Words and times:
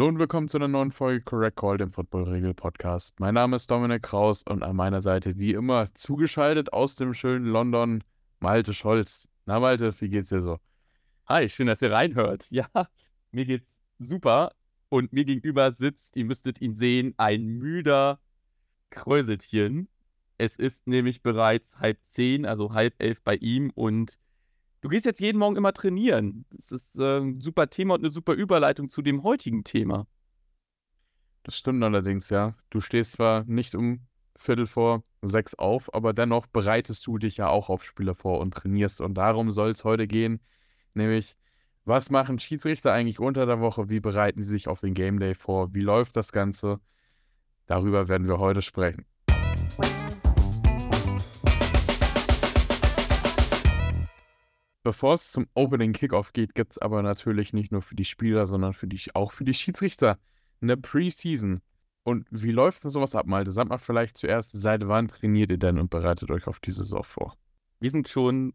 Hallo 0.00 0.08
und 0.08 0.18
willkommen 0.18 0.48
zu 0.48 0.56
einer 0.56 0.66
neuen 0.66 0.92
Folge 0.92 1.22
Correct 1.22 1.58
Call, 1.58 1.76
dem 1.76 1.92
Football-Regel-Podcast. 1.92 3.20
Mein 3.20 3.34
Name 3.34 3.56
ist 3.56 3.70
Dominik 3.70 4.02
Kraus 4.02 4.42
und 4.44 4.62
an 4.62 4.74
meiner 4.74 5.02
Seite 5.02 5.36
wie 5.36 5.52
immer 5.52 5.94
zugeschaltet 5.94 6.72
aus 6.72 6.94
dem 6.94 7.12
schönen 7.12 7.44
London 7.44 8.02
Malte 8.38 8.72
Scholz. 8.72 9.28
Na 9.44 9.60
Malte, 9.60 9.92
wie 10.00 10.08
geht's 10.08 10.30
dir 10.30 10.40
so? 10.40 10.58
Hi, 11.26 11.50
schön, 11.50 11.66
dass 11.66 11.82
ihr 11.82 11.92
reinhört. 11.92 12.46
Ja, 12.50 12.66
mir 13.30 13.44
geht's 13.44 13.78
super 13.98 14.52
und 14.88 15.12
mir 15.12 15.26
gegenüber 15.26 15.70
sitzt, 15.70 16.16
ihr 16.16 16.24
müsstet 16.24 16.62
ihn 16.62 16.72
sehen, 16.72 17.12
ein 17.18 17.44
müder 17.44 18.20
Kräuseltieren. 18.88 19.86
Es 20.38 20.56
ist 20.56 20.86
nämlich 20.86 21.20
bereits 21.20 21.78
halb 21.78 21.98
zehn, 22.04 22.46
also 22.46 22.72
halb 22.72 22.94
elf 23.00 23.20
bei 23.20 23.36
ihm 23.36 23.70
und 23.74 24.18
Du 24.80 24.88
gehst 24.88 25.04
jetzt 25.04 25.20
jeden 25.20 25.38
Morgen 25.38 25.56
immer 25.56 25.72
trainieren. 25.72 26.46
Das 26.50 26.72
ist 26.72 26.98
ein 26.98 27.40
super 27.40 27.68
Thema 27.68 27.94
und 27.94 28.00
eine 28.00 28.10
super 28.10 28.32
Überleitung 28.32 28.88
zu 28.88 29.02
dem 29.02 29.22
heutigen 29.22 29.62
Thema. 29.62 30.06
Das 31.42 31.56
stimmt 31.56 31.82
allerdings, 31.82 32.30
ja. 32.30 32.54
Du 32.70 32.80
stehst 32.80 33.12
zwar 33.12 33.44
nicht 33.44 33.74
um 33.74 34.06
Viertel 34.36 34.66
vor 34.66 35.04
sechs 35.22 35.54
auf, 35.54 35.92
aber 35.94 36.14
dennoch 36.14 36.46
bereitest 36.46 37.06
du 37.06 37.18
dich 37.18 37.36
ja 37.36 37.48
auch 37.48 37.68
auf 37.68 37.84
Spiele 37.84 38.14
vor 38.14 38.40
und 38.40 38.54
trainierst. 38.54 39.00
Und 39.02 39.14
darum 39.14 39.50
soll 39.50 39.70
es 39.70 39.84
heute 39.84 40.06
gehen, 40.06 40.40
nämlich 40.94 41.36
was 41.84 42.10
machen 42.10 42.38
Schiedsrichter 42.38 42.92
eigentlich 42.92 43.20
unter 43.20 43.46
der 43.46 43.60
Woche? 43.60 43.88
Wie 43.90 44.00
bereiten 44.00 44.42
sie 44.42 44.50
sich 44.50 44.68
auf 44.68 44.80
den 44.80 44.94
Game 44.94 45.18
Day 45.18 45.34
vor? 45.34 45.74
Wie 45.74 45.80
läuft 45.80 46.16
das 46.16 46.32
Ganze? 46.32 46.80
Darüber 47.66 48.08
werden 48.08 48.28
wir 48.28 48.38
heute 48.38 48.62
sprechen. 48.62 49.06
Bevor 54.82 55.14
es 55.14 55.30
zum 55.30 55.46
Opening 55.54 55.92
Kickoff 55.92 56.32
geht, 56.32 56.54
gibt 56.54 56.72
es 56.72 56.78
aber 56.78 57.02
natürlich 57.02 57.52
nicht 57.52 57.70
nur 57.70 57.82
für 57.82 57.94
die 57.94 58.04
Spieler, 58.04 58.46
sondern 58.46 58.72
für 58.72 58.86
die, 58.86 59.00
auch 59.14 59.32
für 59.32 59.44
die 59.44 59.52
Schiedsrichter 59.52 60.18
eine 60.62 60.76
Preseason. 60.76 61.60
Und 62.02 62.26
wie 62.30 62.52
läuft 62.52 62.82
denn 62.82 62.90
sowas 62.90 63.14
ab, 63.14 63.26
Malte? 63.26 63.50
Sagt 63.50 63.68
mal 63.68 63.78
vielleicht 63.78 64.16
zuerst, 64.16 64.52
seit 64.52 64.88
wann 64.88 65.08
trainiert 65.08 65.50
ihr 65.50 65.58
denn 65.58 65.78
und 65.78 65.90
bereitet 65.90 66.30
euch 66.30 66.46
auf 66.46 66.60
die 66.60 66.70
Saison 66.70 67.04
vor? 67.04 67.36
Wir 67.78 67.90
sind 67.90 68.08
schon 68.08 68.54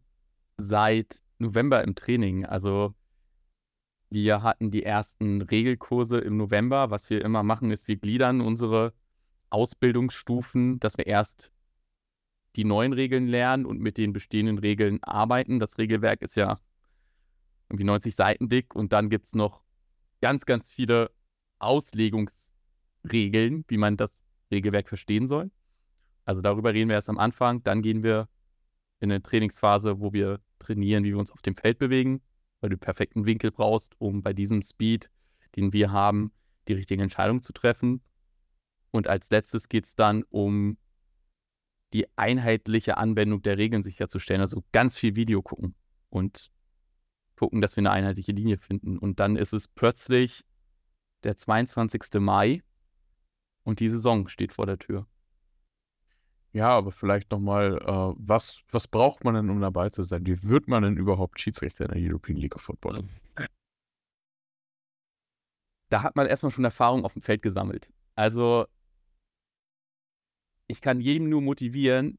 seit 0.56 1.22
November 1.38 1.84
im 1.84 1.94
Training. 1.94 2.44
Also 2.44 2.94
wir 4.10 4.42
hatten 4.42 4.70
die 4.72 4.82
ersten 4.82 5.42
Regelkurse 5.42 6.18
im 6.18 6.36
November. 6.36 6.90
Was 6.90 7.08
wir 7.08 7.24
immer 7.24 7.44
machen, 7.44 7.70
ist, 7.70 7.86
wir 7.86 7.96
gliedern 7.96 8.40
unsere 8.40 8.92
Ausbildungsstufen, 9.50 10.80
dass 10.80 10.98
wir 10.98 11.06
erst 11.06 11.52
die 12.56 12.64
neuen 12.64 12.92
Regeln 12.92 13.28
lernen 13.28 13.66
und 13.66 13.80
mit 13.80 13.98
den 13.98 14.12
bestehenden 14.12 14.58
Regeln 14.58 15.02
arbeiten. 15.02 15.60
Das 15.60 15.78
Regelwerk 15.78 16.22
ist 16.22 16.36
ja 16.36 16.58
irgendwie 17.68 17.84
90 17.84 18.14
Seiten 18.14 18.48
dick 18.48 18.74
und 18.74 18.92
dann 18.92 19.10
gibt 19.10 19.26
es 19.26 19.34
noch 19.34 19.62
ganz, 20.20 20.46
ganz 20.46 20.70
viele 20.70 21.10
Auslegungsregeln, 21.58 23.64
wie 23.68 23.76
man 23.76 23.96
das 23.96 24.24
Regelwerk 24.50 24.88
verstehen 24.88 25.26
soll. 25.26 25.50
Also 26.24 26.40
darüber 26.40 26.72
reden 26.72 26.88
wir 26.88 26.96
erst 26.96 27.10
am 27.10 27.18
Anfang. 27.18 27.62
Dann 27.62 27.82
gehen 27.82 28.02
wir 28.02 28.28
in 29.00 29.12
eine 29.12 29.22
Trainingsphase, 29.22 30.00
wo 30.00 30.12
wir 30.12 30.40
trainieren, 30.58 31.04
wie 31.04 31.10
wir 31.10 31.18
uns 31.18 31.30
auf 31.30 31.42
dem 31.42 31.56
Feld 31.56 31.78
bewegen, 31.78 32.22
weil 32.60 32.70
du 32.70 32.78
perfekten 32.78 33.26
Winkel 33.26 33.50
brauchst, 33.50 33.94
um 33.98 34.22
bei 34.22 34.32
diesem 34.32 34.62
Speed, 34.62 35.10
den 35.56 35.72
wir 35.72 35.92
haben, 35.92 36.32
die 36.68 36.72
richtige 36.72 37.02
Entscheidung 37.02 37.42
zu 37.42 37.52
treffen. 37.52 38.00
Und 38.90 39.08
als 39.08 39.30
letztes 39.30 39.68
geht 39.68 39.84
es 39.84 39.94
dann 39.94 40.24
um 40.30 40.78
die 41.92 42.06
einheitliche 42.16 42.96
Anwendung 42.96 43.42
der 43.42 43.58
Regeln 43.58 43.82
sicherzustellen. 43.82 44.40
Also 44.40 44.64
ganz 44.72 44.96
viel 44.96 45.16
Video 45.16 45.42
gucken 45.42 45.74
und 46.10 46.50
gucken, 47.36 47.60
dass 47.60 47.76
wir 47.76 47.82
eine 47.82 47.90
einheitliche 47.90 48.32
Linie 48.32 48.58
finden. 48.58 48.98
Und 48.98 49.20
dann 49.20 49.36
ist 49.36 49.52
es 49.52 49.68
plötzlich 49.68 50.44
der 51.22 51.36
22. 51.36 52.20
Mai 52.20 52.62
und 53.62 53.80
die 53.80 53.88
Saison 53.88 54.28
steht 54.28 54.52
vor 54.52 54.66
der 54.66 54.78
Tür. 54.78 55.06
Ja, 56.52 56.70
aber 56.70 56.90
vielleicht 56.90 57.30
nochmal, 57.30 57.76
äh, 57.82 58.14
was, 58.16 58.62
was 58.70 58.88
braucht 58.88 59.24
man 59.24 59.34
denn, 59.34 59.50
um 59.50 59.60
dabei 59.60 59.90
zu 59.90 60.02
sein? 60.02 60.24
Wie 60.24 60.42
wird 60.42 60.68
man 60.68 60.82
denn 60.82 60.96
überhaupt 60.96 61.38
Schiedsrichter 61.38 61.84
in 61.84 61.90
der 61.90 62.10
European 62.10 62.38
League 62.38 62.54
of 62.56 62.62
Football? 62.62 63.04
Da 65.90 66.02
hat 66.02 66.16
man 66.16 66.26
erstmal 66.26 66.50
schon 66.50 66.64
Erfahrung 66.64 67.04
auf 67.04 67.12
dem 67.12 67.22
Feld 67.22 67.42
gesammelt. 67.42 67.92
Also 68.14 68.66
ich 70.66 70.80
kann 70.80 71.00
jedem 71.00 71.28
nur 71.28 71.42
motivieren, 71.42 72.18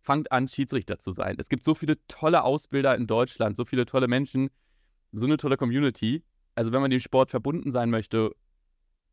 fangt 0.00 0.32
an, 0.32 0.48
Schiedsrichter 0.48 0.98
zu 0.98 1.10
sein. 1.10 1.36
Es 1.38 1.48
gibt 1.48 1.64
so 1.64 1.74
viele 1.74 1.96
tolle 2.06 2.42
Ausbilder 2.42 2.96
in 2.96 3.06
Deutschland, 3.06 3.56
so 3.56 3.64
viele 3.64 3.86
tolle 3.86 4.08
Menschen, 4.08 4.50
so 5.12 5.26
eine 5.26 5.36
tolle 5.36 5.56
Community. 5.56 6.24
Also 6.54 6.72
wenn 6.72 6.80
man 6.80 6.90
dem 6.90 7.00
Sport 7.00 7.30
verbunden 7.30 7.70
sein 7.70 7.90
möchte, 7.90 8.32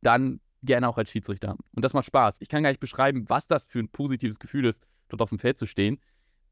dann 0.01 0.39
gerne 0.63 0.87
auch 0.89 0.97
als 0.97 1.11
Schiedsrichter. 1.11 1.57
Und 1.75 1.85
das 1.85 1.93
macht 1.93 2.05
Spaß. 2.05 2.37
Ich 2.39 2.49
kann 2.49 2.63
gar 2.63 2.69
nicht 2.69 2.79
beschreiben, 2.79 3.29
was 3.29 3.47
das 3.47 3.65
für 3.65 3.79
ein 3.79 3.89
positives 3.89 4.39
Gefühl 4.39 4.65
ist, 4.65 4.87
dort 5.09 5.21
auf 5.21 5.29
dem 5.29 5.39
Feld 5.39 5.57
zu 5.57 5.67
stehen. 5.67 5.99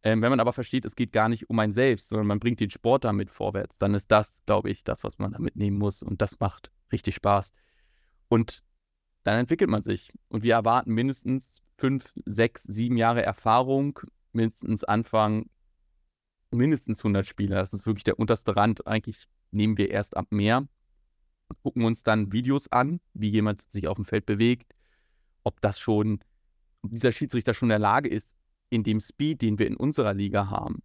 Ähm, 0.03 0.21
wenn 0.21 0.29
man 0.29 0.39
aber 0.39 0.53
versteht, 0.53 0.85
es 0.85 0.95
geht 0.95 1.13
gar 1.13 1.29
nicht 1.29 1.49
um 1.49 1.57
ein 1.59 1.71
Selbst, 1.71 2.09
sondern 2.09 2.27
man 2.27 2.39
bringt 2.39 2.59
den 2.59 2.69
Sport 2.69 3.05
damit 3.05 3.29
vorwärts, 3.29 3.79
dann 3.79 3.95
ist 3.95 4.11
das, 4.11 4.41
glaube 4.45 4.69
ich, 4.69 4.83
das, 4.83 5.03
was 5.03 5.17
man 5.17 5.31
da 5.31 5.39
mitnehmen 5.39 5.77
muss. 5.77 6.03
Und 6.03 6.21
das 6.21 6.39
macht 6.39 6.71
richtig 6.91 7.15
Spaß. 7.15 7.53
Und 8.27 8.63
dann 9.23 9.39
entwickelt 9.39 9.69
man 9.69 9.81
sich. 9.81 10.11
Und 10.27 10.43
wir 10.43 10.55
erwarten 10.55 10.93
mindestens 10.93 11.62
fünf, 11.83 12.13
sechs, 12.23 12.63
sieben 12.63 12.95
Jahre 12.95 13.23
Erfahrung, 13.23 13.99
mindestens 14.31 14.85
Anfang, 14.85 15.49
mindestens 16.49 16.99
100 16.99 17.27
Spieler. 17.27 17.57
Das 17.57 17.73
ist 17.73 17.85
wirklich 17.85 18.05
der 18.05 18.17
unterste 18.19 18.55
Rand. 18.55 18.87
Eigentlich 18.87 19.27
nehmen 19.51 19.77
wir 19.77 19.91
erst 19.91 20.15
ab 20.15 20.27
mehr, 20.29 20.65
gucken 21.61 21.83
uns 21.83 22.03
dann 22.03 22.31
Videos 22.31 22.71
an, 22.71 23.01
wie 23.13 23.27
jemand 23.27 23.69
sich 23.69 23.89
auf 23.89 23.97
dem 23.97 24.05
Feld 24.05 24.25
bewegt, 24.25 24.73
ob 25.43 25.59
das 25.59 25.77
schon, 25.77 26.23
ob 26.83 26.91
dieser 26.91 27.11
Schiedsrichter 27.11 27.53
schon 27.53 27.65
in 27.65 27.71
der 27.71 27.79
Lage 27.79 28.07
ist, 28.07 28.37
in 28.69 28.83
dem 28.83 29.01
Speed, 29.01 29.41
den 29.41 29.59
wir 29.59 29.67
in 29.67 29.75
unserer 29.75 30.13
Liga 30.13 30.49
haben, 30.49 30.83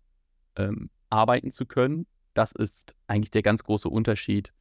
ähm, 0.57 0.91
arbeiten 1.11 1.53
zu 1.53 1.65
können. 1.65 2.09
Das 2.35 2.51
ist 2.51 2.97
eigentlich 3.07 3.31
der 3.31 3.43
ganz 3.43 3.63
große 3.63 3.89
Unterschied 3.89 4.53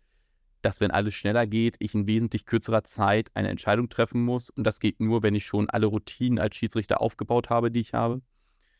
dass 0.61 0.79
wenn 0.79 0.91
alles 0.91 1.13
schneller 1.13 1.47
geht, 1.47 1.75
ich 1.79 1.93
in 1.93 2.07
wesentlich 2.07 2.45
kürzerer 2.45 2.83
Zeit 2.83 3.29
eine 3.35 3.49
Entscheidung 3.49 3.89
treffen 3.89 4.23
muss. 4.23 4.49
Und 4.49 4.63
das 4.63 4.79
geht 4.79 4.99
nur, 4.99 5.23
wenn 5.23 5.35
ich 5.35 5.45
schon 5.45 5.69
alle 5.69 5.87
Routinen 5.87 6.39
als 6.39 6.55
Schiedsrichter 6.55 7.01
aufgebaut 7.01 7.49
habe, 7.49 7.71
die 7.71 7.81
ich 7.81 7.93
habe. 7.93 8.21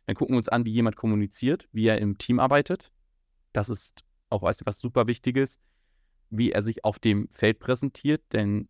Dann 0.06 0.16
gucken 0.16 0.34
wir 0.34 0.40
uns 0.40 0.50
an, 0.50 0.66
wie 0.66 0.72
jemand 0.72 0.96
kommuniziert, 0.96 1.68
wie 1.72 1.88
er 1.88 2.00
im 2.00 2.18
Team 2.18 2.40
arbeitet. 2.40 2.92
Das 3.54 3.70
ist 3.70 4.04
auch 4.30 4.42
weißt 4.42 4.62
du, 4.62 4.66
was 4.66 4.80
super 4.80 5.08
Wichtiges, 5.08 5.60
wie 6.30 6.52
er 6.52 6.62
sich 6.62 6.84
auf 6.84 7.00
dem 7.00 7.30
Feld 7.32 7.60
präsentiert, 7.60 8.22
denn 8.34 8.68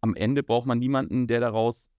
am 0.00 0.14
Ende 0.14 0.42
braucht 0.42 0.66
man 0.66 0.78
niemanden, 0.78 1.26
der 1.26 1.40
daraus 1.40 1.90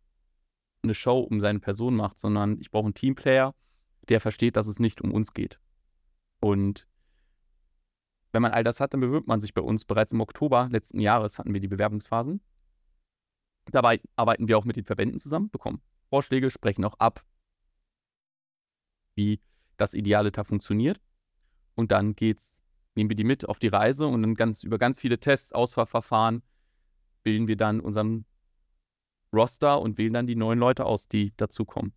eine 0.83 0.93
Show 0.93 1.19
um 1.19 1.41
seine 1.41 1.59
Person 1.59 1.95
macht, 1.95 2.19
sondern 2.19 2.59
ich 2.61 2.71
brauche 2.71 2.85
einen 2.85 2.93
Teamplayer, 2.93 3.53
der 4.07 4.21
versteht, 4.21 4.55
dass 4.55 4.67
es 4.67 4.79
nicht 4.79 5.01
um 5.01 5.11
uns 5.11 5.33
geht. 5.33 5.59
Und 6.39 6.87
wenn 8.31 8.41
man 8.41 8.51
all 8.51 8.63
das 8.63 8.79
hat, 8.79 8.93
dann 8.93 9.01
bewirbt 9.01 9.27
man 9.27 9.41
sich 9.41 9.53
bei 9.53 9.61
uns. 9.61 9.85
Bereits 9.85 10.11
im 10.11 10.21
Oktober 10.21 10.69
letzten 10.71 10.99
Jahres 10.99 11.39
hatten 11.39 11.53
wir 11.53 11.61
die 11.61 11.67
Bewerbungsphasen. 11.67 12.41
Dabei 13.71 14.01
arbeiten 14.15 14.47
wir 14.47 14.57
auch 14.57 14.65
mit 14.65 14.75
den 14.75 14.85
Verbänden 14.85 15.19
zusammen, 15.19 15.49
bekommen 15.49 15.81
Vorschläge, 16.09 16.49
sprechen 16.49 16.85
auch 16.85 16.95
ab, 16.97 17.23
wie 19.15 19.39
das 19.77 19.93
ideale 19.93 20.31
da 20.31 20.43
funktioniert. 20.43 20.99
Und 21.75 21.91
dann 21.91 22.15
geht's, 22.15 22.61
nehmen 22.95 23.09
wir 23.09 23.15
die 23.15 23.23
mit 23.23 23.47
auf 23.47 23.59
die 23.59 23.67
Reise 23.67 24.07
und 24.07 24.21
dann 24.21 24.35
ganz 24.35 24.63
über 24.63 24.77
ganz 24.77 24.99
viele 24.99 25.19
Tests, 25.19 25.53
Auswahlverfahren 25.53 26.41
bilden 27.23 27.47
wir 27.47 27.57
dann 27.57 27.79
unseren 27.79 28.25
Roster 29.33 29.79
und 29.79 29.97
wählen 29.97 30.13
dann 30.13 30.27
die 30.27 30.35
neuen 30.35 30.57
Leute 30.57 30.85
aus, 30.85 31.07
die 31.07 31.35
dazukommen. 31.37 31.93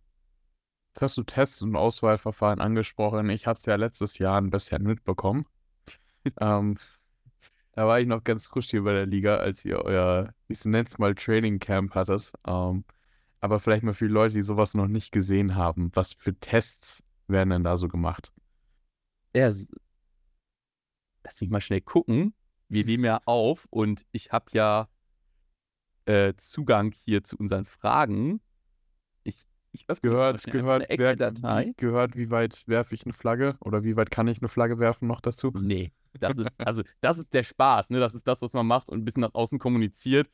Jetzt 0.93 1.01
hast 1.01 1.17
du 1.17 1.23
Tests 1.23 1.61
und 1.63 1.75
Auswahlverfahren 1.75 2.61
angesprochen. 2.61 3.29
Ich 3.29 3.47
habe 3.47 3.57
es 3.57 3.65
ja 3.65 3.75
letztes 3.75 4.19
Jahr 4.19 4.39
ein 4.39 4.51
bisschen 4.51 4.83
mitbekommen 4.83 5.47
ähm, 6.39 6.77
da 7.73 7.87
war 7.87 7.99
ich 7.99 8.07
noch 8.07 8.23
ganz 8.23 8.45
frisch 8.45 8.69
hier 8.69 8.83
bei 8.83 8.93
der 8.93 9.05
Liga, 9.05 9.37
als 9.37 9.65
ihr 9.65 9.79
euer, 9.79 10.33
ich 10.47 10.63
nenne 10.65 10.87
es 10.87 10.97
mal 10.97 11.15
Training 11.15 11.59
Camp 11.59 11.95
hattet. 11.95 12.31
Ähm, 12.45 12.83
aber 13.39 13.59
vielleicht 13.59 13.83
mal 13.83 13.93
für 13.93 14.07
die 14.07 14.13
Leute, 14.13 14.35
die 14.35 14.41
sowas 14.41 14.73
noch 14.73 14.87
nicht 14.87 15.11
gesehen 15.11 15.55
haben, 15.55 15.91
was 15.93 16.13
für 16.13 16.33
Tests 16.39 17.03
werden 17.27 17.49
denn 17.49 17.63
da 17.63 17.77
so 17.77 17.87
gemacht? 17.87 18.31
Ja, 19.35 19.51
lass 21.23 21.41
mich 21.41 21.49
mal 21.49 21.61
schnell 21.61 21.81
gucken. 21.81 22.33
Wir 22.69 22.85
nehmen 22.85 23.05
ja 23.05 23.21
auf 23.25 23.67
und 23.69 24.05
ich 24.11 24.31
habe 24.31 24.45
ja 24.51 24.87
äh, 26.05 26.33
Zugang 26.37 26.91
hier 26.91 27.23
zu 27.23 27.37
unseren 27.37 27.65
Fragen. 27.65 28.39
Ich 29.75 29.89
öffne 29.89 30.11
gehört, 30.11 30.43
gehört, 30.43 30.85
wer, 30.87 31.15
Datei. 31.15 31.73
gehört, 31.77 32.15
wie 32.15 32.29
weit 32.29 32.63
werfe 32.67 32.93
ich 32.93 33.05
eine 33.05 33.13
Flagge 33.13 33.57
oder 33.59 33.83
wie 33.83 33.95
weit 33.95 34.11
kann 34.11 34.27
ich 34.27 34.39
eine 34.39 34.47
Flagge 34.47 34.77
werfen 34.77 35.07
noch 35.07 35.19
dazu? 35.19 35.51
Nee, 35.51 35.91
das 36.19 36.37
ist, 36.37 36.59
also, 36.59 36.83
das 37.01 37.17
ist 37.17 37.33
der 37.33 37.43
Spaß, 37.43 37.89
ne? 37.89 37.99
Das 37.99 38.15
ist 38.15 38.27
das, 38.27 38.41
was 38.41 38.53
man 38.53 38.67
macht 38.67 38.89
und 38.89 38.99
ein 38.99 39.05
bisschen 39.05 39.21
nach 39.21 39.33
außen 39.33 39.59
kommuniziert. 39.59 40.29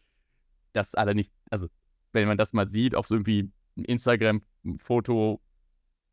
Das 0.73 0.95
alle 0.95 1.15
nicht, 1.15 1.33
also, 1.49 1.67
wenn 2.11 2.27
man 2.27 2.37
das 2.37 2.53
mal 2.53 2.67
sieht, 2.67 2.95
auf 2.95 3.07
so 3.07 3.15
irgendwie 3.15 3.51
ein 3.77 3.85
Instagram-Foto, 3.85 5.41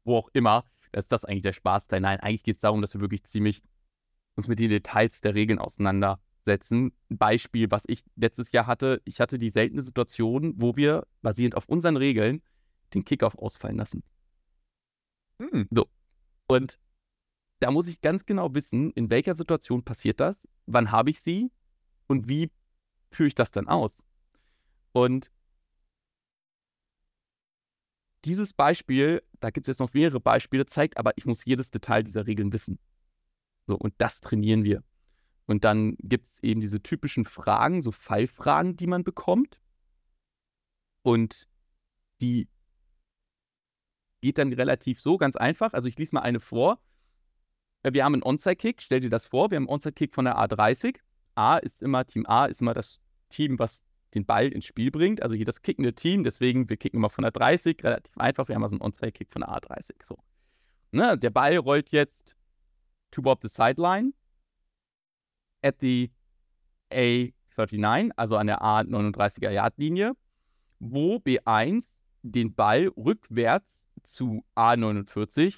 wo 0.04 0.16
auch 0.16 0.30
immer, 0.32 0.64
ist 0.92 1.12
das 1.12 1.24
eigentlich 1.24 1.42
der 1.42 1.52
Spaßteil. 1.52 2.00
Nein, 2.00 2.20
eigentlich 2.20 2.42
geht 2.42 2.56
es 2.56 2.62
darum, 2.62 2.80
dass 2.80 2.94
wir 2.94 3.00
wirklich 3.00 3.24
ziemlich 3.24 3.62
uns 4.36 4.48
mit 4.48 4.58
den 4.58 4.70
Details 4.70 5.20
der 5.20 5.34
Regeln 5.34 5.58
auseinandersetzen 5.58 6.26
setzen. 6.46 6.92
Ein 7.10 7.18
Beispiel, 7.18 7.70
was 7.70 7.84
ich 7.86 8.02
letztes 8.14 8.52
Jahr 8.52 8.66
hatte, 8.66 9.02
ich 9.04 9.20
hatte 9.20 9.36
die 9.36 9.50
seltene 9.50 9.82
Situation, 9.82 10.54
wo 10.56 10.76
wir 10.76 11.06
basierend 11.20 11.54
auf 11.56 11.68
unseren 11.68 11.98
Regeln 11.98 12.40
den 12.94 13.04
Kickoff 13.04 13.36
ausfallen 13.36 13.76
lassen. 13.76 14.02
Hm. 15.42 15.68
So. 15.70 15.88
Und 16.46 16.78
da 17.58 17.70
muss 17.70 17.88
ich 17.88 18.00
ganz 18.00 18.26
genau 18.26 18.54
wissen, 18.54 18.90
in 18.92 19.10
welcher 19.10 19.34
Situation 19.34 19.82
passiert 19.82 20.20
das, 20.20 20.48
wann 20.66 20.90
habe 20.90 21.10
ich 21.10 21.20
sie 21.20 21.50
und 22.06 22.28
wie 22.28 22.50
führe 23.10 23.28
ich 23.28 23.34
das 23.34 23.50
dann 23.50 23.68
aus. 23.68 24.02
Und 24.92 25.30
dieses 28.24 28.52
Beispiel, 28.52 29.22
da 29.40 29.50
gibt 29.50 29.64
es 29.64 29.68
jetzt 29.68 29.78
noch 29.78 29.92
mehrere 29.94 30.20
Beispiele, 30.20 30.66
zeigt 30.66 30.98
aber, 30.98 31.12
ich 31.16 31.26
muss 31.26 31.44
jedes 31.44 31.70
Detail 31.70 32.02
dieser 32.02 32.26
Regeln 32.26 32.52
wissen. 32.52 32.78
So, 33.66 33.76
und 33.76 33.94
das 33.98 34.20
trainieren 34.20 34.64
wir. 34.64 34.82
Und 35.46 35.64
dann 35.64 35.96
gibt 36.00 36.26
es 36.26 36.42
eben 36.42 36.60
diese 36.60 36.82
typischen 36.82 37.24
Fragen, 37.24 37.82
so 37.82 37.92
Fallfragen, 37.92 38.76
die 38.76 38.88
man 38.88 39.04
bekommt. 39.04 39.60
Und 41.02 41.48
die 42.20 42.48
geht 44.20 44.38
dann 44.38 44.52
relativ 44.52 45.00
so, 45.00 45.18
ganz 45.18 45.36
einfach. 45.36 45.72
Also 45.72 45.86
ich 45.86 45.96
lese 45.98 46.14
mal 46.14 46.22
eine 46.22 46.40
vor. 46.40 46.80
Äh, 47.86 47.92
wir 47.92 48.04
haben 48.04 48.14
einen 48.14 48.24
Onside-Kick, 48.24 48.82
stell 48.82 49.00
dir 49.00 49.10
das 49.10 49.26
vor, 49.28 49.50
wir 49.50 49.56
haben 49.56 49.64
einen 49.64 49.74
Onside-Kick 49.74 50.14
von 50.14 50.24
der 50.24 50.36
A30. 50.36 50.98
A 51.36 51.58
ist 51.58 51.82
immer, 51.82 52.04
Team 52.04 52.26
A 52.26 52.46
ist 52.46 52.60
immer 52.60 52.74
das 52.74 52.98
Team, 53.28 53.58
was 53.58 53.84
den 54.14 54.26
Ball 54.26 54.48
ins 54.48 54.64
Spiel 54.64 54.90
bringt. 54.90 55.22
Also 55.22 55.34
hier 55.34 55.44
das 55.44 55.62
kickende 55.62 55.92
Team, 55.94 56.24
deswegen, 56.24 56.68
wir 56.68 56.76
kicken 56.76 56.98
immer 56.98 57.10
von 57.10 57.22
der 57.22 57.30
30, 57.30 57.82
relativ 57.84 58.16
einfach. 58.18 58.48
Wir 58.48 58.54
haben 58.56 58.62
also 58.62 58.74
einen 58.74 58.82
Onside-Kick 58.82 59.30
von 59.30 59.40
der 59.42 59.50
A30. 59.50 59.94
So. 60.02 60.18
Ne, 60.90 61.16
der 61.16 61.30
Ball 61.30 61.56
rollt 61.58 61.90
jetzt 61.90 62.34
toward 63.10 63.40
the 63.42 63.48
sideline 63.48 64.12
at 65.62 65.76
the 65.80 66.10
A39, 66.90 68.10
also 68.16 68.36
an 68.36 68.46
der 68.48 68.62
A39er 68.62 69.50
Yardlinie, 69.50 70.12
wo 70.78 71.16
B1 71.16 72.02
den 72.22 72.54
Ball 72.54 72.88
rückwärts 72.96 73.88
zu 74.02 74.44
A49 74.56 75.54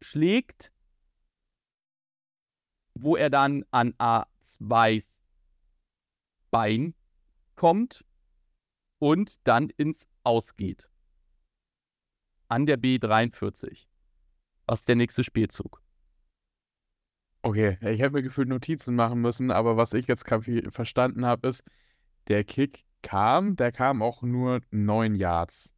schlägt, 0.00 0.72
wo 2.94 3.16
er 3.16 3.30
dann 3.30 3.64
an 3.70 3.94
A2 3.94 5.04
Bein 6.50 6.94
kommt 7.54 8.04
und 8.98 9.38
dann 9.46 9.70
ins 9.70 10.08
Ausgeht. 10.24 10.88
An 12.48 12.66
der 12.66 12.78
B43. 12.78 13.86
Was 14.66 14.80
ist 14.80 14.88
der 14.88 14.96
nächste 14.96 15.24
Spielzug? 15.24 15.82
Okay, 17.42 17.78
ich 17.80 18.00
hätte 18.00 18.10
mir 18.10 18.22
gefühlt 18.22 18.48
Notizen 18.48 18.94
machen 18.94 19.20
müssen, 19.20 19.50
aber 19.50 19.76
was 19.76 19.94
ich 19.94 20.06
jetzt 20.06 20.28
verstanden 20.70 21.24
habe, 21.24 21.48
ist, 21.48 21.64
der 22.28 22.44
Kick 22.44 22.84
kam, 23.02 23.56
der 23.56 23.72
kam 23.72 24.02
auch 24.02 24.22
nur 24.22 24.60
9 24.70 25.14
Yards. 25.14 25.72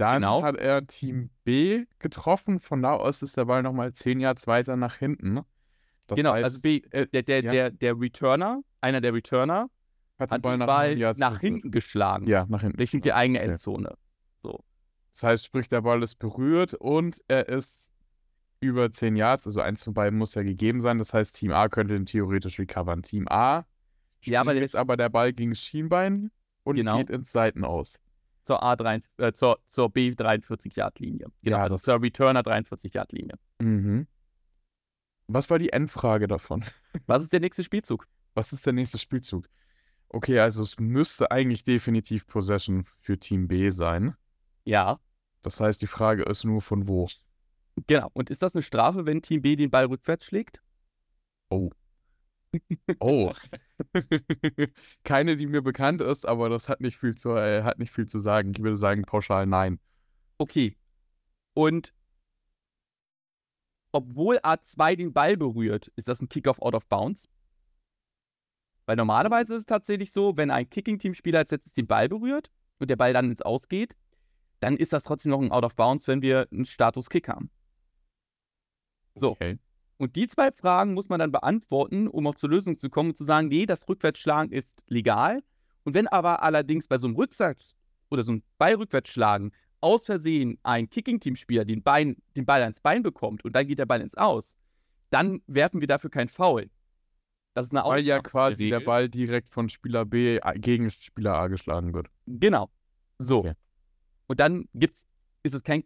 Dann 0.00 0.22
Genau. 0.22 0.42
hat 0.42 0.56
er 0.56 0.86
Team 0.86 1.30
B 1.44 1.84
getroffen, 1.98 2.60
von 2.60 2.82
da 2.82 2.92
aus 2.94 3.22
ist 3.22 3.36
der 3.36 3.44
Ball 3.46 3.62
nochmal 3.62 3.92
10 3.92 4.20
Yards 4.20 4.46
weiter 4.46 4.76
nach 4.76 4.96
hinten. 4.96 5.40
Das 6.06 6.16
genau, 6.16 6.32
also 6.32 6.56
heißt, 6.56 6.62
B, 6.62 6.78
äh, 6.90 7.06
der, 7.08 7.22
der, 7.22 7.42
ja. 7.42 7.50
der, 7.52 7.70
der 7.70 7.98
Returner, 8.00 8.62
einer 8.80 9.00
der 9.00 9.14
Returner, 9.14 9.68
hat 10.18 10.32
hat 10.32 10.42
den 10.42 10.42
Ball 10.42 10.54
den 10.54 10.58
nach, 10.60 10.66
Ball 10.66 10.88
9 10.90 10.98
Yards 10.98 11.18
nach 11.20 11.40
zurückgeführt. 11.40 11.52
hinten 11.54 11.70
geschlagen. 11.70 12.26
Ja, 12.26 12.46
nach 12.48 12.62
hinten. 12.62 12.78
Richtung 12.78 13.00
die 13.02 13.12
eigene. 13.12 13.40
Endzone. 13.40 13.94
So. 14.38 14.64
Das 15.12 15.22
heißt, 15.24 15.44
sprich, 15.44 15.68
der 15.68 15.82
Ball 15.82 16.02
ist 16.02 16.16
berührt 16.16 16.74
und 16.74 17.22
er 17.28 17.48
ist 17.48 17.92
über 18.60 18.90
10 18.90 19.16
Yards, 19.16 19.46
also 19.46 19.60
eins 19.60 19.84
von 19.84 19.94
beiden 19.94 20.18
muss 20.18 20.34
ja 20.34 20.42
gegeben 20.42 20.80
sein. 20.80 20.98
Das 20.98 21.14
heißt, 21.14 21.36
Team 21.36 21.52
A 21.52 21.68
könnte 21.68 21.94
ihn 21.96 22.06
theoretisch 22.06 22.58
recovern. 22.58 23.02
Team 23.02 23.26
A 23.28 23.66
Ja, 24.24 24.40
aber 24.42 24.54
jetzt 24.54 24.76
aber 24.76 24.96
der 24.96 25.08
Ball 25.10 25.32
gegen 25.32 25.52
das 25.52 25.60
Schienbein 25.60 26.30
und 26.64 26.76
Genau. 26.76 26.98
geht 26.98 27.10
ins 27.10 27.32
Seitenaus. 27.32 27.98
Zur 28.50 28.64
A3, 28.64 29.00
äh, 29.18 29.32
zur, 29.32 29.60
zur 29.64 29.90
B43-Yard-Linie. 29.90 31.28
Genau, 31.42 31.56
Ja, 31.56 31.62
also 31.62 31.76
zur 31.76 32.02
Returner 32.02 32.40
43-Yard-Linie. 32.40 33.36
Mhm. 33.60 34.08
Was 35.28 35.48
war 35.50 35.60
die 35.60 35.72
Endfrage 35.72 36.26
davon? 36.26 36.64
Was 37.06 37.22
ist 37.22 37.32
der 37.32 37.38
nächste 37.38 37.62
Spielzug? 37.62 38.08
Was 38.34 38.52
ist 38.52 38.66
der 38.66 38.72
nächste 38.72 38.98
Spielzug? 38.98 39.46
Okay, 40.08 40.40
also 40.40 40.64
es 40.64 40.80
müsste 40.80 41.30
eigentlich 41.30 41.62
definitiv 41.62 42.26
Possession 42.26 42.86
für 42.98 43.20
Team 43.20 43.46
B 43.46 43.70
sein. 43.70 44.16
Ja, 44.64 44.98
Das 45.42 45.60
heißt, 45.60 45.80
die 45.80 45.86
Frage 45.86 46.24
ist 46.24 46.42
nur 46.44 46.60
von 46.60 46.88
wo. 46.88 47.06
genau. 47.86 48.10
Und 48.14 48.30
ist 48.30 48.42
das 48.42 48.56
eine 48.56 48.62
Strafe, 48.64 49.06
wenn 49.06 49.22
Team 49.22 49.42
B 49.42 49.54
den 49.54 49.70
Ball 49.70 49.84
rückwärts 49.86 50.26
schlägt? 50.26 50.60
Oh. 51.50 51.70
Oh. 52.98 53.32
Keine, 55.04 55.36
die 55.36 55.46
mir 55.46 55.62
bekannt 55.62 56.02
ist, 56.02 56.26
aber 56.26 56.48
das 56.48 56.68
hat 56.68 56.80
nicht 56.80 56.96
viel 56.96 57.14
zu, 57.14 57.30
äh, 57.36 57.62
hat 57.62 57.78
nicht 57.78 57.92
viel 57.92 58.06
zu 58.06 58.18
sagen. 58.18 58.52
Ich 58.56 58.62
würde 58.62 58.76
sagen 58.76 59.02
pauschal 59.02 59.46
nein. 59.46 59.78
Okay. 60.38 60.76
Und 61.54 61.92
obwohl 63.92 64.38
A2 64.38 64.96
den 64.96 65.12
Ball 65.12 65.36
berührt, 65.36 65.92
ist 65.96 66.08
das 66.08 66.20
ein 66.20 66.28
Kickoff 66.28 66.60
out 66.62 66.74
of 66.74 66.86
bounds? 66.86 67.28
Weil 68.86 68.96
normalerweise 68.96 69.54
ist 69.54 69.60
es 69.60 69.66
tatsächlich 69.66 70.12
so, 70.12 70.36
wenn 70.36 70.50
ein 70.50 70.68
Kicking-Team-Spieler 70.68 71.40
als 71.40 71.50
letztes 71.50 71.72
den 71.74 71.86
Ball 71.86 72.08
berührt 72.08 72.50
und 72.78 72.88
der 72.90 72.96
Ball 72.96 73.12
dann 73.12 73.30
ins 73.30 73.42
Ausgeht, 73.42 73.96
dann 74.60 74.76
ist 74.76 74.92
das 74.92 75.04
trotzdem 75.04 75.30
noch 75.30 75.40
ein 75.40 75.52
out 75.52 75.64
of 75.64 75.74
bounds, 75.74 76.06
wenn 76.08 76.22
wir 76.22 76.48
einen 76.50 76.66
Status 76.66 77.08
Kick 77.08 77.28
haben. 77.28 77.50
So. 79.14 79.30
Okay. 79.30 79.58
Und 80.00 80.16
die 80.16 80.26
zwei 80.28 80.50
Fragen 80.50 80.94
muss 80.94 81.10
man 81.10 81.18
dann 81.20 81.30
beantworten, 81.30 82.08
um 82.08 82.26
auch 82.26 82.34
zur 82.34 82.48
Lösung 82.48 82.78
zu 82.78 82.88
kommen 82.88 83.10
und 83.10 83.18
zu 83.18 83.24
sagen, 83.24 83.48
nee, 83.48 83.66
das 83.66 83.86
Rückwärtsschlagen 83.86 84.50
ist 84.50 84.82
legal. 84.86 85.42
Und 85.84 85.92
wenn 85.94 86.06
aber 86.08 86.42
allerdings 86.42 86.88
bei 86.88 86.96
so 86.96 87.06
einem 87.06 87.16
Rücksatz 87.16 87.74
oder 88.08 88.22
so 88.22 88.32
einem 88.32 88.42
Ballrückwärtsschlagen 88.56 89.52
aus 89.82 90.06
Versehen 90.06 90.58
ein 90.62 90.88
Kicking-Team-Spieler 90.88 91.66
den, 91.66 91.82
Bein, 91.82 92.16
den 92.34 92.46
Ball 92.46 92.62
ans 92.62 92.80
Bein 92.80 93.02
bekommt 93.02 93.44
und 93.44 93.54
dann 93.54 93.66
geht 93.66 93.78
der 93.78 93.84
Ball 93.84 94.00
ins 94.00 94.14
Aus, 94.14 94.56
dann 95.10 95.42
werfen 95.46 95.80
wir 95.82 95.88
dafür 95.88 96.08
kein 96.10 96.28
Foul. 96.28 96.70
Das 97.54 97.66
ist 97.66 97.76
eine 97.76 97.86
Weil 97.86 98.00
ja 98.02 98.20
quasi 98.20 98.68
der 98.70 98.78
Regel. 98.78 98.86
Ball 98.86 99.08
direkt 99.10 99.52
von 99.52 99.68
Spieler 99.68 100.06
B 100.06 100.40
a- 100.40 100.52
gegen 100.54 100.90
Spieler 100.90 101.34
A 101.34 101.48
geschlagen 101.48 101.92
wird. 101.92 102.06
Genau. 102.26 102.70
So. 103.18 103.40
Okay. 103.40 103.54
Und 104.28 104.40
dann 104.40 104.66
gibt's, 104.72 105.06
ist 105.42 105.54
es 105.54 105.62
kein 105.62 105.84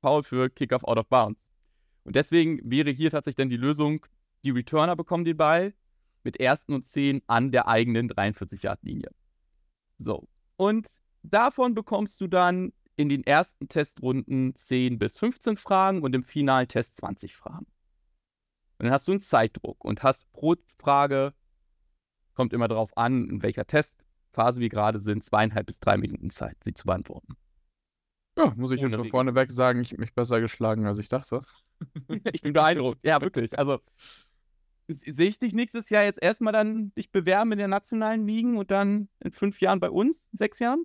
Foul 0.00 0.22
für 0.22 0.48
Kickoff 0.48 0.84
out 0.84 0.96
of 0.96 1.06
bounds. 1.08 1.50
Und 2.04 2.16
deswegen 2.16 2.60
wäre 2.64 2.90
hier 2.90 3.10
tatsächlich 3.10 3.36
dann 3.36 3.50
die 3.50 3.56
Lösung, 3.56 4.04
die 4.44 4.50
Returner 4.50 4.96
bekommen 4.96 5.24
den 5.24 5.36
Ball 5.36 5.74
mit 6.24 6.40
ersten 6.40 6.74
und 6.74 6.84
zehn 6.84 7.22
an 7.26 7.52
der 7.52 7.68
eigenen 7.68 8.08
43-Yard-Linie. 8.08 9.10
So. 9.98 10.28
Und 10.56 10.88
davon 11.22 11.74
bekommst 11.74 12.20
du 12.20 12.26
dann 12.26 12.72
in 12.96 13.08
den 13.08 13.24
ersten 13.24 13.68
Testrunden 13.68 14.54
10 14.54 14.98
bis 14.98 15.18
15 15.18 15.56
Fragen 15.56 16.02
und 16.02 16.14
im 16.14 16.24
finalen 16.24 16.68
Test 16.68 16.96
20 16.96 17.34
Fragen. 17.34 17.66
Und 18.78 18.86
dann 18.86 18.90
hast 18.90 19.08
du 19.08 19.12
einen 19.12 19.20
Zeitdruck 19.20 19.84
und 19.84 20.02
hast 20.02 20.30
pro 20.32 20.56
Frage, 20.78 21.32
kommt 22.34 22.52
immer 22.52 22.68
darauf 22.68 22.96
an, 22.96 23.28
in 23.28 23.42
welcher 23.42 23.66
Testphase 23.66 24.60
wir 24.60 24.68
gerade 24.68 24.98
sind, 24.98 25.24
zweieinhalb 25.24 25.66
bis 25.66 25.80
drei 25.80 25.96
Minuten 25.96 26.30
Zeit, 26.30 26.56
sie 26.64 26.74
zu 26.74 26.86
beantworten. 26.86 27.36
Ja, 28.36 28.52
muss 28.56 28.72
ich 28.72 28.80
jetzt 28.80 28.92
schon 28.92 29.00
Regel. 29.00 29.10
vorneweg 29.10 29.50
sagen, 29.50 29.80
ich 29.80 29.92
habe 29.92 30.00
mich 30.00 30.14
besser 30.14 30.40
geschlagen, 30.40 30.86
als 30.86 30.98
ich 30.98 31.08
dachte. 31.08 31.42
ich 32.32 32.42
bin 32.42 32.52
beeindruckt. 32.52 33.04
Ja, 33.04 33.20
wirklich. 33.20 33.58
Also 33.58 33.80
sehe 34.88 35.28
ich 35.28 35.38
dich 35.38 35.54
nächstes 35.54 35.90
Jahr 35.90 36.04
jetzt 36.04 36.22
erstmal 36.22 36.52
dann 36.52 36.92
dich 36.94 37.10
bewerben 37.10 37.52
in 37.52 37.58
der 37.58 37.68
nationalen 37.68 38.26
Ligen 38.26 38.56
und 38.58 38.70
dann 38.70 39.08
in 39.20 39.32
fünf 39.32 39.60
Jahren 39.60 39.80
bei 39.80 39.90
uns, 39.90 40.28
in 40.32 40.38
sechs 40.38 40.58
Jahren? 40.58 40.84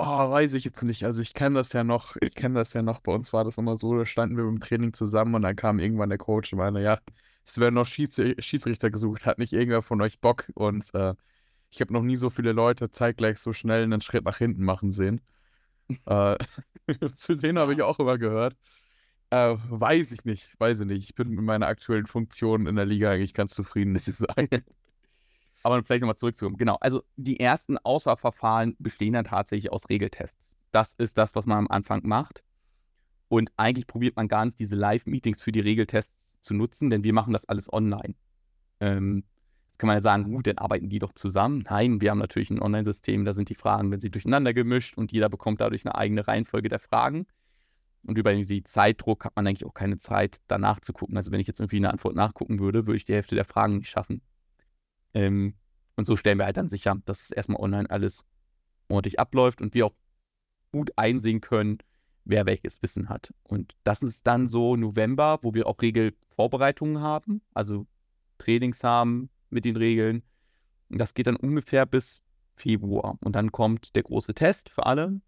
Oh, 0.00 0.30
weiß 0.30 0.54
ich 0.54 0.64
jetzt 0.64 0.82
nicht. 0.84 1.04
Also 1.04 1.22
ich 1.22 1.34
kenne 1.34 1.56
das 1.56 1.72
ja 1.72 1.82
noch, 1.82 2.14
ich 2.20 2.34
kenne 2.34 2.54
das 2.54 2.72
ja 2.72 2.82
noch, 2.82 3.00
bei 3.00 3.12
uns 3.12 3.32
war 3.32 3.44
das 3.44 3.58
immer 3.58 3.76
so, 3.76 3.96
da 3.96 4.06
standen 4.06 4.36
wir 4.36 4.44
beim 4.44 4.60
Training 4.60 4.92
zusammen 4.92 5.34
und 5.34 5.42
dann 5.42 5.56
kam 5.56 5.80
irgendwann 5.80 6.08
der 6.08 6.18
Coach 6.18 6.52
und 6.52 6.58
meinte, 6.58 6.80
ja, 6.80 7.00
es 7.44 7.58
werden 7.58 7.74
noch 7.74 7.86
Schieds 7.86 8.20
Schiedsrichter 8.38 8.90
gesucht, 8.90 9.26
hat 9.26 9.38
nicht 9.38 9.52
irgendwer 9.52 9.82
von 9.82 10.00
euch 10.00 10.20
Bock? 10.20 10.50
Und 10.54 10.94
äh, 10.94 11.14
ich 11.70 11.80
habe 11.80 11.92
noch 11.92 12.02
nie 12.02 12.16
so 12.16 12.30
viele 12.30 12.52
Leute 12.52 12.90
zeitgleich 12.90 13.38
so 13.40 13.52
schnell 13.52 13.82
einen 13.82 14.00
Schritt 14.00 14.24
nach 14.24 14.38
hinten 14.38 14.64
machen 14.64 14.92
sehen. 14.92 15.20
äh, 16.06 16.36
zu 17.16 17.36
denen 17.36 17.58
habe 17.58 17.74
ich 17.74 17.82
auch 17.82 17.98
immer 17.98 18.18
gehört. 18.18 18.56
Äh, 19.30 19.56
weiß 19.68 20.12
ich 20.12 20.24
nicht, 20.24 20.58
weiß 20.58 20.80
ich 20.80 20.86
nicht. 20.86 21.04
Ich 21.04 21.14
bin 21.14 21.28
mit 21.28 21.44
meiner 21.44 21.66
aktuellen 21.66 22.06
Funktion 22.06 22.66
in 22.66 22.76
der 22.76 22.86
Liga 22.86 23.10
eigentlich 23.10 23.34
ganz 23.34 23.54
zufrieden, 23.54 23.92
muss 23.92 24.08
ich 24.08 24.16
sagen. 24.16 24.48
Aber 25.62 25.82
vielleicht 25.82 26.00
nochmal 26.00 26.16
zurückzukommen. 26.16 26.56
Genau, 26.56 26.76
also 26.80 27.02
die 27.16 27.40
ersten 27.40 27.76
Auswahlverfahren 27.78 28.76
bestehen 28.78 29.12
dann 29.12 29.24
tatsächlich 29.24 29.70
aus 29.70 29.88
Regeltests. 29.90 30.56
Das 30.70 30.94
ist 30.94 31.18
das, 31.18 31.34
was 31.34 31.46
man 31.46 31.58
am 31.58 31.68
Anfang 31.68 32.06
macht. 32.06 32.42
Und 33.28 33.52
eigentlich 33.58 33.86
probiert 33.86 34.16
man 34.16 34.28
gar 34.28 34.46
nicht 34.46 34.58
diese 34.58 34.76
Live-Meetings 34.76 35.40
für 35.42 35.52
die 35.52 35.60
Regeltests 35.60 36.40
zu 36.40 36.54
nutzen, 36.54 36.88
denn 36.88 37.04
wir 37.04 37.12
machen 37.12 37.34
das 37.34 37.44
alles 37.44 37.70
online. 37.70 38.14
Ähm, 38.80 39.24
jetzt 39.66 39.78
kann 39.78 39.88
man 39.88 39.96
ja 39.96 40.02
sagen, 40.02 40.32
gut, 40.32 40.46
dann 40.46 40.56
arbeiten 40.56 40.88
die 40.88 41.00
doch 41.00 41.12
zusammen. 41.12 41.66
Nein, 41.68 42.00
wir 42.00 42.10
haben 42.10 42.18
natürlich 42.18 42.48
ein 42.48 42.62
Online-System, 42.62 43.26
da 43.26 43.34
sind 43.34 43.50
die 43.50 43.54
Fragen, 43.54 43.90
wenn 43.90 44.00
sie 44.00 44.10
durcheinander 44.10 44.54
gemischt 44.54 44.96
und 44.96 45.12
jeder 45.12 45.28
bekommt 45.28 45.60
dadurch 45.60 45.84
eine 45.84 45.96
eigene 45.96 46.26
Reihenfolge 46.26 46.70
der 46.70 46.78
Fragen. 46.78 47.26
Und 48.08 48.16
über 48.16 48.34
die 48.34 48.62
Zeitdruck 48.64 49.26
hat 49.26 49.36
man 49.36 49.46
eigentlich 49.46 49.66
auch 49.66 49.74
keine 49.74 49.98
Zeit, 49.98 50.40
danach 50.46 50.80
zu 50.80 50.94
gucken. 50.94 51.18
Also 51.18 51.30
wenn 51.30 51.40
ich 51.40 51.46
jetzt 51.46 51.60
irgendwie 51.60 51.76
eine 51.76 51.90
Antwort 51.90 52.16
nachgucken 52.16 52.58
würde, 52.58 52.86
würde 52.86 52.96
ich 52.96 53.04
die 53.04 53.12
Hälfte 53.12 53.34
der 53.34 53.44
Fragen 53.44 53.76
nicht 53.76 53.90
schaffen. 53.90 54.22
Ähm, 55.12 55.54
und 55.94 56.06
so 56.06 56.16
stellen 56.16 56.38
wir 56.38 56.46
halt 56.46 56.56
dann 56.56 56.70
sicher, 56.70 56.96
dass 57.04 57.24
es 57.24 57.30
erstmal 57.32 57.60
online 57.60 57.90
alles 57.90 58.24
ordentlich 58.88 59.20
abläuft 59.20 59.60
und 59.60 59.74
wir 59.74 59.84
auch 59.84 59.94
gut 60.72 60.90
einsehen 60.96 61.42
können, 61.42 61.78
wer 62.24 62.46
welches 62.46 62.80
Wissen 62.80 63.10
hat. 63.10 63.34
Und 63.42 63.76
das 63.84 64.02
ist 64.02 64.26
dann 64.26 64.46
so 64.46 64.74
November, 64.74 65.38
wo 65.42 65.52
wir 65.52 65.66
auch 65.66 65.82
Regelvorbereitungen 65.82 67.02
haben, 67.02 67.42
also 67.52 67.86
Trainings 68.38 68.82
haben 68.84 69.28
mit 69.50 69.66
den 69.66 69.76
Regeln. 69.76 70.22
Und 70.88 70.96
das 70.96 71.12
geht 71.12 71.26
dann 71.26 71.36
ungefähr 71.36 71.84
bis 71.84 72.22
Februar. 72.56 73.18
Und 73.20 73.36
dann 73.36 73.52
kommt 73.52 73.94
der 73.96 74.02
große 74.02 74.32
Test 74.32 74.70
für 74.70 74.86
alle. 74.86 75.20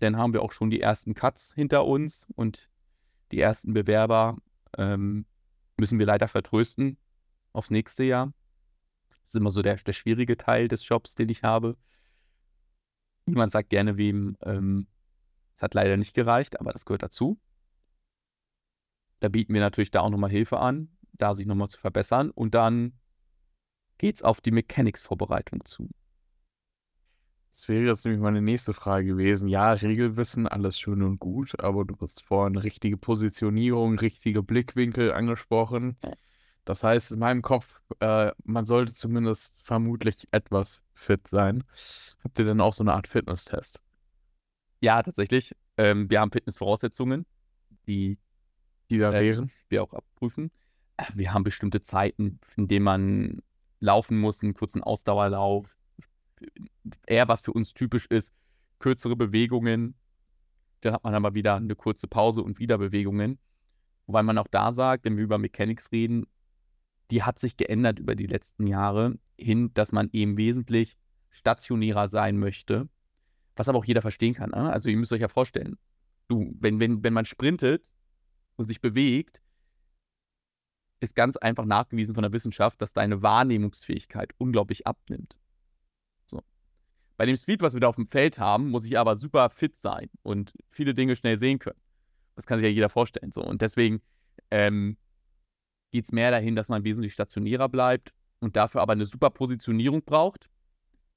Dann 0.00 0.16
haben 0.16 0.32
wir 0.32 0.42
auch 0.42 0.52
schon 0.52 0.70
die 0.70 0.80
ersten 0.80 1.14
Cuts 1.14 1.54
hinter 1.54 1.84
uns 1.84 2.26
und 2.34 2.68
die 3.32 3.40
ersten 3.40 3.72
Bewerber 3.72 4.36
ähm, 4.76 5.26
müssen 5.76 5.98
wir 5.98 6.06
leider 6.06 6.28
vertrösten 6.28 6.98
aufs 7.52 7.70
nächste 7.70 8.04
Jahr. 8.04 8.32
Das 9.08 9.28
ist 9.28 9.36
immer 9.36 9.50
so 9.50 9.62
der, 9.62 9.76
der 9.76 9.92
schwierige 9.92 10.36
Teil 10.36 10.68
des 10.68 10.86
Jobs, 10.86 11.14
den 11.14 11.28
ich 11.28 11.42
habe. 11.42 11.76
Niemand 13.26 13.52
sagt 13.52 13.70
gerne 13.70 13.96
wem, 13.96 14.36
ähm, 14.42 14.86
es 15.54 15.62
hat 15.62 15.74
leider 15.74 15.96
nicht 15.96 16.14
gereicht, 16.14 16.60
aber 16.60 16.72
das 16.72 16.84
gehört 16.84 17.02
dazu. 17.02 17.40
Da 19.20 19.28
bieten 19.28 19.54
wir 19.54 19.60
natürlich 19.60 19.90
da 19.90 20.00
auch 20.00 20.10
nochmal 20.10 20.30
Hilfe 20.30 20.58
an, 20.60 20.96
da 21.12 21.34
sich 21.34 21.46
nochmal 21.46 21.68
zu 21.68 21.78
verbessern. 21.78 22.30
Und 22.30 22.54
dann 22.54 22.92
geht 23.98 24.16
es 24.16 24.22
auf 24.22 24.40
die 24.40 24.50
Mechanics-Vorbereitung 24.50 25.64
zu. 25.64 25.88
Das 27.56 27.68
wäre 27.68 27.86
jetzt 27.86 28.04
nämlich 28.04 28.20
meine 28.20 28.42
nächste 28.42 28.74
Frage 28.74 29.06
gewesen. 29.06 29.48
Ja, 29.48 29.72
Regelwissen, 29.72 30.46
alles 30.46 30.78
schön 30.78 31.02
und 31.02 31.18
gut, 31.18 31.58
aber 31.58 31.86
du 31.86 31.96
hast 32.02 32.22
vorhin 32.22 32.58
richtige 32.58 32.98
Positionierung, 32.98 33.98
richtige 33.98 34.42
Blickwinkel 34.42 35.10
angesprochen. 35.10 35.96
Das 36.66 36.84
heißt, 36.84 37.12
in 37.12 37.18
meinem 37.18 37.40
Kopf, 37.40 37.80
äh, 38.00 38.32
man 38.44 38.66
sollte 38.66 38.92
zumindest 38.92 39.62
vermutlich 39.62 40.28
etwas 40.32 40.82
fit 40.94 41.26
sein. 41.26 41.64
Habt 42.22 42.38
ihr 42.38 42.44
denn 42.44 42.60
auch 42.60 42.74
so 42.74 42.82
eine 42.82 42.92
Art 42.92 43.08
Fitnesstest? 43.08 43.80
Ja, 44.80 45.02
tatsächlich. 45.02 45.56
Ähm, 45.78 46.10
wir 46.10 46.20
haben 46.20 46.32
Fitnessvoraussetzungen, 46.32 47.24
die, 47.86 48.18
die 48.90 48.98
da 48.98 49.14
äh, 49.14 49.22
wären. 49.22 49.50
wir 49.70 49.82
auch 49.82 49.94
abprüfen. 49.94 50.50
Äh, 50.98 51.04
wir 51.14 51.32
haben 51.32 51.42
bestimmte 51.42 51.80
Zeiten, 51.80 52.38
in 52.56 52.68
denen 52.68 52.84
man 52.84 53.42
laufen 53.80 54.18
muss, 54.18 54.42
einen 54.42 54.52
kurzen 54.52 54.82
Ausdauerlauf. 54.82 55.75
Eher 57.06 57.28
was 57.28 57.40
für 57.40 57.52
uns 57.52 57.74
typisch 57.74 58.06
ist, 58.06 58.32
kürzere 58.78 59.16
Bewegungen. 59.16 59.94
Dann 60.80 60.94
hat 60.94 61.04
man 61.04 61.14
aber 61.14 61.34
wieder 61.34 61.56
eine 61.56 61.74
kurze 61.74 62.06
Pause 62.06 62.42
und 62.42 62.58
wieder 62.58 62.78
Bewegungen. 62.78 63.38
Wobei 64.06 64.22
man 64.22 64.38
auch 64.38 64.48
da 64.48 64.72
sagt, 64.72 65.04
wenn 65.04 65.16
wir 65.16 65.24
über 65.24 65.38
Mechanics 65.38 65.90
reden, 65.90 66.26
die 67.10 67.22
hat 67.22 67.38
sich 67.38 67.56
geändert 67.56 67.98
über 67.98 68.14
die 68.14 68.26
letzten 68.26 68.66
Jahre 68.66 69.18
hin, 69.38 69.72
dass 69.74 69.92
man 69.92 70.08
eben 70.12 70.36
wesentlich 70.36 70.96
stationärer 71.30 72.08
sein 72.08 72.38
möchte, 72.38 72.88
was 73.54 73.68
aber 73.68 73.78
auch 73.78 73.84
jeder 73.84 74.02
verstehen 74.02 74.34
kann. 74.34 74.50
Ne? 74.50 74.72
Also 74.72 74.88
ihr 74.88 74.96
müsst 74.96 75.12
euch 75.12 75.20
ja 75.20 75.28
vorstellen, 75.28 75.76
du, 76.28 76.54
wenn, 76.58 76.80
wenn, 76.80 77.02
wenn 77.02 77.12
man 77.12 77.26
sprintet 77.26 77.84
und 78.56 78.66
sich 78.66 78.80
bewegt, 78.80 79.40
ist 81.00 81.14
ganz 81.14 81.36
einfach 81.36 81.64
nachgewiesen 81.64 82.14
von 82.14 82.22
der 82.22 82.32
Wissenschaft, 82.32 82.80
dass 82.80 82.94
deine 82.94 83.22
Wahrnehmungsfähigkeit 83.22 84.32
unglaublich 84.38 84.86
abnimmt. 84.86 85.36
Bei 87.16 87.26
dem 87.26 87.36
Speed, 87.36 87.62
was 87.62 87.72
wir 87.74 87.80
da 87.80 87.88
auf 87.88 87.96
dem 87.96 88.06
Feld 88.06 88.38
haben, 88.38 88.70
muss 88.70 88.84
ich 88.84 88.98
aber 88.98 89.16
super 89.16 89.48
fit 89.50 89.76
sein 89.76 90.10
und 90.22 90.52
viele 90.70 90.94
Dinge 90.94 91.16
schnell 91.16 91.38
sehen 91.38 91.58
können. 91.58 91.80
Das 92.34 92.46
kann 92.46 92.58
sich 92.58 92.66
ja 92.66 92.72
jeder 92.72 92.90
vorstellen. 92.90 93.32
So. 93.32 93.42
Und 93.42 93.62
deswegen 93.62 94.02
ähm, 94.50 94.98
geht 95.90 96.04
es 96.04 96.12
mehr 96.12 96.30
dahin, 96.30 96.56
dass 96.56 96.68
man 96.68 96.84
wesentlich 96.84 97.14
stationärer 97.14 97.68
bleibt 97.68 98.12
und 98.40 98.56
dafür 98.56 98.82
aber 98.82 98.92
eine 98.92 99.06
super 99.06 99.30
Positionierung 99.30 100.02
braucht. 100.04 100.50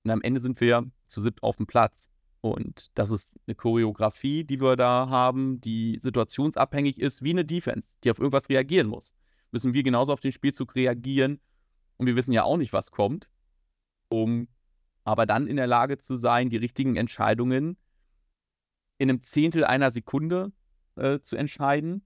Und 0.03 0.11
am 0.11 0.21
Ende 0.21 0.39
sind 0.39 0.61
wir 0.61 0.89
zu 1.07 1.19
siebt 1.19 1.43
auf 1.43 1.57
dem 1.57 1.67
Platz. 1.67 2.09
Und 2.41 2.89
das 2.93 3.09
ist 3.09 3.37
eine 3.45 3.55
Choreografie, 3.55 4.45
die 4.45 4.61
wir 4.61 4.77
da 4.77 5.09
haben, 5.09 5.59
die 5.59 5.99
situationsabhängig 5.99 6.97
ist, 6.99 7.21
wie 7.21 7.31
eine 7.31 7.43
Defense, 7.43 7.97
die 8.03 8.11
auf 8.11 8.19
irgendwas 8.19 8.47
reagieren 8.47 8.87
muss. 8.87 9.13
Müssen 9.51 9.73
wir 9.73 9.83
genauso 9.83 10.13
auf 10.13 10.21
den 10.21 10.31
Spielzug 10.31 10.75
reagieren. 10.75 11.41
Und 11.97 12.05
wir 12.05 12.15
wissen 12.15 12.31
ja 12.31 12.43
auch 12.43 12.55
nicht, 12.55 12.71
was 12.71 12.91
kommt, 12.91 13.29
um 14.07 14.47
aber 15.09 15.25
dann 15.25 15.47
in 15.47 15.55
der 15.55 15.67
Lage 15.67 15.97
zu 15.97 16.15
sein, 16.15 16.49
die 16.49 16.57
richtigen 16.57 16.95
Entscheidungen 16.95 17.77
in 18.97 19.09
einem 19.09 19.21
Zehntel 19.21 19.65
einer 19.65 19.91
Sekunde 19.91 20.51
äh, 20.95 21.19
zu 21.19 21.35
entscheiden 21.35 22.03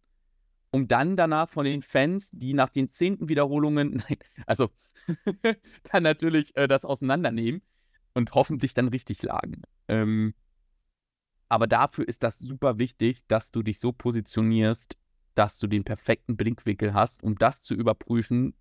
um 0.73 0.87
dann 0.87 1.15
danach 1.15 1.49
von 1.49 1.65
den 1.65 1.83
Fans, 1.83 2.31
die 2.33 2.55
nach 2.55 2.69
den 2.69 2.89
zehnten 2.89 3.29
Wiederholungen, 3.29 3.91
nein, 4.09 4.17
also 4.47 4.71
dann 5.91 6.03
natürlich 6.03 6.55
äh, 6.55 6.67
das 6.67 6.83
auseinandernehmen 6.83 7.61
und 8.15 8.33
hoffentlich 8.33 8.73
dann 8.73 8.87
richtig 8.87 9.21
lagen. 9.21 9.61
Ähm, 9.87 10.33
aber 11.47 11.67
dafür 11.67 12.07
ist 12.07 12.23
das 12.23 12.39
super 12.39 12.79
wichtig, 12.79 13.21
dass 13.27 13.51
du 13.51 13.61
dich 13.61 13.79
so 13.79 13.91
positionierst, 13.91 14.97
dass 15.35 15.59
du 15.59 15.67
den 15.67 15.83
perfekten 15.83 16.37
Blinkwinkel 16.37 16.95
hast, 16.95 17.21
um 17.21 17.37
das 17.37 17.61
zu 17.61 17.75
überprüfen 17.75 18.55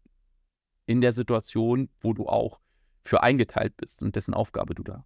in 0.85 1.01
der 1.01 1.15
Situation, 1.15 1.89
wo 2.03 2.13
du 2.13 2.29
auch 2.29 2.61
für 3.04 3.23
eingeteilt 3.23 3.76
bist 3.76 4.02
und 4.02 4.16
dessen 4.16 4.35
Aufgabe 4.35 4.75
du 4.75 4.82
da 4.82 5.04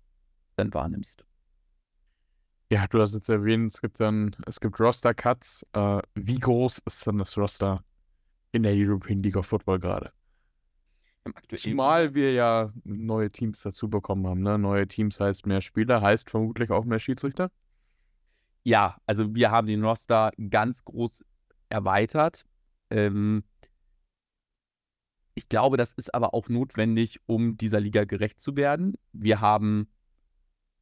dann 0.57 0.73
wahrnimmst. 0.73 1.25
Ja, 2.71 2.87
du 2.89 3.01
hast 3.01 3.15
jetzt 3.15 3.29
erwähnt, 3.29 3.73
es 3.73 3.81
gibt 3.81 4.01
dann, 4.01 4.35
es 4.47 4.59
gibt 4.59 4.81
Roster-Cuts. 4.81 5.65
Äh, 5.73 6.01
wie 6.15 6.39
groß 6.39 6.83
ist 6.85 7.07
denn 7.07 7.19
das 7.19 7.37
Roster 7.39 7.85
in 8.53 8.65
der 8.65 8.73
European 8.75 9.23
League 9.23 9.37
of 9.37 9.47
Football 9.47 9.79
gerade? 9.79 10.13
Zumal 11.55 12.15
wir 12.15 12.33
ja 12.33 12.73
neue 12.85 13.31
Teams 13.31 13.63
dazu 13.63 13.89
bekommen 13.89 14.27
haben. 14.27 14.43
Ne? 14.43 14.59
Neue 14.59 14.87
Teams 14.87 15.21
heißt 15.21 15.47
mehr 15.47 15.61
Spieler, 15.61 16.01
heißt 16.01 16.31
vermutlich 16.31 16.71
auch 16.71 16.85
mehr 16.85 16.99
Schiedsrichter. 16.99 17.51
Ja, 18.65 18.97
also 19.07 19.33
wir 19.35 19.51
haben 19.51 19.69
den 19.69 19.85
Roster 19.85 20.33
ganz 20.51 20.85
groß 20.85 21.25
erweitert. 21.69 22.45
Ähm, 22.91 23.45
ich 25.37 25.51
glaube, 25.51 25.77
das 25.77 25.93
ist 25.93 26.15
aber 26.15 26.33
auch 26.33 26.49
notwendig, 26.49 27.21
um 27.27 27.59
dieser 27.59 27.79
Liga 27.79 28.05
gerecht 28.05 28.41
zu 28.41 28.57
werden. 28.57 28.95
Wir 29.13 29.43
haben, 29.43 29.87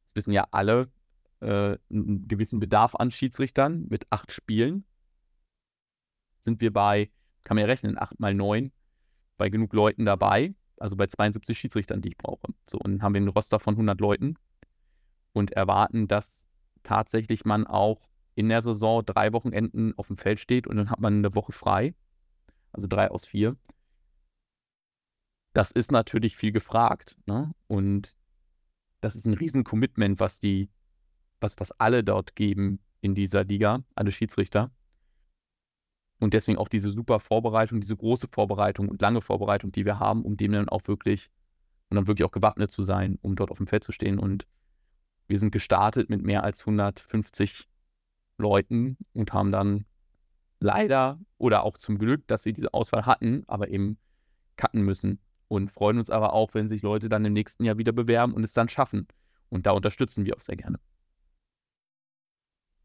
das 0.05 0.15
wissen 0.15 0.31
ja 0.31 0.47
alle, 0.51 0.89
äh, 1.41 1.77
einen 1.91 2.27
gewissen 2.29 2.61
Bedarf 2.61 2.95
an 2.95 3.11
Schiedsrichtern 3.11 3.85
mit 3.89 4.07
acht 4.11 4.31
Spielen. 4.31 4.85
Sind 6.39 6.61
wir 6.61 6.71
bei, 6.71 7.11
kann 7.43 7.55
man 7.55 7.63
ja 7.63 7.67
rechnen, 7.67 7.97
acht 7.97 8.17
mal 8.21 8.33
neun, 8.33 8.71
bei 9.35 9.49
genug 9.49 9.73
Leuten 9.73 10.05
dabei, 10.05 10.55
also 10.77 10.95
bei 10.95 11.07
72 11.07 11.57
Schiedsrichtern, 11.57 12.01
die 12.01 12.09
ich 12.09 12.17
brauche. 12.17 12.47
So, 12.65 12.77
und 12.77 12.93
dann 12.93 13.01
haben 13.01 13.13
wir 13.13 13.19
einen 13.19 13.27
Roster 13.27 13.59
von 13.59 13.73
100 13.73 13.99
Leuten 13.99 14.35
und 15.33 15.51
erwarten, 15.51 16.07
dass 16.07 16.47
tatsächlich 16.83 17.43
man 17.43 17.67
auch 17.67 18.07
in 18.35 18.47
der 18.47 18.61
Saison 18.61 19.05
drei 19.05 19.33
Wochenenden 19.33 19.93
auf 19.97 20.07
dem 20.07 20.15
Feld 20.15 20.39
steht 20.39 20.65
und 20.65 20.77
dann 20.77 20.89
hat 20.89 21.01
man 21.01 21.15
eine 21.15 21.35
Woche 21.35 21.51
frei. 21.51 21.93
Also 22.71 22.87
drei 22.87 23.11
aus 23.11 23.25
vier. 23.25 23.57
Das 25.55 25.71
ist 25.71 25.91
natürlich 25.91 26.35
viel 26.35 26.51
gefragt. 26.51 27.17
Ne? 27.25 27.51
Und 27.67 28.13
das 29.01 29.15
ist 29.15 29.25
ein 29.25 29.33
Riesen-Commitment, 29.33 30.19
was 30.19 30.39
die 30.39 30.69
was, 31.39 31.59
was 31.59 31.71
alle 31.79 32.03
dort 32.03 32.35
geben 32.35 32.79
in 33.01 33.15
dieser 33.15 33.43
Liga, 33.43 33.83
alle 33.95 34.11
Schiedsrichter. 34.11 34.71
Und 36.19 36.33
deswegen 36.33 36.57
auch 36.57 36.69
diese 36.69 36.91
super 36.91 37.19
Vorbereitung, 37.19 37.81
diese 37.81 37.95
große 37.95 38.27
Vorbereitung 38.31 38.89
und 38.89 39.01
lange 39.01 39.21
Vorbereitung, 39.21 39.71
die 39.71 39.85
wir 39.85 39.99
haben, 39.99 40.23
um 40.23 40.37
dem 40.37 40.53
dann 40.53 40.69
auch 40.69 40.87
wirklich, 40.87 41.29
und 41.89 41.95
dann 41.95 42.07
wirklich 42.07 42.25
auch 42.25 42.31
gewappnet 42.31 42.71
zu 42.71 42.81
sein, 42.81 43.17
um 43.21 43.35
dort 43.35 43.51
auf 43.51 43.57
dem 43.57 43.67
Feld 43.67 43.83
zu 43.83 43.91
stehen. 43.91 44.17
Und 44.17 44.47
wir 45.27 45.37
sind 45.37 45.51
gestartet 45.51 46.09
mit 46.09 46.21
mehr 46.23 46.43
als 46.43 46.61
150 46.61 47.67
Leuten 48.37 48.97
und 49.13 49.33
haben 49.33 49.51
dann 49.51 49.85
leider 50.59 51.19
oder 51.37 51.63
auch 51.63 51.77
zum 51.77 51.97
Glück, 51.97 52.25
dass 52.27 52.45
wir 52.45 52.53
diese 52.53 52.73
Auswahl 52.73 53.05
hatten, 53.05 53.43
aber 53.47 53.69
eben 53.69 53.97
cutten 54.55 54.81
müssen. 54.81 55.19
Und 55.47 55.71
freuen 55.71 55.99
uns 55.99 56.09
aber 56.09 56.33
auch, 56.33 56.53
wenn 56.53 56.67
sich 56.69 56.81
Leute 56.81 57.09
dann 57.09 57.25
im 57.25 57.33
nächsten 57.33 57.63
Jahr 57.65 57.77
wieder 57.77 57.91
bewerben 57.91 58.33
und 58.33 58.43
es 58.43 58.53
dann 58.53 58.69
schaffen. 58.69 59.07
Und 59.49 59.65
da 59.65 59.71
unterstützen 59.71 60.25
wir 60.25 60.35
auch 60.35 60.41
sehr 60.41 60.55
gerne 60.55 60.79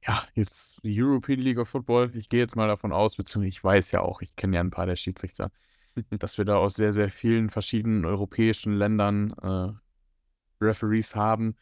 ja, 0.07 0.25
jetzt 0.35 0.81
die 0.83 1.01
European 1.03 1.41
League 1.41 1.59
of 1.59 1.69
Football. 1.69 2.11
Ich 2.15 2.29
gehe 2.29 2.41
jetzt 2.41 2.57
mal 2.57 2.69
davon 2.69 2.93
aus, 2.93 3.17
beziehungsweise 3.17 3.49
ich 3.49 3.63
weiß 3.65 3.91
ja 3.93 4.01
auch, 4.01 4.23
ich 4.23 4.35
kenne 4.37 4.57
ja 4.57 4.61
ein 4.63 4.71
paar 4.71 4.87
der 4.87 4.97
Schiedsrichter, 4.97 5.51
dass 6.11 6.39
wir 6.39 6.45
da 6.45 6.57
aus 6.57 6.75
sehr, 6.75 6.93
sehr 6.93 7.11
vielen 7.11 7.49
verschiedenen 7.51 8.05
europäischen 8.05 8.73
Ländern 8.75 9.33
äh, 9.43 10.65
Referees 10.65 11.15
haben 11.15 11.57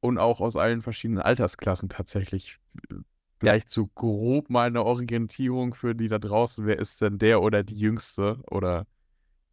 und 0.00 0.18
auch 0.18 0.40
aus 0.40 0.56
allen 0.56 0.82
verschiedenen 0.82 1.22
Altersklassen 1.22 1.88
tatsächlich. 1.88 2.58
Vielleicht 3.38 3.68
so 3.68 3.86
grob 3.88 4.48
mal 4.50 4.68
eine 4.68 4.84
Orientierung 4.84 5.74
für 5.74 5.94
die 5.94 6.08
da 6.08 6.18
draußen. 6.18 6.66
Wer 6.66 6.78
ist 6.78 7.00
denn 7.02 7.18
der 7.18 7.42
oder 7.42 7.62
die 7.64 7.78
Jüngste 7.78 8.40
oder 8.50 8.86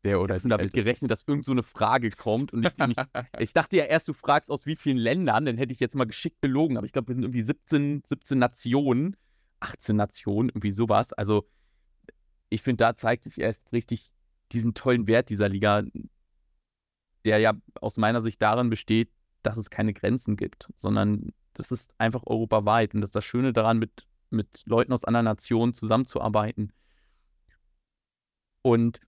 der 0.03 0.19
oder 0.19 0.35
ich 0.35 0.43
damit 0.43 0.73
gerechnet, 0.73 1.11
dass 1.11 1.23
irgend 1.27 1.45
so 1.45 1.51
eine 1.51 1.63
Frage 1.63 2.09
kommt. 2.11 2.53
Und 2.53 2.65
ich, 2.65 2.77
nicht, 2.77 2.99
ich, 3.39 3.53
dachte 3.53 3.77
ja 3.77 3.85
erst, 3.85 4.07
du 4.07 4.13
fragst 4.13 4.51
aus 4.51 4.65
wie 4.65 4.75
vielen 4.75 4.97
Ländern, 4.97 5.45
dann 5.45 5.57
hätte 5.57 5.73
ich 5.73 5.79
jetzt 5.79 5.95
mal 5.95 6.05
geschickt 6.05 6.41
belogen. 6.41 6.77
Aber 6.77 6.85
ich 6.85 6.91
glaube, 6.91 7.07
wir 7.09 7.15
sind 7.15 7.23
irgendwie 7.23 7.41
17, 7.41 8.03
17 8.05 8.37
Nationen, 8.37 9.15
18 9.61 9.95
Nationen, 9.95 10.49
irgendwie 10.49 10.71
sowas. 10.71 11.13
Also 11.13 11.47
ich 12.49 12.61
finde, 12.61 12.83
da 12.83 12.95
zeigt 12.95 13.23
sich 13.23 13.39
erst 13.39 13.71
richtig 13.71 14.11
diesen 14.51 14.73
tollen 14.73 15.07
Wert 15.07 15.29
dieser 15.29 15.49
Liga. 15.49 15.83
der 17.25 17.37
ja 17.39 17.53
aus 17.79 17.97
meiner 17.97 18.21
Sicht 18.21 18.41
darin 18.41 18.69
besteht, 18.69 19.09
dass 19.41 19.57
es 19.57 19.69
keine 19.69 19.93
Grenzen 19.93 20.35
gibt, 20.35 20.69
sondern 20.75 21.31
das 21.53 21.71
ist 21.71 21.93
einfach 21.97 22.23
europaweit. 22.25 22.93
Und 22.93 23.01
das 23.01 23.09
ist 23.09 23.15
das 23.15 23.25
Schöne 23.25 23.53
daran, 23.53 23.79
mit, 23.79 24.05
mit 24.29 24.63
Leuten 24.65 24.91
aus 24.91 25.05
anderen 25.05 25.25
Nationen 25.25 25.73
zusammenzuarbeiten. 25.73 26.73
Und 28.61 28.99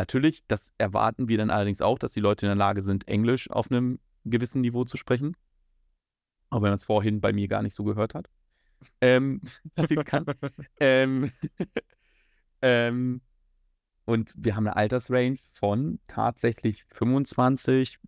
natürlich, 0.00 0.46
das 0.46 0.72
erwarten 0.78 1.28
wir 1.28 1.38
dann 1.38 1.50
allerdings 1.50 1.82
auch, 1.82 1.98
dass 1.98 2.12
die 2.12 2.20
Leute 2.20 2.46
in 2.46 2.50
der 2.50 2.56
Lage 2.56 2.80
sind, 2.80 3.06
Englisch 3.06 3.50
auf 3.50 3.70
einem 3.70 3.98
gewissen 4.24 4.62
Niveau 4.62 4.84
zu 4.84 4.96
sprechen. 4.96 5.36
Auch 6.48 6.62
wenn 6.62 6.70
man 6.70 6.74
es 6.74 6.84
vorhin 6.84 7.20
bei 7.20 7.32
mir 7.32 7.48
gar 7.48 7.62
nicht 7.62 7.74
so 7.74 7.84
gehört 7.84 8.14
hat. 8.14 8.28
Ähm, 9.02 9.42
dass 9.74 9.90
ich 9.90 9.98
es 9.98 10.04
kann. 10.06 10.24
ähm, 10.80 11.30
ähm, 12.62 13.20
und 14.06 14.32
wir 14.34 14.56
haben 14.56 14.66
eine 14.66 14.76
Altersrange 14.76 15.36
von 15.52 16.00
tatsächlich 16.06 16.84
25, 16.86 17.98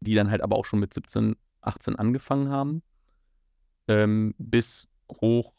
die 0.00 0.14
dann 0.14 0.30
halt 0.30 0.40
aber 0.40 0.56
auch 0.56 0.64
schon 0.64 0.80
mit 0.80 0.94
17, 0.94 1.36
18 1.60 1.96
angefangen 1.96 2.48
haben, 2.48 2.82
ähm, 3.88 4.34
bis 4.38 4.88
hoch, 5.20 5.54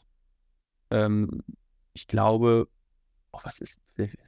ähm, 0.90 1.42
ich 1.92 2.08
glaube, 2.08 2.68
oh, 3.34 3.40
was 3.42 3.60
ist, 3.60 3.80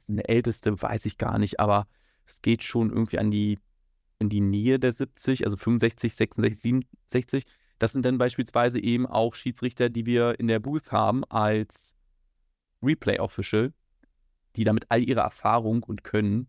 eine 0.07 0.27
älteste, 0.27 0.81
weiß 0.81 1.05
ich 1.05 1.17
gar 1.17 1.39
nicht, 1.39 1.59
aber 1.59 1.87
es 2.25 2.41
geht 2.41 2.63
schon 2.63 2.91
irgendwie 2.91 3.19
an 3.19 3.31
die, 3.31 3.59
in 4.19 4.29
die 4.29 4.41
Nähe 4.41 4.79
der 4.79 4.91
70, 4.91 5.45
also 5.45 5.57
65, 5.57 6.15
66, 6.15 6.61
67. 6.61 7.45
Das 7.79 7.93
sind 7.93 8.05
dann 8.05 8.17
beispielsweise 8.17 8.79
eben 8.79 9.05
auch 9.05 9.35
Schiedsrichter, 9.35 9.89
die 9.89 10.05
wir 10.05 10.39
in 10.39 10.47
der 10.47 10.59
Booth 10.59 10.91
haben 10.91 11.23
als 11.25 11.95
Replay 12.81 13.19
Official, 13.19 13.73
die 14.55 14.63
damit 14.63 14.87
all 14.89 15.03
ihre 15.03 15.21
Erfahrung 15.21 15.83
und 15.83 16.03
Können 16.03 16.47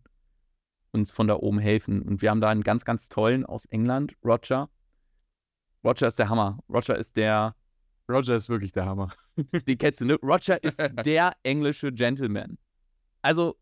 uns 0.91 1.11
von 1.11 1.27
da 1.27 1.35
oben 1.35 1.59
helfen. 1.59 2.01
Und 2.01 2.21
wir 2.21 2.31
haben 2.31 2.41
da 2.41 2.49
einen 2.49 2.63
ganz, 2.63 2.83
ganz 2.83 3.09
tollen 3.09 3.45
aus 3.45 3.65
England, 3.65 4.15
Roger. 4.25 4.69
Roger 5.83 6.07
ist 6.07 6.19
der 6.19 6.29
Hammer. 6.29 6.59
Roger 6.67 6.97
ist 6.97 7.15
der. 7.15 7.55
Roger 8.09 8.35
ist 8.35 8.49
wirklich 8.49 8.71
der 8.71 8.85
Hammer. 8.85 9.13
Die 9.67 9.77
kennst 9.77 10.01
du, 10.01 10.05
ne? 10.05 10.15
Roger 10.15 10.61
ist 10.63 10.79
der 11.05 11.33
englische 11.43 11.91
Gentleman. 11.91 12.57
Also, 13.21 13.57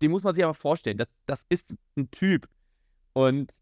den 0.00 0.10
muss 0.10 0.24
man 0.24 0.34
sich 0.34 0.44
aber 0.44 0.54
vorstellen. 0.54 0.96
Das, 0.96 1.22
das 1.26 1.44
ist 1.48 1.76
ein 1.96 2.10
Typ. 2.10 2.48
Und 3.12 3.52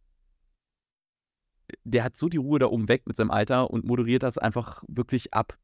der 1.85 2.05
hat 2.05 2.17
so 2.17 2.29
die 2.29 2.37
Ruhe 2.37 2.59
da 2.59 2.67
oben 2.67 2.89
weg 2.89 3.07
mit 3.07 3.17
seinem 3.17 3.31
Alter 3.31 3.71
und 3.71 3.85
moderiert 3.85 4.23
das 4.23 4.39
einfach 4.39 4.83
wirklich 4.87 5.35
ab. 5.35 5.59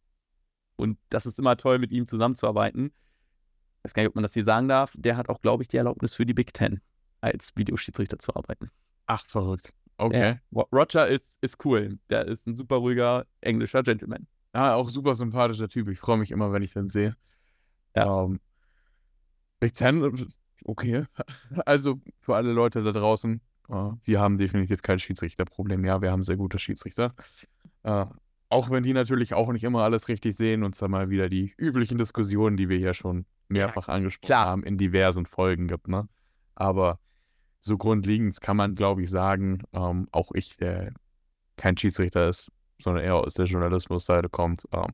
Und 0.76 0.98
das 1.10 1.26
ist 1.26 1.38
immer 1.38 1.56
toll, 1.56 1.78
mit 1.78 1.92
ihm 1.92 2.06
zusammenzuarbeiten. 2.06 2.86
Ich 2.86 3.84
weiß 3.84 3.94
gar 3.94 4.02
nicht, 4.02 4.10
ob 4.10 4.14
man 4.16 4.22
das 4.22 4.34
hier 4.34 4.44
sagen 4.44 4.68
darf. 4.68 4.92
Der 4.96 5.16
hat 5.16 5.28
auch, 5.28 5.40
glaube 5.40 5.62
ich, 5.62 5.68
die 5.68 5.76
Erlaubnis 5.76 6.14
für 6.14 6.26
die 6.26 6.34
Big 6.34 6.54
Ten 6.54 6.80
als 7.20 7.54
Videoschiedsrichter 7.56 8.18
zu 8.18 8.34
arbeiten. 8.34 8.70
Ach, 9.06 9.24
verrückt. 9.26 9.72
Okay. 9.98 10.38
Ja, 10.50 10.62
Roger 10.72 11.06
ist, 11.06 11.38
ist 11.42 11.64
cool. 11.64 11.98
Der 12.10 12.26
ist 12.26 12.46
ein 12.46 12.56
super 12.56 12.76
ruhiger 12.76 13.26
englischer 13.40 13.82
Gentleman. 13.82 14.26
Ja, 14.54 14.74
auch 14.74 14.88
super 14.88 15.14
sympathischer 15.14 15.68
Typ. 15.68 15.88
Ich 15.88 15.98
freue 15.98 16.18
mich 16.18 16.30
immer, 16.30 16.52
wenn 16.52 16.62
ich 16.62 16.74
den 16.74 16.88
sehe. 16.88 17.16
Ja. 17.96 18.24
Ähm, 18.24 18.40
Big 19.60 19.74
Ten, 19.74 20.32
okay. 20.64 21.04
Also 21.66 22.00
für 22.20 22.34
alle 22.34 22.52
Leute 22.52 22.82
da 22.82 22.92
draußen, 22.92 23.40
uh, 23.68 23.92
wir 24.04 24.20
haben 24.20 24.38
definitiv 24.38 24.82
kein 24.82 24.98
Schiedsrichterproblem. 24.98 25.84
Ja, 25.84 26.02
wir 26.02 26.10
haben 26.10 26.24
sehr 26.24 26.36
gute 26.36 26.58
Schiedsrichter. 26.58 27.12
Uh, 27.84 28.06
auch 28.48 28.70
wenn 28.70 28.82
die 28.82 28.92
natürlich 28.92 29.34
auch 29.34 29.50
nicht 29.52 29.64
immer 29.64 29.82
alles 29.82 30.08
richtig 30.08 30.36
sehen 30.36 30.62
und 30.62 30.74
es 30.74 30.80
dann 30.80 30.90
mal 30.90 31.10
wieder 31.10 31.28
die 31.28 31.54
üblichen 31.56 31.96
Diskussionen, 31.96 32.56
die 32.56 32.68
wir 32.68 32.76
hier 32.76 32.92
schon 32.92 33.24
mehrfach 33.48 33.88
ja, 33.88 33.94
angesprochen 33.94 34.26
klar. 34.26 34.46
haben, 34.46 34.62
in 34.64 34.78
diversen 34.78 35.26
Folgen 35.26 35.68
gibt. 35.68 35.88
Ne? 35.88 36.08
Aber 36.54 36.98
so 37.62 37.78
grundlegend 37.78 38.40
kann 38.40 38.56
man, 38.56 38.74
glaube 38.74 39.02
ich, 39.02 39.10
sagen, 39.10 39.62
ähm, 39.72 40.08
auch 40.12 40.32
ich, 40.34 40.56
der 40.56 40.92
kein 41.56 41.78
Schiedsrichter 41.78 42.28
ist, 42.28 42.50
sondern 42.80 43.04
eher 43.04 43.14
aus 43.14 43.34
der 43.34 43.46
Journalismusseite 43.46 44.28
kommt, 44.28 44.64
ähm, 44.72 44.92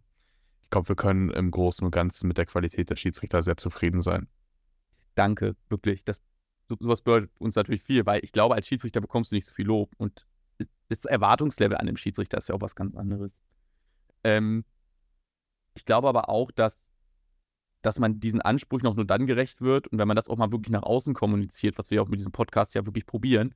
ich 0.65 0.71
glaube, 0.71 0.91
wir 0.91 0.97
können 0.97 1.31
im 1.31 1.51
Großen 1.51 1.83
und 1.83 1.93
Ganzen 1.93 2.29
mit 2.29 2.37
der 2.37 2.45
Qualität 2.45 2.91
der 2.91 2.97
Schiedsrichter 2.97 3.43
sehr 3.43 3.57
zufrieden 3.57 4.03
sein. 4.03 4.29
Danke, 5.15 5.57
wirklich. 5.71 6.05
Das, 6.05 6.21
sowas 6.69 7.01
bedeutet 7.01 7.31
uns 7.39 7.57
natürlich 7.57 7.83
viel, 7.83 8.05
weil 8.05 8.23
ich 8.23 8.33
glaube, 8.33 8.55
als 8.55 8.69
Schiedsrichter 8.69 9.01
bekommst 9.01 9.33
du 9.33 9.37
nicht 9.37 9.47
so 9.47 9.55
viel 9.55 9.67
Lob 9.67 9.91
und 9.97 10.27
das 10.89 11.07
Erwartungslevel 11.07 11.79
an 11.79 11.87
dem 11.87 11.97
Schiedsrichter 11.97 12.37
ist 12.37 12.51
ja 12.51 12.55
auch 12.55 12.61
was 12.61 12.75
ganz 12.75 12.95
anderes. 12.97 13.41
Ähm, 14.25 14.67
ich 15.75 15.87
glaube 15.87 16.07
aber 16.07 16.29
auch, 16.29 16.51
dass 16.51 16.88
dass 17.83 17.99
man 17.99 18.21
diesen 18.21 18.41
Ansprüchen 18.41 18.87
auch 18.87 18.97
nur 18.97 19.07
dann 19.07 19.27
gerecht 19.27 19.61
wird 19.61 19.87
und 19.89 19.99
wenn 19.99 20.09
man 20.09 20.17
das 20.17 20.29
auch 20.29 20.37
mal 20.37 20.51
wirklich 20.51 20.73
nach 20.73 20.83
außen 20.83 21.15
kommuniziert, 21.15 21.79
was 21.79 21.91
wir 21.91 22.03
auch 22.03 22.09
mit 22.09 22.19
diesem 22.19 22.33
Podcast 22.33 22.75
ja 22.75 22.85
wirklich 22.87 23.07
probieren, 23.07 23.55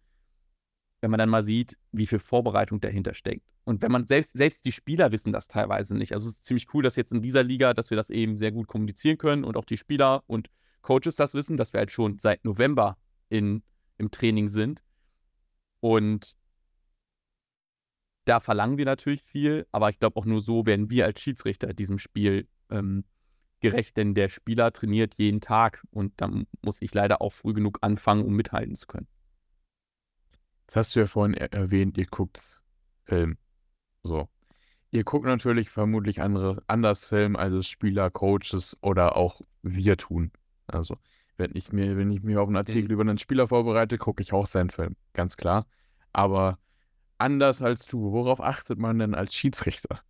wenn 1.01 1.11
man 1.11 1.19
dann 1.19 1.29
mal 1.29 1.43
sieht, 1.43 1.77
wie 1.91 2.07
viel 2.07 2.21
Vorbereitung 2.21 2.81
dahinter 2.81 3.15
steckt. 3.15 3.45
Und 3.65 3.83
wenn 3.83 3.93
man 3.93 4.07
selbst, 4.07 4.33
selbst 4.33 4.65
die 4.65 4.73
Spieler 4.73 5.13
wissen 5.13 5.33
das 5.33 5.49
teilweise 5.49 5.97
nicht. 5.97 6.13
Also 6.13 6.29
es 6.29 6.37
ist 6.37 6.45
ziemlich 6.45 6.73
cool, 6.75 6.83
dass 6.83 6.97
jetzt 6.97 7.13
in 7.13 7.23
dieser 7.23 7.43
Liga, 7.43 7.75
dass 7.75 7.91
wir 7.91 7.97
das 7.97 8.11
eben 8.11 8.39
sehr 8.39 8.53
gut 8.53 8.69
kommunizieren 8.69 9.19
können 9.19 9.45
und 9.45 9.57
auch 9.57 9.65
die 9.65 9.77
Spieler 9.77 10.23
und 10.27 10.49
Coaches 10.81 11.17
das 11.17 11.35
wissen, 11.35 11.57
dass 11.57 11.73
wir 11.73 11.79
halt 11.79 11.91
schon 11.91 12.19
seit 12.19 12.45
November 12.45 12.97
in, 13.29 13.63
im 13.99 14.11
Training 14.11 14.49
sind. 14.49 14.83
Und 15.81 16.37
da 18.25 18.41
verlangen 18.41 18.79
wir 18.79 18.85
natürlich 18.85 19.23
viel, 19.23 19.67
aber 19.73 19.91
ich 19.91 19.99
glaube 19.99 20.17
auch 20.17 20.25
nur 20.25 20.41
so 20.41 20.65
werden 20.67 20.91
wir 20.91 21.07
als 21.07 21.21
Schiedsrichter 21.21 21.73
diesem 21.75 21.99
Spiel 21.99 22.49
ähm, 22.71 23.05
gerecht, 23.63 23.97
denn 23.97 24.15
der 24.15 24.29
Spieler 24.29 24.73
trainiert 24.73 25.15
jeden 25.17 25.41
Tag 25.41 25.83
und 25.91 26.13
dann 26.21 26.47
muss 26.61 26.83
ich 26.83 26.93
leider 26.93 27.23
auch 27.23 27.33
früh 27.33 27.55
genug 27.55 27.79
anfangen, 27.81 28.25
um 28.25 28.35
mithalten 28.35 28.75
zu 28.75 28.87
können. 28.87 29.09
Jetzt 30.63 30.77
hast 30.77 30.95
du 30.95 31.01
ja 31.01 31.07
vorhin 31.07 31.35
er 31.35 31.53
erwähnt, 31.53 31.97
ihr 31.99 32.07
guckt 32.07 32.63
Film. 33.05 33.39
So. 34.03 34.29
Ihr 34.91 35.05
guckt 35.05 35.25
natürlich 35.27 35.71
vermutlich 35.71 36.21
andere, 36.21 36.63
anders 36.67 37.07
Film, 37.07 37.37
als 37.37 37.67
Spieler, 37.67 38.11
Coaches 38.11 38.77
oder 38.83 39.17
auch 39.17 39.41
wir 39.63 39.97
tun. 39.97 40.33
Also, 40.67 40.99
wenn 41.37 41.53
ich 41.55 41.73
mir, 41.73 41.97
wenn 41.97 42.11
ich 42.11 42.23
mir 42.23 42.41
auf 42.41 42.49
einen 42.49 42.57
Artikel 42.57 42.85
mhm. 42.85 42.91
über 42.91 43.03
einen 43.03 43.19
Spieler 43.19 43.49
vorbereite, 43.49 43.97
gucke 43.97 44.23
ich 44.23 44.33
auch 44.33 44.47
seinen 44.47 44.71
Film, 44.71 44.97
ganz 45.15 45.37
klar. 45.37 45.67
Aber 46.13 46.59
anders 47.19 47.63
als 47.63 47.87
du, 47.87 48.13
worauf 48.13 48.41
achtet 48.41 48.79
man 48.79 48.99
denn 48.99 49.15
als 49.15 49.35
Schiedsrichter? 49.35 50.01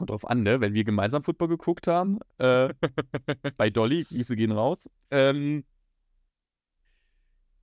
Kommt 0.00 0.08
drauf 0.08 0.30
an, 0.30 0.42
ne? 0.42 0.62
Wenn 0.62 0.72
wir 0.72 0.82
gemeinsam 0.82 1.22
Football 1.22 1.48
geguckt 1.48 1.86
haben, 1.86 2.20
äh, 2.38 2.72
bei 3.58 3.68
Dolly, 3.68 4.04
Grüße 4.04 4.34
gehen 4.34 4.50
raus, 4.50 4.88
ähm, 5.10 5.62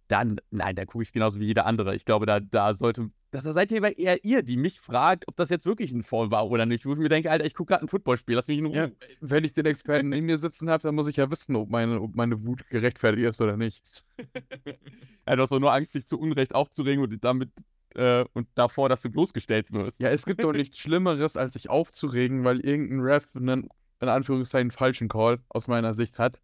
dann, 0.08 0.39
nein, 0.52 0.76
da 0.76 0.86
gucke 0.86 1.02
ich 1.02 1.12
genauso 1.12 1.39
wie 1.39 1.47
jeder 1.47 1.65
andere. 1.65 1.95
Ich 1.95 2.06
glaube, 2.06 2.28
da, 2.28 2.39
da 2.39 2.76
sollte, 2.76 3.10
da 3.32 3.41
seid 3.41 3.71
ihr 3.71 3.82
eher 3.97 4.23
ihr, 4.23 4.43
die 4.43 4.56
mich 4.56 4.80
fragt, 4.80 5.28
ob 5.28 5.36
das 5.36 5.50
jetzt 5.50 5.65
wirklich 5.65 5.91
ein 5.91 6.04
Fall 6.04 6.30
war 6.30 6.47
oder 6.47 6.67
nicht. 6.67 6.86
Wo 6.86 6.93
ich 6.93 7.00
mir 7.00 7.10
denke, 7.10 7.32
Alter, 7.32 7.43
ich 7.43 7.56
gucke 7.56 7.73
gerade 7.73 7.86
ein 7.86 7.89
Footballspiel, 7.89 8.36
lass 8.36 8.47
mich 8.47 8.60
in 8.60 8.67
Ruhe. 8.67 8.76
Ja, 8.76 9.08
wenn 9.19 9.43
ich 9.43 9.54
den 9.54 9.65
Experten 9.65 10.10
neben 10.10 10.28
mir 10.28 10.38
sitzen 10.38 10.69
habe, 10.69 10.84
dann 10.84 10.93
muss 10.93 11.08
ich 11.08 11.15
ja 11.15 11.32
wissen, 11.32 11.56
ob 11.56 11.71
meine, 11.71 12.00
ob 12.00 12.15
meine 12.15 12.45
Wut 12.45 12.69
gerechtfertigt 12.69 13.28
ist 13.28 13.41
oder 13.41 13.58
nicht. 13.58 14.06
ja, 15.28 15.36
du 15.36 15.41
hast 15.41 15.52
doch 15.52 15.60
nur 15.60 15.73
Angst, 15.73 15.95
dich 15.95 16.06
zu 16.06 16.19
Unrecht 16.19 16.54
aufzuregen 16.54 17.04
und 17.04 17.23
damit 17.23 17.50
äh, 17.97 18.25
und 18.33 18.47
davor, 18.55 18.89
dass 18.89 19.01
du 19.01 19.10
bloßgestellt 19.10 19.71
wirst. 19.73 19.99
Ja, 19.99 20.10
es 20.10 20.25
gibt 20.25 20.43
doch 20.43 20.53
nichts 20.53 20.77
Schlimmeres, 20.77 21.36
als 21.36 21.53
sich 21.53 21.69
aufzuregen, 21.69 22.43
weil 22.43 22.60
irgendein 22.60 22.99
Ref 23.01 23.36
einen, 23.36 23.69
in 23.99 24.07
Anführungszeichen, 24.07 24.71
falschen 24.71 25.10
Call 25.10 25.39
aus 25.49 25.67
meiner 25.67 25.93
Sicht 25.93 26.19
hat. 26.19 26.39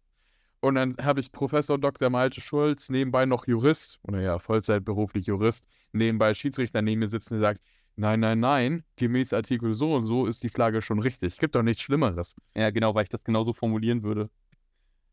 Und 0.60 0.74
dann 0.76 0.96
habe 1.00 1.20
ich 1.20 1.30
Professor 1.30 1.78
Dr. 1.78 2.10
Malte 2.10 2.40
Schulz, 2.40 2.88
nebenbei 2.88 3.26
noch 3.26 3.46
Jurist, 3.46 4.00
oder 4.02 4.20
ja, 4.20 4.38
Vollzeitberuflich 4.38 5.26
Jurist, 5.26 5.66
nebenbei 5.92 6.34
Schiedsrichter 6.34 6.82
neben 6.82 7.00
mir 7.00 7.08
sitzen, 7.08 7.34
der 7.34 7.40
sagt, 7.40 7.60
nein, 7.96 8.20
nein, 8.20 8.40
nein, 8.40 8.84
gemäß 8.96 9.32
Artikel 9.32 9.74
so 9.74 9.94
und 9.94 10.06
so 10.06 10.26
ist 10.26 10.42
die 10.42 10.48
Flagge 10.48 10.82
schon 10.82 10.98
richtig. 10.98 11.38
Gibt 11.38 11.54
doch 11.54 11.62
nichts 11.62 11.82
Schlimmeres. 11.82 12.34
Ja, 12.56 12.70
genau, 12.70 12.94
weil 12.94 13.04
ich 13.04 13.10
das 13.10 13.24
genauso 13.24 13.52
formulieren 13.52 14.02
würde. 14.02 14.30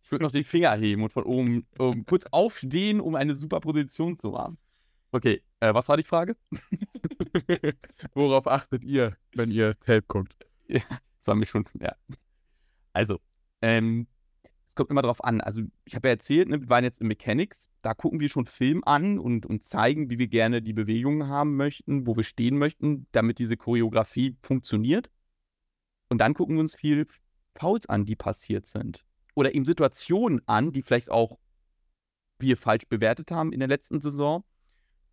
Ich 0.03 0.11
würde 0.11 0.23
noch 0.23 0.31
den 0.31 0.43
Finger 0.43 0.73
heben 0.73 1.03
und 1.03 1.13
von 1.13 1.23
oben 1.23 1.67
um, 1.77 2.05
kurz 2.05 2.25
aufstehen, 2.31 2.99
um 2.99 3.15
eine 3.15 3.35
super 3.35 3.59
Position 3.59 4.17
zu 4.17 4.37
haben. 4.37 4.57
Okay, 5.13 5.41
äh, 5.59 5.73
was 5.73 5.89
war 5.89 5.97
die 5.97 6.03
Frage? 6.03 6.37
Worauf 8.13 8.47
achtet 8.47 8.83
ihr, 8.83 9.17
wenn 9.35 9.51
ihr 9.51 9.77
Tape 9.81 10.03
guckt? 10.03 10.35
Ja, 10.67 10.81
das 10.89 11.27
war 11.27 11.35
mir 11.35 11.45
schon, 11.45 11.65
ja. 11.79 11.93
Also, 12.93 13.19
ähm, 13.61 14.07
es 14.69 14.75
kommt 14.75 14.89
immer 14.89 15.01
darauf 15.01 15.21
an. 15.23 15.41
Also, 15.41 15.63
ich 15.83 15.95
habe 15.95 16.07
ja 16.07 16.13
erzählt, 16.13 16.47
ne, 16.47 16.61
wir 16.61 16.69
waren 16.69 16.85
jetzt 16.85 17.01
in 17.01 17.07
Mechanics. 17.07 17.67
Da 17.81 17.93
gucken 17.93 18.21
wir 18.21 18.29
schon 18.29 18.47
Film 18.47 18.83
an 18.85 19.19
und, 19.19 19.45
und 19.45 19.65
zeigen, 19.65 20.09
wie 20.09 20.17
wir 20.17 20.29
gerne 20.29 20.61
die 20.61 20.71
Bewegungen 20.71 21.27
haben 21.27 21.57
möchten, 21.57 22.07
wo 22.07 22.15
wir 22.15 22.23
stehen 22.23 22.57
möchten, 22.57 23.05
damit 23.11 23.37
diese 23.39 23.57
Choreografie 23.57 24.37
funktioniert. 24.41 25.11
Und 26.09 26.19
dann 26.19 26.33
gucken 26.33 26.55
wir 26.55 26.61
uns 26.61 26.73
viel 26.75 27.05
Fouls 27.55 27.85
an, 27.87 28.05
die 28.05 28.15
passiert 28.15 28.65
sind. 28.65 29.03
Oder 29.35 29.53
eben 29.53 29.65
Situationen 29.65 30.41
an, 30.47 30.71
die 30.71 30.83
vielleicht 30.83 31.11
auch 31.11 31.37
wir 32.39 32.55
falsch 32.55 32.87
bewertet 32.87 33.31
haben 33.31 33.51
in 33.51 33.59
der 33.59 33.67
letzten 33.67 34.01
Saison 34.01 34.45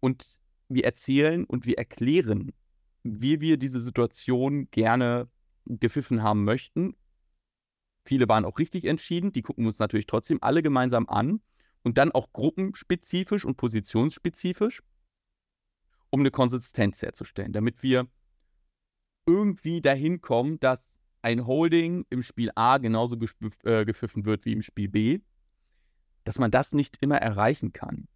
und 0.01 0.39
wir 0.69 0.85
erzählen 0.85 1.45
und 1.45 1.67
wir 1.67 1.79
erklären, 1.79 2.53
wie 3.03 3.41
wir 3.41 3.57
diese 3.57 3.81
Situation 3.81 4.71
gerne 4.71 5.29
gepfiffen 5.65 6.23
haben 6.23 6.45
möchten. 6.45 6.97
Viele 8.05 8.29
waren 8.29 8.45
auch 8.45 8.59
richtig 8.59 8.85
entschieden, 8.85 9.33
die 9.33 9.43
gucken 9.43 9.67
uns 9.67 9.79
natürlich 9.79 10.07
trotzdem 10.07 10.39
alle 10.43 10.63
gemeinsam 10.63 11.09
an 11.09 11.41
und 11.83 11.99
dann 11.99 12.13
auch 12.13 12.33
gruppenspezifisch 12.33 13.45
und 13.45 13.57
positionsspezifisch, 13.57 14.83
um 16.11 16.21
eine 16.21 16.31
Konsistenz 16.31 17.03
herzustellen, 17.03 17.53
damit 17.53 17.83
wir 17.83 18.09
irgendwie 19.27 19.83
dahin 19.83 20.21
kommen, 20.21 20.59
dass 20.59 21.01
ein 21.21 21.47
Holding 21.47 22.07
im 22.09 22.23
Spiel 22.23 22.51
A 22.55 22.79
genauso 22.79 23.17
äh, 23.65 23.85
gepfiffen 23.85 24.25
wird 24.25 24.45
wie 24.45 24.53
im 24.53 24.63
Spiel 24.63 24.89
B, 24.89 25.21
dass 26.25 26.39
man 26.39 26.51
das 26.51 26.73
nicht 26.73 26.97
immer 27.01 27.19
erreichen 27.19 27.73
kann. 27.73 28.09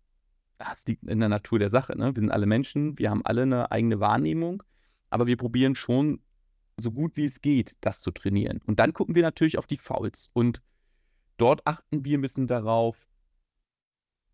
Das 0.64 0.86
liegt 0.86 1.02
in 1.04 1.18
der 1.18 1.28
Natur 1.28 1.58
der 1.58 1.68
Sache. 1.68 1.98
Ne? 1.98 2.14
Wir 2.14 2.20
sind 2.20 2.30
alle 2.30 2.46
Menschen, 2.46 2.96
wir 2.96 3.10
haben 3.10 3.22
alle 3.24 3.42
eine 3.42 3.72
eigene 3.72 3.98
Wahrnehmung, 3.98 4.62
aber 5.10 5.26
wir 5.26 5.36
probieren 5.36 5.74
schon 5.74 6.20
so 6.76 6.92
gut 6.92 7.16
wie 7.16 7.24
es 7.24 7.40
geht, 7.40 7.76
das 7.80 8.00
zu 8.00 8.12
trainieren. 8.12 8.60
Und 8.64 8.78
dann 8.78 8.92
gucken 8.92 9.16
wir 9.16 9.22
natürlich 9.22 9.58
auf 9.58 9.66
die 9.66 9.76
Fouls. 9.76 10.30
Und 10.32 10.62
dort 11.36 11.66
achten 11.66 12.04
wir 12.04 12.16
ein 12.16 12.20
bisschen 12.20 12.46
darauf, 12.46 13.08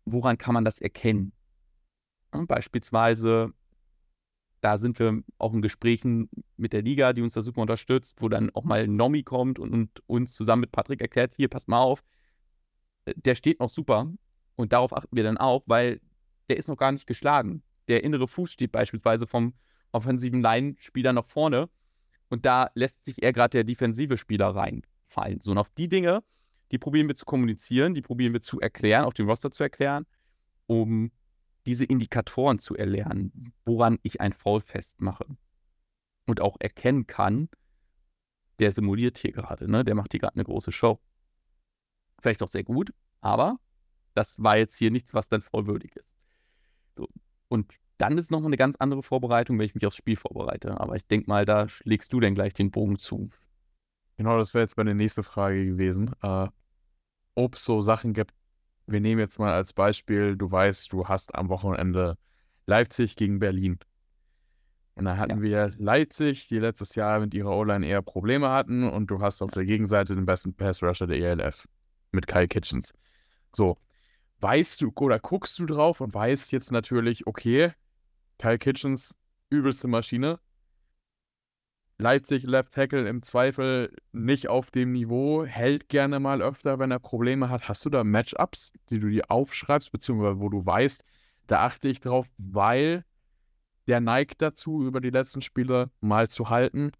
woran 0.05 0.37
kann 0.37 0.53
man 0.53 0.65
das 0.65 0.79
erkennen. 0.79 1.33
Ja, 2.33 2.45
beispielsweise, 2.45 3.51
da 4.61 4.77
sind 4.77 4.99
wir 4.99 5.23
auch 5.39 5.53
in 5.53 5.63
Gesprächen 5.63 6.29
mit 6.57 6.73
der 6.73 6.83
Liga, 6.83 7.13
die 7.13 7.23
uns 7.23 7.33
da 7.33 7.41
super 7.41 7.61
unterstützt, 7.61 8.21
wo 8.21 8.29
dann 8.29 8.51
auch 8.51 8.63
mal 8.63 8.87
Nomi 8.87 9.23
kommt 9.23 9.57
und, 9.57 9.71
und 9.71 10.03
uns 10.05 10.35
zusammen 10.35 10.61
mit 10.61 10.71
Patrick 10.71 11.01
erklärt, 11.01 11.33
hier, 11.35 11.47
passt 11.47 11.67
mal 11.67 11.79
auf, 11.79 12.03
äh, 13.05 13.13
der 13.15 13.33
steht 13.33 13.59
noch 13.59 13.69
super. 13.69 14.11
Und 14.55 14.73
darauf 14.73 14.95
achten 14.95 15.15
wir 15.15 15.23
dann 15.23 15.37
auch, 15.37 15.63
weil 15.65 16.01
der 16.49 16.57
ist 16.57 16.67
noch 16.67 16.77
gar 16.77 16.91
nicht 16.91 17.07
geschlagen. 17.07 17.63
Der 17.87 18.03
innere 18.03 18.27
Fuß 18.27 18.51
steht 18.51 18.71
beispielsweise 18.71 19.27
vom 19.27 19.53
offensiven 19.91 20.41
Line-Spieler 20.41 21.13
noch 21.13 21.27
vorne 21.27 21.69
und 22.29 22.45
da 22.45 22.69
lässt 22.75 23.03
sich 23.03 23.23
eher 23.23 23.33
gerade 23.33 23.51
der 23.51 23.63
defensive 23.63 24.17
Spieler 24.17 24.55
reinfallen. 24.55 25.41
So, 25.41 25.51
und 25.51 25.57
auf 25.57 25.69
die 25.69 25.87
Dinge, 25.87 26.23
die 26.71 26.77
probieren 26.77 27.07
wir 27.07 27.15
zu 27.15 27.25
kommunizieren, 27.25 27.95
die 27.95 28.01
probieren 28.01 28.33
wir 28.33 28.41
zu 28.41 28.59
erklären, 28.59 29.05
auch 29.05 29.13
dem 29.13 29.27
Roster 29.27 29.51
zu 29.51 29.63
erklären, 29.63 30.05
um 30.67 31.11
diese 31.65 31.85
Indikatoren 31.85 32.59
zu 32.59 32.75
erlernen, 32.75 33.53
woran 33.65 33.97
ich 34.03 34.21
ein 34.21 34.33
Foul 34.33 34.61
festmache. 34.61 35.25
Und 36.25 36.41
auch 36.41 36.57
erkennen 36.59 37.07
kann, 37.07 37.49
der 38.59 38.71
simuliert 38.71 39.17
hier 39.17 39.31
gerade, 39.31 39.69
ne? 39.69 39.83
der 39.83 39.95
macht 39.95 40.11
hier 40.11 40.19
gerade 40.19 40.35
eine 40.35 40.43
große 40.43 40.71
Show. 40.71 40.99
Vielleicht 42.21 42.43
auch 42.43 42.47
sehr 42.47 42.63
gut, 42.63 42.93
aber 43.21 43.59
das 44.13 44.37
war 44.37 44.57
jetzt 44.57 44.75
hier 44.75 44.91
nichts, 44.91 45.13
was 45.13 45.29
dann 45.29 45.41
vollwürdig 45.41 45.95
ist. 45.95 46.18
So. 46.99 47.07
Und 47.47 47.73
dann 47.97 48.17
ist 48.17 48.29
nochmal 48.29 48.49
eine 48.49 48.57
ganz 48.57 48.75
andere 48.77 49.03
Vorbereitung, 49.03 49.57
wenn 49.57 49.65
ich 49.65 49.75
mich 49.75 49.85
aufs 49.85 49.95
Spiel 49.95 50.17
vorbereite. 50.17 50.79
Aber 50.79 50.95
ich 50.95 51.07
denke 51.07 51.29
mal, 51.29 51.45
da 51.45 51.69
schlägst 51.69 52.11
du 52.11 52.19
dann 52.19 52.35
gleich 52.35 52.53
den 52.53 52.71
Bogen 52.71 52.99
zu. 52.99 53.29
Genau, 54.17 54.37
das 54.37 54.53
wäre 54.53 54.63
jetzt 54.63 54.75
meine 54.75 54.95
nächste 54.95 55.23
Frage 55.23 55.65
gewesen. 55.65 56.13
Äh, 56.21 56.47
ob 57.35 57.55
es 57.55 57.63
so 57.63 57.79
Sachen 57.79 58.13
gibt, 58.13 58.33
wir 58.85 58.99
nehmen 58.99 59.19
jetzt 59.19 59.39
mal 59.39 59.53
als 59.53 59.71
Beispiel, 59.71 60.35
du 60.35 60.51
weißt, 60.51 60.91
du 60.91 61.07
hast 61.07 61.35
am 61.35 61.47
Wochenende 61.47 62.17
Leipzig 62.65 63.15
gegen 63.15 63.39
Berlin. 63.39 63.79
Und 64.95 65.05
dann 65.05 65.17
hatten 65.17 65.37
ja. 65.37 65.41
wir 65.41 65.73
Leipzig, 65.77 66.49
die 66.49 66.59
letztes 66.59 66.95
Jahr 66.95 67.21
mit 67.21 67.33
ihrer 67.33 67.55
O-Line 67.55 67.85
eher 67.87 68.01
Probleme 68.01 68.49
hatten 68.49 68.83
und 68.83 69.07
du 69.07 69.21
hast 69.21 69.41
auf 69.41 69.51
der 69.51 69.63
Gegenseite 69.63 70.15
den 70.15 70.25
besten 70.25 70.53
Pass-Rusher 70.53 71.07
der 71.07 71.17
ELF 71.17 71.65
mit 72.11 72.27
Kyle 72.27 72.49
Kitchens. 72.49 72.93
So, 73.53 73.77
weißt 74.41 74.81
du 74.81 74.91
oder 74.95 75.19
guckst 75.19 75.59
du 75.59 75.65
drauf 75.65 76.01
und 76.01 76.13
weißt 76.13 76.51
jetzt 76.51 76.71
natürlich, 76.71 77.27
okay, 77.27 77.73
Kyle 78.37 78.57
Kitchens, 78.57 79.15
übelste 79.49 79.87
Maschine. 79.87 80.39
Leipzig 81.97 82.43
Left 82.43 82.73
Tackle 82.73 83.09
im 83.09 83.21
Zweifel 83.21 83.93
nicht 84.13 84.47
auf 84.47 84.71
dem 84.71 84.93
Niveau, 84.93 85.43
hält 85.43 85.89
gerne 85.89 86.21
mal 86.21 86.41
öfter, 86.41 86.79
wenn 86.79 86.91
er 86.91 86.99
Probleme 86.99 87.49
hat. 87.49 87.67
Hast 87.67 87.83
du 87.83 87.89
da 87.89 88.05
Matchups, 88.05 88.71
die 88.89 88.99
du 88.99 89.09
dir 89.09 89.29
aufschreibst, 89.29 89.91
beziehungsweise 89.91 90.39
wo 90.39 90.47
du 90.47 90.65
weißt, 90.65 91.03
da 91.47 91.65
achte 91.65 91.89
ich 91.89 91.99
drauf, 91.99 92.29
weil 92.37 93.03
der 93.87 93.99
neigt 93.99 94.41
dazu, 94.41 94.85
über 94.85 95.01
die 95.01 95.09
letzten 95.09 95.41
Spiele 95.41 95.89
mal 95.99 96.29
zu 96.29 96.49
halten. 96.49 96.91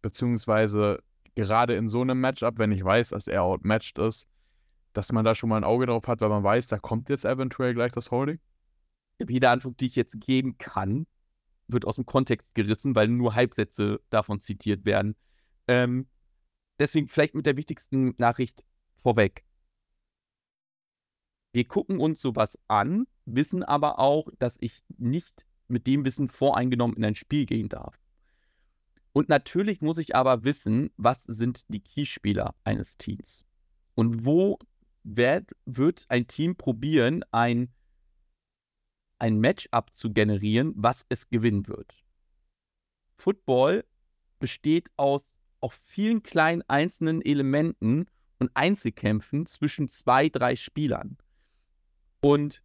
Beziehungsweise 0.00 1.02
gerade 1.34 1.74
in 1.74 1.90
so 1.90 2.00
einem 2.00 2.20
Matchup, 2.20 2.58
wenn 2.58 2.72
ich 2.72 2.82
weiß, 2.82 3.10
dass 3.10 3.28
er 3.28 3.42
outmatched 3.42 3.98
ist, 3.98 4.26
dass 4.96 5.12
man 5.12 5.24
da 5.24 5.34
schon 5.34 5.50
mal 5.50 5.58
ein 5.58 5.64
Auge 5.64 5.86
drauf 5.86 6.06
hat, 6.06 6.20
weil 6.20 6.28
man 6.28 6.42
weiß, 6.42 6.68
da 6.68 6.78
kommt 6.78 7.08
jetzt 7.08 7.24
eventuell 7.24 7.74
gleich 7.74 7.92
das 7.92 8.10
Holding? 8.10 8.38
jede 9.28 9.48
Antwort, 9.48 9.80
die 9.80 9.86
ich 9.86 9.96
jetzt 9.96 10.20
geben 10.20 10.58
kann, 10.58 11.06
wird 11.68 11.86
aus 11.86 11.96
dem 11.96 12.06
Kontext 12.06 12.54
gerissen, 12.54 12.94
weil 12.94 13.08
nur 13.08 13.34
Halbsätze 13.34 14.00
davon 14.10 14.40
zitiert 14.40 14.84
werden. 14.84 15.16
Ähm, 15.68 16.06
deswegen 16.78 17.08
vielleicht 17.08 17.34
mit 17.34 17.46
der 17.46 17.56
wichtigsten 17.56 18.14
Nachricht 18.18 18.64
vorweg. 18.94 19.44
Wir 21.52 21.64
gucken 21.64 21.98
uns 21.98 22.20
sowas 22.20 22.58
an, 22.68 23.06
wissen 23.24 23.62
aber 23.62 23.98
auch, 23.98 24.28
dass 24.38 24.58
ich 24.60 24.82
nicht 24.98 25.46
mit 25.68 25.86
dem 25.86 26.04
Wissen 26.04 26.28
voreingenommen 26.28 26.96
in 26.96 27.04
ein 27.04 27.14
Spiel 27.14 27.46
gehen 27.46 27.68
darf. 27.68 27.98
Und 29.12 29.30
natürlich 29.30 29.80
muss 29.80 29.96
ich 29.96 30.14
aber 30.14 30.44
wissen, 30.44 30.90
was 30.98 31.22
sind 31.24 31.64
die 31.68 31.80
Keyspieler 31.80 32.54
eines 32.64 32.98
Teams. 32.98 33.46
Und 33.94 34.26
wo 34.26 34.58
wird, 35.06 35.50
wird 35.64 36.04
ein 36.08 36.26
Team 36.26 36.56
probieren, 36.56 37.24
ein 37.30 37.68
ein 39.18 39.40
Matchup 39.40 39.94
zu 39.94 40.12
generieren, 40.12 40.74
was 40.76 41.06
es 41.08 41.30
gewinnen 41.30 41.68
wird. 41.68 41.94
Football 43.16 43.84
besteht 44.38 44.90
aus 44.96 45.40
auch 45.60 45.72
vielen 45.72 46.22
kleinen 46.22 46.62
einzelnen 46.68 47.22
Elementen 47.22 48.06
und 48.38 48.50
Einzelkämpfen 48.52 49.46
zwischen 49.46 49.88
zwei, 49.88 50.28
drei 50.28 50.54
Spielern. 50.54 51.16
Und 52.20 52.62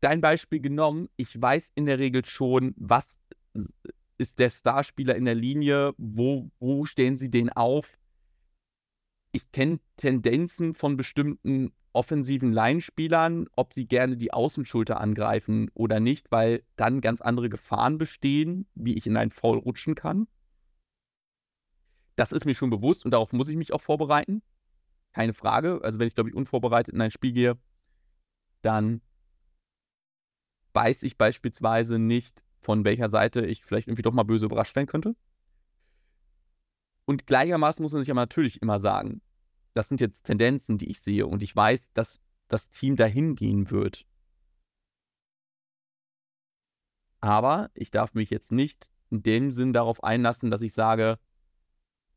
dein 0.00 0.22
Beispiel 0.22 0.60
genommen, 0.60 1.10
ich 1.16 1.40
weiß 1.40 1.72
in 1.74 1.84
der 1.84 1.98
Regel 1.98 2.24
schon, 2.24 2.74
was 2.78 3.18
ist 4.16 4.38
der 4.38 4.50
Starspieler 4.50 5.14
in 5.14 5.26
der 5.26 5.34
Linie, 5.34 5.92
wo, 5.98 6.50
wo 6.58 6.86
stellen 6.86 7.16
sie 7.16 7.30
den 7.30 7.50
auf. 7.50 7.98
Ich 9.32 9.52
kenne 9.52 9.78
Tendenzen 9.96 10.74
von 10.74 10.96
bestimmten 10.96 11.72
offensiven 11.92 12.52
Line-Spielern, 12.52 13.48
ob 13.56 13.74
sie 13.74 13.86
gerne 13.86 14.16
die 14.16 14.32
Außenschulter 14.32 15.00
angreifen 15.00 15.70
oder 15.74 16.00
nicht, 16.00 16.30
weil 16.30 16.64
dann 16.76 17.00
ganz 17.00 17.20
andere 17.20 17.48
Gefahren 17.48 17.98
bestehen, 17.98 18.66
wie 18.74 18.96
ich 18.96 19.06
in 19.06 19.16
einen 19.16 19.30
Foul 19.30 19.58
rutschen 19.58 19.94
kann. 19.94 20.28
Das 22.16 22.32
ist 22.32 22.44
mir 22.44 22.54
schon 22.54 22.70
bewusst 22.70 23.04
und 23.04 23.12
darauf 23.12 23.32
muss 23.32 23.48
ich 23.48 23.56
mich 23.56 23.72
auch 23.72 23.80
vorbereiten. 23.80 24.42
Keine 25.12 25.34
Frage. 25.34 25.80
Also 25.82 25.98
wenn 25.98 26.08
ich, 26.08 26.14
glaube 26.14 26.30
ich, 26.30 26.36
unvorbereitet 26.36 26.94
in 26.94 27.00
ein 27.00 27.10
Spiel 27.10 27.32
gehe, 27.32 27.58
dann 28.62 29.00
weiß 30.72 31.02
ich 31.02 31.18
beispielsweise 31.18 31.98
nicht, 31.98 32.42
von 32.60 32.84
welcher 32.84 33.10
Seite 33.10 33.46
ich 33.46 33.64
vielleicht 33.64 33.88
irgendwie 33.88 34.02
doch 34.02 34.12
mal 34.12 34.22
böse 34.22 34.44
überrascht 34.44 34.76
werden 34.76 34.86
könnte. 34.86 35.16
Und 37.10 37.26
gleichermaßen 37.26 37.82
muss 37.82 37.92
man 37.92 38.02
sich 38.02 38.10
aber 38.12 38.20
natürlich 38.20 38.62
immer 38.62 38.78
sagen, 38.78 39.20
das 39.74 39.88
sind 39.88 40.00
jetzt 40.00 40.26
Tendenzen, 40.26 40.78
die 40.78 40.88
ich 40.88 41.00
sehe 41.00 41.26
und 41.26 41.42
ich 41.42 41.56
weiß, 41.56 41.90
dass 41.92 42.20
das 42.46 42.70
Team 42.70 42.94
dahin 42.94 43.34
gehen 43.34 43.68
wird. 43.72 44.06
Aber 47.20 47.68
ich 47.74 47.90
darf 47.90 48.14
mich 48.14 48.30
jetzt 48.30 48.52
nicht 48.52 48.88
in 49.10 49.24
dem 49.24 49.50
Sinn 49.50 49.72
darauf 49.72 50.04
einlassen, 50.04 50.52
dass 50.52 50.62
ich 50.62 50.72
sage, 50.72 51.18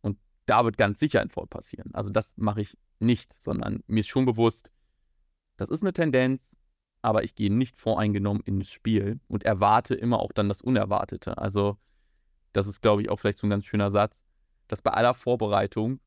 und 0.01 0.19
da 0.45 0.63
wird 0.63 0.77
ganz 0.77 0.99
sicher 0.99 1.21
ein 1.21 1.31
Fall 1.31 1.47
passieren. 1.47 1.89
Also 1.95 2.11
das 2.11 2.37
mache 2.37 2.61
ich 2.61 2.77
nicht, 2.99 3.33
sondern 3.41 3.83
mir 3.87 4.01
ist 4.01 4.09
schon 4.09 4.27
bewusst, 4.27 4.69
das 5.57 5.71
ist 5.71 5.81
eine 5.81 5.93
Tendenz, 5.93 6.55
aber 7.01 7.23
ich 7.23 7.33
gehe 7.33 7.51
nicht 7.51 7.79
voreingenommen 7.79 8.43
ins 8.43 8.69
Spiel 8.69 9.19
und 9.27 9.43
erwarte 9.43 9.95
immer 9.95 10.19
auch 10.19 10.33
dann 10.33 10.49
das 10.49 10.61
Unerwartete. 10.61 11.39
Also 11.39 11.79
das 12.51 12.67
ist, 12.67 12.83
glaube 12.83 13.01
ich, 13.01 13.09
auch 13.09 13.17
vielleicht 13.17 13.39
so 13.39 13.47
ein 13.47 13.49
ganz 13.49 13.65
schöner 13.65 13.89
Satz, 13.89 14.23
dass 14.67 14.81
bei 14.81 14.91
aller 14.91 15.13
Vorbereitung 15.13 15.99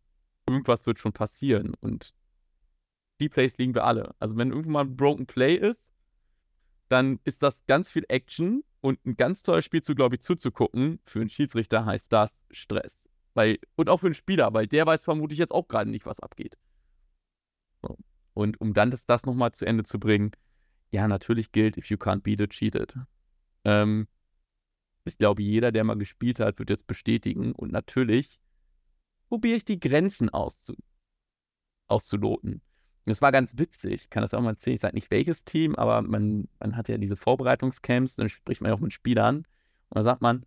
irgendwas 0.46 0.86
wird 0.86 0.98
schon 0.98 1.12
passieren. 1.12 1.74
Und 1.80 2.14
die 3.20 3.28
Plays 3.28 3.58
liegen 3.58 3.74
wir 3.74 3.84
alle. 3.84 4.14
Also 4.18 4.36
wenn 4.36 4.50
irgendwann 4.50 4.72
mal 4.72 4.84
ein 4.84 4.96
Broken 4.96 5.26
Play 5.26 5.54
ist, 5.56 5.92
dann 6.88 7.18
ist 7.24 7.42
das 7.42 7.66
ganz 7.66 7.90
viel 7.90 8.04
Action 8.08 8.62
und 8.80 9.04
ein 9.04 9.16
ganz 9.16 9.42
tolles 9.42 9.64
Spiel 9.64 9.82
zu, 9.82 9.94
glaube 9.94 10.16
ich, 10.16 10.20
zuzugucken. 10.20 11.00
Für 11.04 11.20
einen 11.20 11.30
Schiedsrichter 11.30 11.84
heißt 11.84 12.12
das 12.12 12.44
Stress. 12.50 13.08
Weil, 13.34 13.58
und 13.74 13.88
auch 13.88 13.98
für 13.98 14.06
einen 14.06 14.14
Spieler, 14.14 14.54
weil 14.54 14.66
der 14.66 14.86
weiß 14.86 15.04
vermutlich 15.04 15.38
jetzt 15.38 15.52
auch 15.52 15.68
gerade 15.68 15.90
nicht, 15.90 16.06
was 16.06 16.20
abgeht. 16.20 16.56
So. 17.82 17.98
Und 18.34 18.60
um 18.60 18.72
dann 18.72 18.90
das, 18.90 19.06
das 19.06 19.26
nochmal 19.26 19.52
zu 19.52 19.66
Ende 19.66 19.84
zu 19.84 19.98
bringen, 19.98 20.30
ja, 20.90 21.08
natürlich 21.08 21.52
gilt, 21.52 21.76
if 21.76 21.90
you 21.90 21.96
can't 21.96 22.20
beat 22.20 22.40
it, 22.40 22.50
cheat 22.50 22.74
it. 22.74 22.94
Ähm, 23.64 24.06
ich 25.04 25.18
glaube, 25.18 25.42
jeder, 25.42 25.72
der 25.72 25.84
mal 25.84 25.98
gespielt 25.98 26.40
hat, 26.40 26.58
wird 26.58 26.70
jetzt 26.70 26.86
bestätigen. 26.86 27.52
Und 27.52 27.72
natürlich 27.72 28.38
probiere 29.28 29.56
ich 29.56 29.64
die 29.64 29.80
Grenzen 29.80 30.30
auszu 30.30 30.74
auszuloten. 31.88 32.62
Das 33.04 33.22
war 33.22 33.30
ganz 33.30 33.56
witzig, 33.56 34.02
ich 34.02 34.10
kann 34.10 34.22
das 34.22 34.34
auch 34.34 34.40
mal 34.40 34.50
erzählen. 34.50 34.74
Ich 34.74 34.80
sage 34.80 34.96
nicht 34.96 35.12
welches 35.12 35.44
Team, 35.44 35.76
aber 35.76 36.02
man, 36.02 36.48
man 36.58 36.76
hat 36.76 36.88
ja 36.88 36.98
diese 36.98 37.16
Vorbereitungscamps, 37.16 38.16
dann 38.16 38.28
spricht 38.28 38.60
man 38.60 38.70
ja 38.70 38.74
auch 38.76 38.80
mit 38.80 38.92
Spielern 38.92 39.46
und 39.90 39.96
da 39.96 40.02
sagt 40.02 40.22
man, 40.22 40.44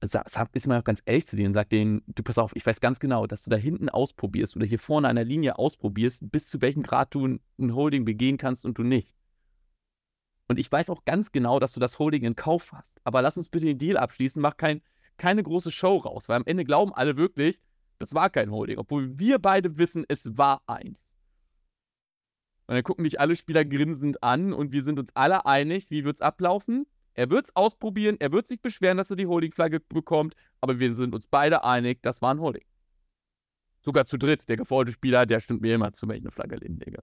ist 0.00 0.66
man 0.66 0.80
auch 0.80 0.84
ganz 0.84 1.00
ehrlich 1.04 1.28
zu 1.28 1.36
denen 1.36 1.48
und 1.48 1.52
sagt 1.52 1.70
denen, 1.70 2.02
du 2.08 2.24
pass 2.24 2.38
auf, 2.38 2.56
ich 2.56 2.66
weiß 2.66 2.80
ganz 2.80 2.98
genau, 2.98 3.28
dass 3.28 3.44
du 3.44 3.50
da 3.50 3.56
hinten 3.56 3.88
ausprobierst 3.88 4.56
oder 4.56 4.66
hier 4.66 4.80
vorne 4.80 5.08
an 5.08 5.14
der 5.14 5.24
Linie 5.24 5.58
ausprobierst, 5.58 6.32
bis 6.32 6.46
zu 6.46 6.60
welchem 6.60 6.82
Grad 6.82 7.14
du 7.14 7.38
ein 7.58 7.74
Holding 7.74 8.04
begehen 8.04 8.36
kannst 8.36 8.64
und 8.64 8.76
du 8.78 8.82
nicht. 8.82 9.14
Und 10.48 10.58
ich 10.58 10.70
weiß 10.70 10.90
auch 10.90 11.04
ganz 11.04 11.30
genau, 11.30 11.60
dass 11.60 11.72
du 11.72 11.78
das 11.78 12.00
Holding 12.00 12.24
in 12.24 12.34
Kauf 12.34 12.72
hast. 12.72 13.00
Aber 13.04 13.22
lass 13.22 13.36
uns 13.36 13.48
bitte 13.48 13.66
den 13.66 13.78
Deal 13.78 13.96
abschließen, 13.96 14.42
mach 14.42 14.56
kein, 14.56 14.82
keine 15.18 15.44
große 15.44 15.70
Show 15.70 15.98
raus, 15.98 16.28
weil 16.28 16.36
am 16.36 16.46
Ende 16.46 16.64
glauben 16.64 16.92
alle 16.92 17.16
wirklich, 17.16 17.62
das 18.02 18.14
war 18.14 18.30
kein 18.30 18.50
Holding, 18.50 18.78
obwohl 18.78 19.16
wir 19.18 19.38
beide 19.38 19.78
wissen, 19.78 20.04
es 20.08 20.36
war 20.36 20.60
eins. 20.66 21.16
Und 22.66 22.74
dann 22.74 22.82
gucken 22.82 23.04
dich 23.04 23.20
alle 23.20 23.36
Spieler 23.36 23.64
grinsend 23.64 24.22
an 24.24 24.52
und 24.52 24.72
wir 24.72 24.82
sind 24.82 24.98
uns 24.98 25.14
alle 25.14 25.46
einig, 25.46 25.90
wie 25.90 26.04
wird 26.04 26.16
es 26.16 26.20
ablaufen? 26.20 26.86
Er 27.14 27.30
wird 27.30 27.46
es 27.46 27.56
ausprobieren, 27.56 28.16
er 28.18 28.32
wird 28.32 28.48
sich 28.48 28.60
beschweren, 28.60 28.96
dass 28.96 29.10
er 29.10 29.16
die 29.16 29.26
Holding-Flagge 29.26 29.80
bekommt, 29.80 30.34
aber 30.60 30.80
wir 30.80 30.94
sind 30.94 31.14
uns 31.14 31.28
beide 31.28 31.62
einig, 31.62 32.02
das 32.02 32.20
war 32.22 32.34
ein 32.34 32.40
Holding. 32.40 32.64
Sogar 33.84 34.06
zu 34.06 34.16
dritt. 34.16 34.48
Der 34.48 34.56
geforderte 34.56 34.92
Spieler, 34.92 35.26
der 35.26 35.40
stimmt 35.40 35.60
mir 35.60 35.74
immer 35.74 35.92
zu, 35.92 36.08
wenn 36.08 36.16
ich 36.16 36.22
eine 36.22 36.30
Flagge 36.30 36.56
hinlege. 36.60 37.02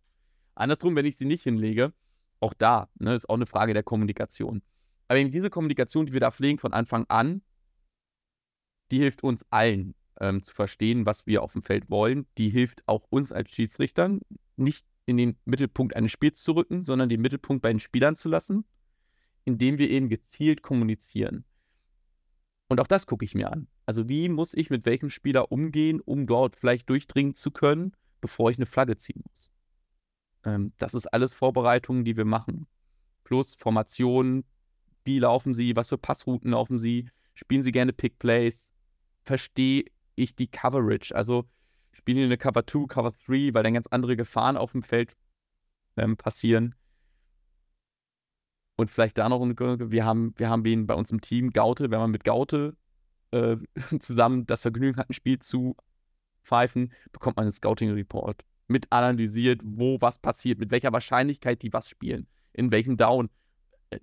Andersrum, 0.56 0.96
wenn 0.96 1.06
ich 1.06 1.18
sie 1.18 1.26
nicht 1.26 1.44
hinlege, 1.44 1.94
auch 2.42 2.54
da, 2.54 2.90
ne, 2.96 3.16
ist 3.16 3.30
auch 3.30 3.36
eine 3.36 3.46
Frage 3.46 3.74
der 3.74 3.84
Kommunikation. 3.84 4.62
Aber 5.08 5.20
eben 5.20 5.32
diese 5.32 5.50
Kommunikation, 5.50 6.06
die 6.08 6.14
wir 6.14 6.20
da 6.20 6.32
pflegen 6.32 6.58
von 6.58 6.74
Anfang 6.74 7.06
an, 7.08 7.42
die 8.92 9.00
hilft 9.00 9.24
uns 9.24 9.46
allen 9.50 9.94
ähm, 10.20 10.44
zu 10.44 10.54
verstehen, 10.54 11.06
was 11.06 11.26
wir 11.28 11.44
auf 11.44 11.54
dem 11.54 11.62
Feld 11.62 11.90
wollen. 11.90 12.26
Die 12.38 12.50
hilft 12.50 12.84
auch 12.88 13.06
uns 13.10 13.32
als 13.32 13.52
Schiedsrichtern, 13.52 14.22
nicht 14.56 14.86
in 15.06 15.18
den 15.18 15.38
Mittelpunkt 15.46 15.96
eines 15.96 16.12
Spiels 16.12 16.42
zu 16.42 16.54
rücken, 16.54 16.86
sondern 16.86 17.10
den 17.10 17.22
Mittelpunkt 17.22 17.62
bei 17.62 17.72
den 17.72 17.80
Spielern 17.80 18.16
zu 18.16 18.30
lassen 18.30 18.66
indem 19.50 19.80
wir 19.80 19.90
eben 19.90 20.10
gezielt 20.10 20.62
kommunizieren. 20.62 21.44
Und 22.68 22.80
auch 22.80 22.88
das 22.88 23.08
gucke 23.08 23.26
ich 23.26 23.34
mir 23.34 23.52
an. 23.52 23.68
Also 23.86 24.08
wie 24.08 24.30
muss 24.30 24.54
ich 24.54 24.70
mit 24.70 24.86
welchem 24.86 25.10
Spieler 25.10 25.52
umgehen, 25.52 26.02
um 26.02 26.28
dort 26.28 26.56
vielleicht 26.56 26.88
durchdringen 26.90 27.34
zu 27.34 27.50
können, 27.50 27.96
bevor 28.22 28.52
ich 28.52 28.58
eine 28.58 28.68
Flagge 28.68 28.98
ziehen 28.98 29.24
muss. 29.28 29.50
Ähm, 30.44 30.74
das 30.78 30.94
ist 30.94 31.08
alles 31.08 31.34
Vorbereitungen, 31.34 32.06
die 32.06 32.16
wir 32.16 32.26
machen. 32.26 32.68
Plus 33.24 33.56
Formationen, 33.56 34.44
wie 35.04 35.18
laufen 35.18 35.56
sie, 35.56 35.76
was 35.76 35.90
für 35.90 35.98
Passrouten 35.98 36.52
laufen 36.52 36.78
sie, 36.78 37.10
spielen 37.34 37.64
sie 37.64 37.72
gerne 37.72 37.94
Pick 37.94 38.20
Plays, 38.20 38.72
verstehe 39.24 39.86
ich 40.20 40.36
die 40.36 40.48
Coverage, 40.48 41.16
also 41.16 41.46
spielen 41.94 42.18
die 42.18 42.24
eine 42.26 42.38
Cover 42.38 42.66
2, 42.66 42.88
Cover 42.88 43.14
3, 43.26 43.54
weil 43.54 43.64
dann 43.64 43.74
ganz 43.74 43.88
andere 43.88 44.16
Gefahren 44.16 44.58
auf 44.58 44.72
dem 44.72 44.84
Feld 44.84 45.16
ähm, 45.98 46.18
passieren. 46.18 46.76
Und 48.78 48.90
vielleicht 48.90 49.18
da 49.18 49.28
noch, 49.28 49.42
wir 49.42 50.06
haben, 50.06 50.34
wir 50.38 50.50
haben 50.50 50.64
wen 50.64 50.88
bei 50.88 50.94
uns 50.94 51.12
im 51.12 51.20
Team, 51.20 51.50
Gaute, 51.52 51.92
wenn 51.92 52.00
man 52.00 52.12
mit 52.12 52.24
Gaute 52.24 52.78
äh, 53.32 53.58
zusammen 54.00 54.46
das 54.46 54.62
Vergnügen 54.62 54.98
hat, 54.98 55.10
ein 55.10 55.14
Spiel 55.14 55.40
zu 55.40 55.76
pfeifen, 56.44 56.94
bekommt 57.12 57.38
man 57.38 57.44
einen 57.44 57.52
Scouting-Report. 57.52 58.44
Mit 58.68 58.92
analysiert, 58.92 59.62
wo 59.64 60.00
was 60.00 60.20
passiert, 60.20 60.60
mit 60.60 60.72
welcher 60.72 60.94
Wahrscheinlichkeit 60.94 61.62
die 61.62 61.74
was 61.74 61.90
spielen, 61.90 62.28
in 62.54 62.72
welchem 62.72 62.98
Down. 62.98 63.30
Äh, 63.90 64.00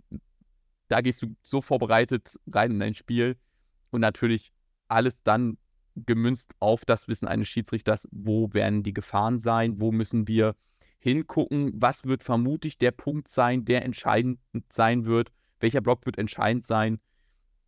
da 0.89 1.01
gehst 1.01 1.23
du 1.23 1.35
so 1.43 1.61
vorbereitet 1.61 2.39
rein 2.47 2.73
in 2.73 2.81
dein 2.81 2.95
Spiel 2.95 3.37
und 3.91 4.01
natürlich 4.01 4.53
alles 4.89 5.23
dann 5.23 5.59
gemünzt 5.97 6.53
auf 6.61 6.85
das 6.85 7.09
Wissen 7.09 7.27
eines 7.27 7.49
Schiedsrichters, 7.49 8.09
wo 8.13 8.53
werden 8.53 8.83
die 8.83 8.93
Gefahren 8.93 9.39
sein, 9.39 9.81
wo 9.81 9.93
müssen 9.93 10.29
wir 10.29 10.55
hingucken, 10.99 11.73
was 11.75 12.05
wird 12.05 12.23
vermutlich 12.23 12.79
der 12.79 12.91
Punkt 12.91 13.29
sein, 13.29 13.65
der 13.65 13.85
entscheidend 13.85 14.41
sein 14.71 15.07
wird, 15.07 15.33
welcher 15.61 15.81
Block 15.81 16.05
wird 16.05 16.19
entscheidend 16.19 16.67
sein, 16.67 17.01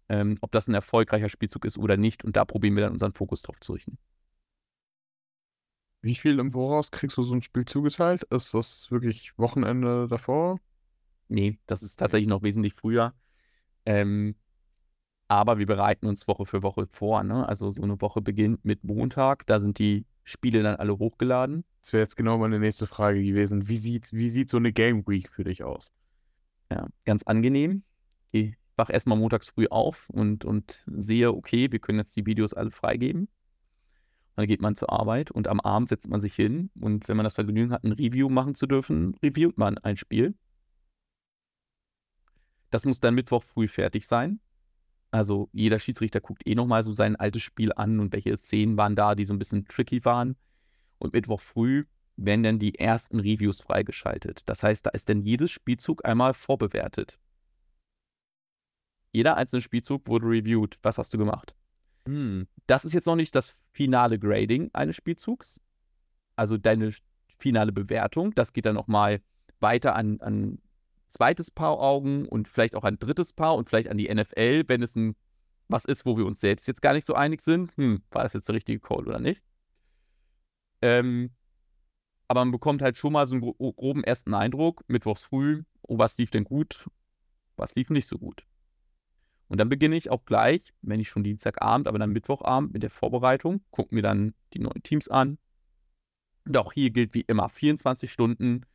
ähm, 0.08 0.38
ob 0.40 0.52
das 0.52 0.68
ein 0.68 0.74
erfolgreicher 0.74 1.28
Spielzug 1.28 1.64
ist 1.64 1.78
oder 1.78 1.96
nicht. 1.96 2.24
Und 2.24 2.36
da 2.36 2.44
probieren 2.44 2.74
wir 2.74 2.82
dann 2.82 2.92
unseren 2.92 3.12
Fokus 3.12 3.42
drauf 3.42 3.60
zu 3.60 3.72
richten. 3.72 3.98
Wie 6.00 6.14
viel 6.14 6.38
im 6.38 6.52
Voraus 6.52 6.90
kriegst 6.90 7.16
du 7.16 7.22
so 7.22 7.34
ein 7.34 7.42
Spiel 7.42 7.64
zugeteilt? 7.64 8.24
Ist 8.24 8.54
das 8.54 8.90
wirklich 8.90 9.36
Wochenende 9.36 10.06
davor? 10.08 10.60
Nee, 11.28 11.58
das 11.66 11.82
ist 11.82 11.96
tatsächlich 11.96 12.28
noch 12.28 12.42
wesentlich 12.42 12.74
früher. 12.74 13.14
Ähm, 13.84 14.36
aber 15.28 15.58
wir 15.58 15.66
bereiten 15.66 16.06
uns 16.06 16.26
Woche 16.26 16.46
für 16.46 16.62
Woche 16.62 16.86
vor. 16.90 17.22
Ne? 17.22 17.46
Also 17.46 17.70
so 17.70 17.82
eine 17.82 18.00
Woche 18.00 18.22
beginnt 18.22 18.64
mit 18.64 18.82
Montag. 18.82 19.46
Da 19.46 19.60
sind 19.60 19.78
die 19.78 20.06
Spiele 20.24 20.62
dann 20.62 20.76
alle 20.76 20.98
hochgeladen. 20.98 21.64
Das 21.82 21.92
wäre 21.92 22.02
jetzt 22.02 22.16
genau 22.16 22.38
meine 22.38 22.58
nächste 22.58 22.86
Frage 22.86 23.22
gewesen. 23.22 23.68
Wie 23.68 23.76
sieht, 23.76 24.12
wie 24.12 24.30
sieht 24.30 24.48
so 24.48 24.56
eine 24.56 24.72
Game 24.72 25.06
Week 25.06 25.30
für 25.30 25.44
dich 25.44 25.62
aus? 25.62 25.92
Ja, 26.70 26.86
ganz 27.04 27.22
angenehm. 27.24 27.82
Ich 28.30 28.54
wache 28.76 28.92
erstmal 28.92 29.18
montags 29.18 29.48
früh 29.48 29.66
auf 29.68 30.08
und, 30.10 30.44
und 30.44 30.84
sehe, 30.86 31.32
okay, 31.32 31.70
wir 31.72 31.78
können 31.78 31.98
jetzt 31.98 32.16
die 32.16 32.26
Videos 32.26 32.54
alle 32.54 32.70
freigeben. 32.70 33.22
Und 33.22 34.36
dann 34.36 34.46
geht 34.46 34.62
man 34.62 34.76
zur 34.76 34.92
Arbeit 34.92 35.30
und 35.30 35.48
am 35.48 35.60
Abend 35.60 35.88
setzt 35.88 36.08
man 36.08 36.20
sich 36.20 36.34
hin 36.34 36.70
und 36.78 37.08
wenn 37.08 37.16
man 37.16 37.24
das 37.24 37.34
Vergnügen 37.34 37.72
hat, 37.72 37.84
ein 37.84 37.92
Review 37.92 38.28
machen 38.28 38.54
zu 38.54 38.66
dürfen, 38.66 39.16
reviewt 39.22 39.58
man 39.58 39.78
ein 39.78 39.96
Spiel. 39.96 40.34
Das 42.70 42.84
muss 42.84 43.00
dann 43.00 43.14
Mittwoch 43.14 43.42
früh 43.42 43.66
fertig 43.66 44.06
sein. 44.06 44.40
Also 45.10 45.48
jeder 45.52 45.78
Schiedsrichter 45.78 46.20
guckt 46.20 46.46
eh 46.46 46.54
nochmal 46.54 46.82
so 46.82 46.92
sein 46.92 47.16
altes 47.16 47.42
Spiel 47.42 47.72
an 47.72 47.98
und 48.00 48.12
welche 48.12 48.36
Szenen 48.36 48.76
waren 48.76 48.96
da, 48.96 49.14
die 49.14 49.24
so 49.24 49.32
ein 49.32 49.38
bisschen 49.38 49.66
tricky 49.66 50.04
waren. 50.04 50.36
Und 50.98 51.14
Mittwoch 51.14 51.40
früh 51.40 51.84
werden 52.16 52.42
dann 52.42 52.58
die 52.58 52.78
ersten 52.78 53.20
Reviews 53.20 53.60
freigeschaltet. 53.60 54.42
Das 54.46 54.62
heißt, 54.62 54.84
da 54.84 54.90
ist 54.90 55.08
dann 55.08 55.22
jedes 55.22 55.50
Spielzug 55.50 56.04
einmal 56.04 56.34
vorbewertet. 56.34 57.18
Jeder 59.12 59.36
einzelne 59.36 59.62
Spielzug 59.62 60.06
wurde 60.06 60.26
reviewed. 60.26 60.78
Was 60.82 60.98
hast 60.98 61.14
du 61.14 61.18
gemacht? 61.18 61.54
Hm. 62.06 62.46
Das 62.66 62.84
ist 62.84 62.92
jetzt 62.92 63.06
noch 63.06 63.16
nicht 63.16 63.34
das 63.34 63.54
finale 63.72 64.18
Grading 64.18 64.70
eines 64.74 64.96
Spielzugs. 64.96 65.60
Also 66.36 66.58
deine 66.58 66.92
finale 67.38 67.72
Bewertung. 67.72 68.34
Das 68.34 68.52
geht 68.52 68.66
dann 68.66 68.74
nochmal 68.74 69.22
weiter 69.60 69.94
an, 69.94 70.20
an 70.20 70.58
zweites 71.08 71.50
Paar 71.50 71.78
Augen 71.80 72.26
und 72.26 72.48
vielleicht 72.48 72.74
auch 72.74 72.84
ein 72.84 72.98
drittes 72.98 73.32
Paar 73.32 73.56
und 73.56 73.68
vielleicht 73.68 73.88
an 73.88 73.98
die 73.98 74.12
NFL, 74.12 74.64
wenn 74.66 74.82
es 74.82 74.96
ein 74.96 75.16
was 75.68 75.84
ist, 75.84 76.06
wo 76.06 76.16
wir 76.16 76.26
uns 76.26 76.40
selbst 76.40 76.66
jetzt 76.66 76.82
gar 76.82 76.94
nicht 76.94 77.04
so 77.04 77.14
einig 77.14 77.42
sind. 77.42 77.76
Hm, 77.76 78.02
war 78.10 78.22
das 78.22 78.32
jetzt 78.32 78.48
der 78.48 78.54
richtige 78.54 78.80
Call 78.80 79.06
oder 79.06 79.20
nicht? 79.20 79.42
Ähm, 80.80 81.30
aber 82.26 82.40
man 82.40 82.52
bekommt 82.52 82.82
halt 82.82 82.96
schon 82.96 83.12
mal 83.12 83.26
so 83.26 83.34
einen 83.34 83.42
groben 83.42 84.04
ersten 84.04 84.34
Eindruck, 84.34 84.84
mittwochs 84.88 85.24
früh, 85.24 85.64
oh, 85.82 85.98
was 85.98 86.18
lief 86.18 86.30
denn 86.30 86.44
gut, 86.44 86.88
was 87.56 87.74
lief 87.74 87.90
nicht 87.90 88.06
so 88.06 88.18
gut. 88.18 88.44
Und 89.48 89.58
dann 89.58 89.70
beginne 89.70 89.96
ich 89.96 90.10
auch 90.10 90.24
gleich, 90.26 90.74
wenn 90.82 91.00
ich 91.00 91.08
schon 91.08 91.24
Dienstagabend, 91.24 91.88
aber 91.88 91.98
dann 91.98 92.12
Mittwochabend 92.12 92.72
mit 92.72 92.82
der 92.82 92.90
Vorbereitung, 92.90 93.62
gucke 93.70 93.94
mir 93.94 94.02
dann 94.02 94.34
die 94.52 94.58
neuen 94.58 94.82
Teams 94.82 95.08
an. 95.08 95.38
Und 96.46 96.56
auch 96.58 96.72
hier 96.72 96.90
gilt 96.90 97.14
wie 97.14 97.22
immer 97.22 97.48
24 97.48 98.12
Stunden 98.12 98.66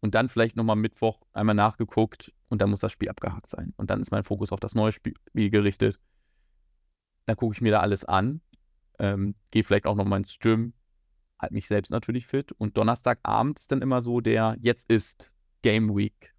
und 0.00 0.14
dann 0.14 0.28
vielleicht 0.28 0.56
nochmal 0.56 0.76
Mittwoch 0.76 1.20
einmal 1.32 1.54
nachgeguckt 1.54 2.32
und 2.48 2.62
dann 2.62 2.70
muss 2.70 2.80
das 2.80 2.92
Spiel 2.92 3.08
abgehakt 3.08 3.50
sein. 3.50 3.74
Und 3.76 3.90
dann 3.90 4.00
ist 4.00 4.10
mein 4.10 4.24
Fokus 4.24 4.52
auf 4.52 4.60
das 4.60 4.74
neue 4.74 4.92
Spiel 4.92 5.14
gerichtet. 5.34 5.98
Dann 7.26 7.36
gucke 7.36 7.54
ich 7.54 7.60
mir 7.60 7.72
da 7.72 7.80
alles 7.80 8.04
an, 8.04 8.40
ähm, 8.98 9.34
gehe 9.50 9.64
vielleicht 9.64 9.86
auch 9.86 9.96
nochmal 9.96 10.20
ins 10.20 10.38
Gym, 10.38 10.72
halte 11.38 11.54
mich 11.54 11.68
selbst 11.68 11.90
natürlich 11.90 12.26
fit. 12.26 12.52
Und 12.52 12.76
Donnerstagabend 12.76 13.58
ist 13.58 13.70
dann 13.70 13.82
immer 13.82 14.00
so 14.00 14.20
der, 14.20 14.56
jetzt 14.60 14.90
ist 14.90 15.32
Game 15.62 15.94
Week. 15.94 16.34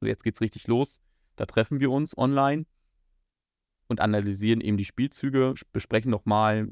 So, 0.00 0.06
jetzt 0.06 0.22
geht's 0.22 0.40
richtig 0.40 0.66
los. 0.66 1.00
Da 1.36 1.46
treffen 1.46 1.80
wir 1.80 1.90
uns 1.90 2.16
online 2.16 2.66
und 3.88 4.00
analysieren 4.00 4.60
eben 4.60 4.76
die 4.76 4.84
Spielzüge, 4.84 5.54
besprechen 5.72 6.10
nochmal, 6.10 6.68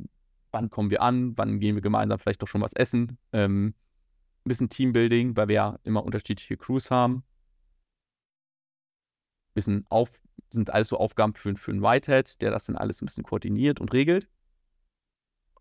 wann 0.52 0.70
kommen 0.70 0.90
wir 0.90 1.02
an, 1.02 1.36
wann 1.36 1.60
gehen 1.60 1.74
wir 1.74 1.82
gemeinsam 1.82 2.18
vielleicht 2.18 2.42
doch 2.42 2.48
schon 2.48 2.60
was 2.60 2.72
essen. 2.72 3.18
Ähm, 3.32 3.74
bisschen 4.50 4.68
Teambuilding, 4.68 5.36
weil 5.36 5.48
wir 5.48 5.54
ja 5.54 5.78
immer 5.84 6.04
unterschiedliche 6.04 6.56
Crews 6.56 6.90
haben. 6.90 7.22
Bisschen 9.54 9.86
auf, 9.88 10.20
sind 10.50 10.70
alles 10.70 10.88
so 10.88 10.98
Aufgaben 10.98 11.34
für, 11.34 11.54
für 11.56 11.70
einen 11.70 11.82
Whitehead, 11.82 12.40
der 12.42 12.50
das 12.50 12.66
dann 12.66 12.76
alles 12.76 13.00
ein 13.00 13.06
bisschen 13.06 13.24
koordiniert 13.24 13.80
und 13.80 13.92
regelt. 13.92 14.28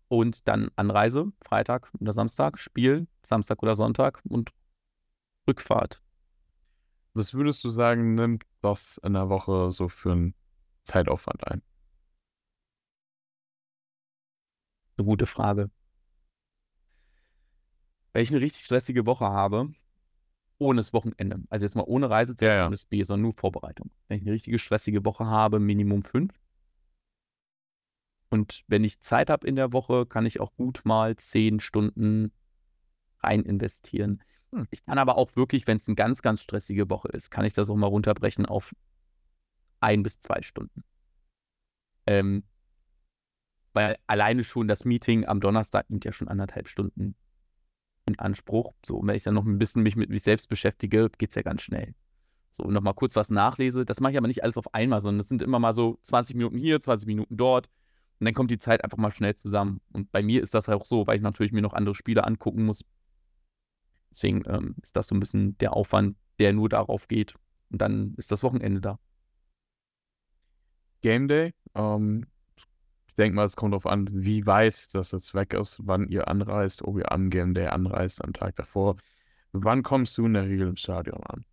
Und 0.08 0.48
dann 0.48 0.70
Anreise, 0.74 1.32
Freitag 1.40 1.88
oder 2.00 2.12
Samstag, 2.12 2.58
Spiel, 2.58 3.06
Samstag 3.22 3.62
oder 3.62 3.76
Sonntag 3.76 4.20
und 4.28 4.50
Rückfahrt. 5.48 6.02
Was 7.14 7.32
würdest 7.32 7.62
du 7.62 7.70
sagen, 7.70 8.16
nimmt 8.16 8.44
das 8.60 8.98
in 9.04 9.12
der 9.12 9.28
Woche 9.28 9.70
so 9.70 9.88
für 9.88 10.12
einen 10.12 10.34
Zeitaufwand 10.82 11.46
ein? 11.46 11.62
Eine 14.96 15.06
gute 15.06 15.26
Frage. 15.26 15.70
Wenn 18.12 18.22
ich 18.22 18.30
eine 18.30 18.40
richtig 18.40 18.64
stressige 18.64 19.06
Woche 19.06 19.26
habe, 19.26 19.72
ohne 20.58 20.80
das 20.80 20.92
Wochenende, 20.92 21.40
also 21.48 21.64
jetzt 21.64 21.74
mal 21.74 21.84
ohne 21.86 22.10
Reisezeit, 22.10 22.48
Ja, 22.48 22.54
ja. 22.54 22.66
ohne 22.66 22.76
Spiel, 22.76 23.04
sondern 23.04 23.22
nur 23.22 23.34
Vorbereitung. 23.34 23.90
Wenn 24.08 24.18
ich 24.18 24.24
eine 24.24 24.32
richtige 24.32 24.58
stressige 24.58 25.04
Woche 25.04 25.26
habe, 25.26 25.58
Minimum 25.58 26.02
fünf. 26.02 26.34
Und 28.28 28.62
wenn 28.68 28.84
ich 28.84 29.00
Zeit 29.00 29.30
habe 29.30 29.46
in 29.46 29.56
der 29.56 29.72
Woche, 29.72 30.06
kann 30.06 30.26
ich 30.26 30.40
auch 30.40 30.54
gut 30.54 30.82
mal 30.84 31.16
zehn 31.16 31.60
Stunden 31.60 32.32
rein 33.20 33.42
investieren. 33.42 34.22
Hm. 34.52 34.66
Ich 34.70 34.84
kann 34.84 34.98
aber 34.98 35.16
auch 35.16 35.34
wirklich, 35.36 35.66
wenn 35.66 35.78
es 35.78 35.88
eine 35.88 35.96
ganz, 35.96 36.22
ganz 36.22 36.40
stressige 36.40 36.90
Woche 36.90 37.08
ist, 37.08 37.30
kann 37.30 37.44
ich 37.44 37.52
das 37.52 37.70
auch 37.70 37.76
mal 37.76 37.86
runterbrechen 37.86 38.46
auf 38.46 38.72
ein 39.80 40.02
bis 40.02 40.20
zwei 40.20 40.42
Stunden. 40.42 40.84
Ähm, 42.06 42.44
weil 43.72 43.96
alleine 44.06 44.44
schon 44.44 44.68
das 44.68 44.84
Meeting 44.84 45.26
am 45.26 45.40
Donnerstag 45.40 45.88
nimmt 45.90 46.04
ja 46.04 46.12
schon 46.12 46.28
anderthalb 46.28 46.68
Stunden 46.68 47.14
in 48.12 48.18
Anspruch. 48.18 48.74
So, 48.84 48.96
und 48.96 49.08
wenn 49.08 49.16
ich 49.16 49.22
dann 49.22 49.34
noch 49.34 49.44
ein 49.44 49.58
bisschen 49.58 49.82
mich 49.82 49.96
mit 49.96 50.10
mich 50.10 50.22
selbst 50.22 50.48
beschäftige, 50.48 51.10
geht 51.18 51.30
es 51.30 51.34
ja 51.34 51.42
ganz 51.42 51.62
schnell. 51.62 51.94
So, 52.52 52.64
nochmal 52.64 52.94
kurz 52.94 53.16
was 53.16 53.30
nachlese. 53.30 53.84
Das 53.84 54.00
mache 54.00 54.12
ich 54.12 54.18
aber 54.18 54.26
nicht 54.26 54.42
alles 54.42 54.58
auf 54.58 54.74
einmal, 54.74 55.00
sondern 55.00 55.18
das 55.18 55.28
sind 55.28 55.42
immer 55.42 55.58
mal 55.58 55.74
so 55.74 55.98
20 56.02 56.36
Minuten 56.36 56.58
hier, 56.58 56.80
20 56.80 57.06
Minuten 57.06 57.36
dort. 57.36 57.68
Und 58.18 58.26
dann 58.26 58.34
kommt 58.34 58.50
die 58.50 58.58
Zeit 58.58 58.84
einfach 58.84 58.98
mal 58.98 59.12
schnell 59.12 59.34
zusammen. 59.34 59.80
Und 59.92 60.12
bei 60.12 60.22
mir 60.22 60.42
ist 60.42 60.52
das 60.52 60.68
auch 60.68 60.84
so, 60.84 61.06
weil 61.06 61.16
ich 61.16 61.22
natürlich 61.22 61.52
mir 61.52 61.62
noch 61.62 61.72
andere 61.72 61.94
Spiele 61.94 62.24
angucken 62.24 62.66
muss. 62.66 62.84
Deswegen 64.10 64.42
ähm, 64.46 64.74
ist 64.82 64.96
das 64.96 65.06
so 65.06 65.14
ein 65.14 65.20
bisschen 65.20 65.56
der 65.58 65.74
Aufwand, 65.74 66.16
der 66.38 66.52
nur 66.52 66.68
darauf 66.68 67.08
geht. 67.08 67.34
Und 67.70 67.80
dann 67.80 68.14
ist 68.16 68.30
das 68.30 68.42
Wochenende 68.42 68.80
da. 68.80 68.98
Game 71.00 71.28
Day. 71.28 71.54
Ähm, 71.74 72.26
ich 73.10 73.16
denke 73.16 73.34
mal, 73.34 73.44
es 73.44 73.56
kommt 73.56 73.72
darauf 73.72 73.86
an, 73.86 74.08
wie 74.12 74.46
weit 74.46 74.94
das 74.94 75.10
jetzt 75.10 75.34
weg 75.34 75.52
ist, 75.52 75.80
wann 75.82 76.08
ihr 76.08 76.28
anreist, 76.28 76.82
ob 76.82 76.96
ihr 76.96 77.10
am 77.10 77.28
Game 77.28 77.54
Day 77.54 77.66
anreist, 77.66 78.22
am 78.24 78.32
Tag 78.32 78.54
davor. 78.54 78.98
Wann 79.50 79.82
kommst 79.82 80.16
du 80.16 80.26
in 80.26 80.34
der 80.34 80.44
Regel 80.44 80.68
im 80.68 80.76
Stadion 80.76 81.20
an? 81.24 81.44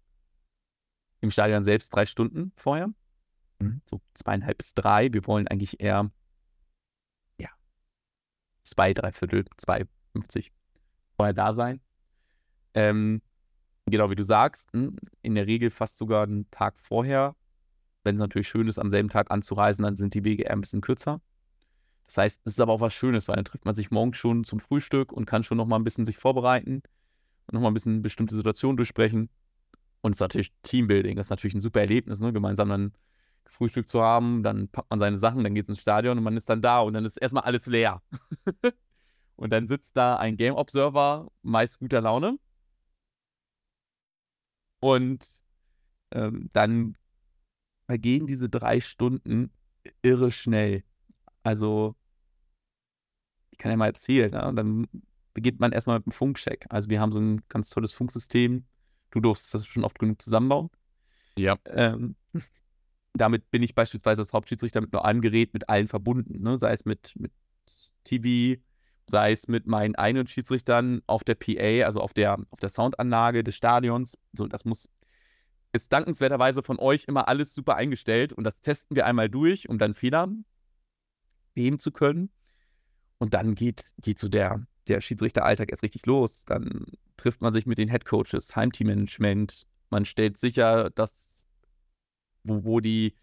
Im 1.22 1.32
Stadion 1.32 1.64
selbst 1.64 1.90
drei 1.90 2.06
Stunden 2.06 2.52
vorher. 2.56 2.90
Mhm. 3.60 3.82
So 3.86 4.00
zweieinhalb 4.14 4.60
bis 4.60 4.76
drei. 4.76 5.12
Wir 5.12 5.26
wollen 5.26 5.48
eigentlich 5.48 5.80
eher, 5.80 6.12
ja, 7.40 7.50
zwei, 8.62 8.94
drei 8.94 9.12
Viertel, 9.12 9.46
zwei, 9.58 9.88
fünfzig 10.12 10.52
vorher 11.16 11.34
da 11.34 11.56
sein. 11.56 11.82
Ähm, 12.76 13.24
genau 13.88 14.12
wie 14.12 14.16
du 14.16 14.24
sagst, 14.24 14.72
hm, 14.74 14.96
in 15.24 15.34
der 15.34 15.48
Regel 15.48 15.72
fast 15.72 15.98
sogar 15.98 16.22
einen 16.22 16.48
Tag 16.52 16.78
vorher. 16.78 17.36
Wenn 18.04 18.14
es 18.14 18.20
natürlich 18.20 18.48
schön 18.48 18.68
ist, 18.68 18.78
am 18.78 18.92
selben 18.92 19.10
Tag 19.10 19.32
anzureisen, 19.32 19.82
dann 19.82 19.98
sind 19.98 20.14
die 20.14 20.24
Wege 20.24 20.44
eher 20.44 20.52
ein 20.52 20.62
bisschen 20.62 20.82
kürzer. 20.82 21.20
Das 22.08 22.18
heißt, 22.18 22.42
es 22.46 22.54
ist 22.54 22.60
aber 22.62 22.74
auch 22.74 22.82
was 22.82 22.94
Schönes, 22.94 23.28
weil 23.28 23.36
dann 23.36 23.46
trifft 23.46 23.66
man 23.66 23.76
sich 23.76 23.92
morgens 23.92 24.18
schon 24.18 24.44
zum 24.46 24.60
Frühstück 24.60 25.12
und 25.12 25.26
kann 25.26 25.44
schon 25.44 25.58
noch 25.58 25.68
mal 25.68 25.76
ein 25.78 25.84
bisschen 25.84 26.06
sich 26.06 26.18
vorbereiten 26.18 26.82
und 27.48 27.54
noch 27.54 27.62
mal 27.62 27.68
ein 27.70 27.74
bisschen 27.74 28.02
bestimmte 28.02 28.36
Situationen 28.36 28.78
durchsprechen. 28.78 29.30
Und 30.02 30.12
es 30.12 30.18
ist 30.18 30.22
natürlich 30.22 30.54
Teambuilding, 30.64 31.18
das 31.18 31.28
ist 31.28 31.32
natürlich 31.32 31.56
ein 31.56 31.62
super 31.62 31.82
Erlebnis, 31.82 32.20
ne? 32.22 32.32
gemeinsam 32.34 32.70
dann 32.70 32.94
Frühstück 33.46 33.88
zu 33.90 34.02
haben, 34.02 34.44
dann 34.44 34.70
packt 34.70 34.90
man 34.90 35.00
seine 35.00 35.18
Sachen, 35.20 35.44
dann 35.44 35.56
geht 35.56 35.64
es 35.64 35.70
ins 35.70 35.80
Stadion 35.80 36.18
und 36.18 36.24
man 36.24 36.38
ist 36.38 36.50
dann 36.50 36.62
da 36.62 36.80
und 36.82 36.94
dann 36.94 37.06
ist 37.06 37.18
erstmal 37.18 37.44
alles 37.44 37.66
leer. 37.66 38.02
und 39.36 39.52
dann 39.52 39.68
sitzt 39.68 39.98
da 39.98 40.18
ein 40.18 40.38
Game 40.38 40.56
Observer, 40.56 41.32
meist 41.42 41.80
guter 41.80 42.02
Laune. 42.02 42.38
Und 44.80 45.28
ähm, 46.12 46.50
dann 46.54 46.96
vergehen 47.88 48.28
diese 48.28 48.50
drei 48.50 48.82
Stunden 48.82 49.52
irre 50.02 50.32
schnell. 50.32 50.84
Also, 51.48 51.96
ich 53.52 53.58
kann 53.58 53.72
ja 53.72 53.78
mal 53.78 53.86
erzählen, 53.86 54.32
ne? 54.32 54.46
und 54.50 54.58
dann 54.58 54.86
beginnt 55.34 55.62
man 55.62 55.72
erstmal 55.72 56.00
mit 56.00 56.08
einem 56.08 56.12
Funkcheck. 56.12 56.66
Also, 56.68 56.90
wir 56.90 57.00
haben 57.00 57.14
so 57.14 57.20
ein 57.20 57.42
ganz 57.48 57.70
tolles 57.70 57.94
Funksystem. 57.94 58.66
Du 59.12 59.22
durftest 59.22 59.54
das 59.54 59.66
schon 59.66 59.86
oft 59.86 59.98
genug 59.98 60.22
zusammenbauen. 60.22 60.70
Ja. 61.38 61.56
Ähm, 61.68 62.18
damit 63.14 63.50
bin 63.50 63.64
ich 63.64 63.76
beispielsweise 63.76 64.24
als 64.24 64.34
Hauptschiedsrichter 64.34 64.82
mit 64.82 64.92
nur 64.92 65.06
einem 65.06 65.22
Gerät 65.22 65.54
mit 65.54 65.70
allen 65.70 65.88
verbunden, 65.88 66.42
ne? 66.44 66.60
sei 66.60 66.74
es 66.74 66.84
mit, 66.84 67.14
mit 67.16 67.32
TV, 68.04 68.62
sei 69.08 69.32
es 69.32 69.48
mit 69.48 69.68
meinen 69.68 69.96
eigenen 69.96 70.28
Schiedsrichtern 70.28 71.02
auf 71.08 71.24
der 71.24 71.36
PA, 71.36 71.86
also 71.86 72.02
auf 72.02 72.14
der, 72.14 72.40
auf 72.50 72.60
der 72.60 72.70
Soundanlage 72.70 73.46
des 73.46 73.56
Stadions. 73.56 74.18
So, 74.34 74.48
das 74.48 74.66
muss 74.66 74.90
ist 75.72 75.94
dankenswerterweise 75.94 76.62
von 76.62 76.78
euch 76.78 77.06
immer 77.06 77.30
alles 77.30 77.54
super 77.54 77.76
eingestellt 77.76 78.34
und 78.34 78.44
das 78.44 78.60
testen 78.60 78.98
wir 78.98 79.06
einmal 79.06 79.30
durch, 79.30 79.70
um 79.70 79.78
dann 79.78 79.94
Fehler 79.94 80.28
beheben 81.58 81.80
zu 81.80 81.92
können. 81.92 82.30
Und 83.18 83.34
dann 83.34 83.56
geht, 83.56 83.86
geht 84.02 84.20
so 84.20 84.30
der, 84.30 84.66
der 84.88 85.02
Schiedsrichteralltag 85.02 85.72
erst 85.72 85.84
richtig 85.84 86.06
los. 86.06 86.46
Dann 86.46 86.86
trifft 87.18 87.42
man 87.42 87.52
sich 87.52 87.66
mit 87.66 87.80
den 87.80 87.90
Headcoaches, 87.90 88.56
Heimteammanagement. 88.56 89.66
Man 89.90 90.06
stellt 90.06 90.38
sicher, 90.38 90.92
dass 90.92 91.46
wo, 92.44 92.64
wo 92.64 92.80
die 92.80 93.16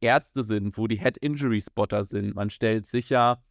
Ärzte 0.00 0.44
sind, 0.44 0.78
wo 0.78 0.86
die 0.86 0.98
Head-Injury-Spotter 0.98 2.04
sind. 2.04 2.34
Man 2.34 2.50
stellt 2.50 2.86
sicher, 2.86 3.42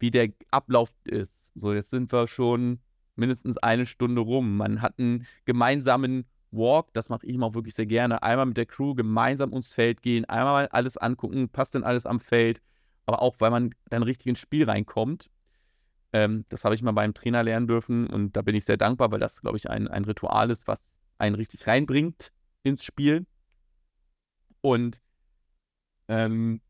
wie 0.00 0.10
der 0.10 0.30
Ablauf 0.50 0.92
ist. 1.04 1.52
So, 1.54 1.72
jetzt 1.72 1.90
sind 1.90 2.12
wir 2.12 2.26
schon 2.26 2.80
mindestens 3.14 3.56
eine 3.56 3.86
Stunde 3.86 4.20
rum. 4.20 4.56
Man 4.56 4.82
hat 4.82 4.98
einen 4.98 5.26
gemeinsamen 5.44 6.26
Walk, 6.50 6.92
das 6.92 7.08
mache 7.08 7.26
ich 7.26 7.34
immer 7.34 7.46
auch 7.46 7.54
wirklich 7.54 7.74
sehr 7.74 7.86
gerne. 7.86 8.22
Einmal 8.22 8.46
mit 8.46 8.56
der 8.56 8.66
Crew 8.66 8.94
gemeinsam 8.94 9.52
ums 9.52 9.72
Feld 9.72 10.02
gehen, 10.02 10.24
einmal 10.24 10.66
alles 10.68 10.96
angucken, 10.96 11.48
passt 11.48 11.74
denn 11.74 11.84
alles 11.84 12.06
am 12.06 12.20
Feld, 12.20 12.60
aber 13.06 13.22
auch, 13.22 13.36
weil 13.38 13.50
man 13.50 13.70
dann 13.88 14.02
richtig 14.02 14.26
ins 14.26 14.40
Spiel 14.40 14.68
reinkommt. 14.68 15.30
Ähm, 16.12 16.44
das 16.48 16.64
habe 16.64 16.74
ich 16.74 16.82
mal 16.82 16.92
beim 16.92 17.14
Trainer 17.14 17.42
lernen 17.42 17.66
dürfen 17.66 18.06
und 18.08 18.36
da 18.36 18.42
bin 18.42 18.54
ich 18.54 18.64
sehr 18.64 18.76
dankbar, 18.76 19.10
weil 19.10 19.20
das, 19.20 19.40
glaube 19.40 19.56
ich, 19.56 19.70
ein, 19.70 19.88
ein 19.88 20.04
Ritual 20.04 20.50
ist, 20.50 20.66
was 20.66 20.98
einen 21.18 21.36
richtig 21.36 21.66
reinbringt 21.66 22.32
ins 22.62 22.84
Spiel. 22.84 23.26
Und 24.60 25.00
ähm, 26.08 26.60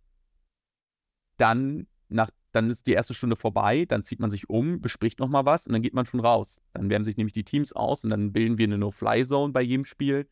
dann, 1.38 1.86
nach, 2.08 2.30
dann 2.52 2.70
ist 2.70 2.86
die 2.86 2.92
erste 2.92 3.14
Stunde 3.14 3.36
vorbei, 3.36 3.84
dann 3.86 4.02
zieht 4.02 4.20
man 4.20 4.30
sich 4.30 4.48
um, 4.48 4.80
bespricht 4.80 5.18
nochmal 5.18 5.44
was 5.44 5.66
und 5.66 5.72
dann 5.72 5.82
geht 5.82 5.94
man 5.94 6.06
schon 6.06 6.20
raus. 6.20 6.60
Dann 6.72 6.90
wärmen 6.90 7.04
sich 7.04 7.16
nämlich 7.16 7.34
die 7.34 7.44
Teams 7.44 7.72
aus 7.72 8.04
und 8.04 8.10
dann 8.10 8.32
bilden 8.32 8.58
wir 8.58 8.64
eine 8.64 8.78
No-Fly-Zone 8.78 9.52
bei 9.52 9.62
jedem 9.62 9.84
Spiel. 9.84 10.28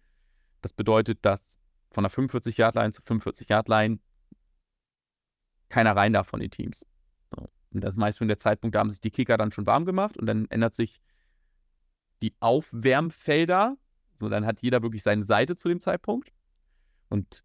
Das 0.61 0.73
bedeutet, 0.73 1.19
dass 1.23 1.59
von 1.91 2.05
der 2.05 2.11
45-Yard-Line 2.11 2.93
zu 2.93 3.03
45-Yard-Line 3.03 3.99
keiner 5.69 5.97
rein 5.97 6.13
darf 6.13 6.29
von 6.29 6.41
den 6.41 6.51
Teams. 6.51 6.87
So. 7.35 7.49
Und 7.73 7.81
das 7.83 7.95
ist 7.95 7.99
meist 7.99 8.19
schon 8.19 8.29
der 8.29 8.39
Zeitpunkt, 8.39 8.75
da 8.75 8.81
haben 8.81 8.91
sich 8.91 9.01
die 9.01 9.11
Kicker 9.11 9.37
dann 9.37 9.53
schon 9.53 9.67
warm 9.67 9.85
gemacht 9.85 10.17
und 10.17 10.27
dann 10.27 10.47
ändert 10.51 10.75
sich 10.75 11.01
die 12.23 12.35
Aufwärmfelder. 12.41 13.77
So, 14.21 14.29
dann 14.29 14.47
hat 14.47 14.61
jeder 14.61 14.83
wirklich 14.83 15.03
seine 15.03 15.23
Seite 15.23 15.57
zu 15.57 15.69
dem 15.69 15.81
Zeitpunkt. 15.81 16.33
Und 17.09 17.45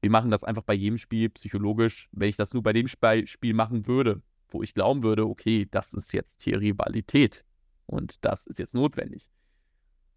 wir 0.00 0.10
machen 0.10 0.30
das 0.30 0.44
einfach 0.44 0.62
bei 0.62 0.74
jedem 0.74 0.98
Spiel 0.98 1.30
psychologisch. 1.30 2.08
Wenn 2.12 2.28
ich 2.28 2.36
das 2.36 2.52
nur 2.52 2.62
bei 2.62 2.72
dem 2.72 2.88
Spiel 2.88 3.54
machen 3.54 3.86
würde, 3.86 4.22
wo 4.48 4.62
ich 4.62 4.74
glauben 4.74 5.02
würde, 5.02 5.26
okay, 5.26 5.66
das 5.70 5.92
ist 5.92 6.12
jetzt 6.12 6.42
hier 6.42 6.60
Rivalität 6.60 7.44
und 7.86 8.24
das 8.24 8.46
ist 8.46 8.58
jetzt 8.58 8.74
notwendig, 8.74 9.28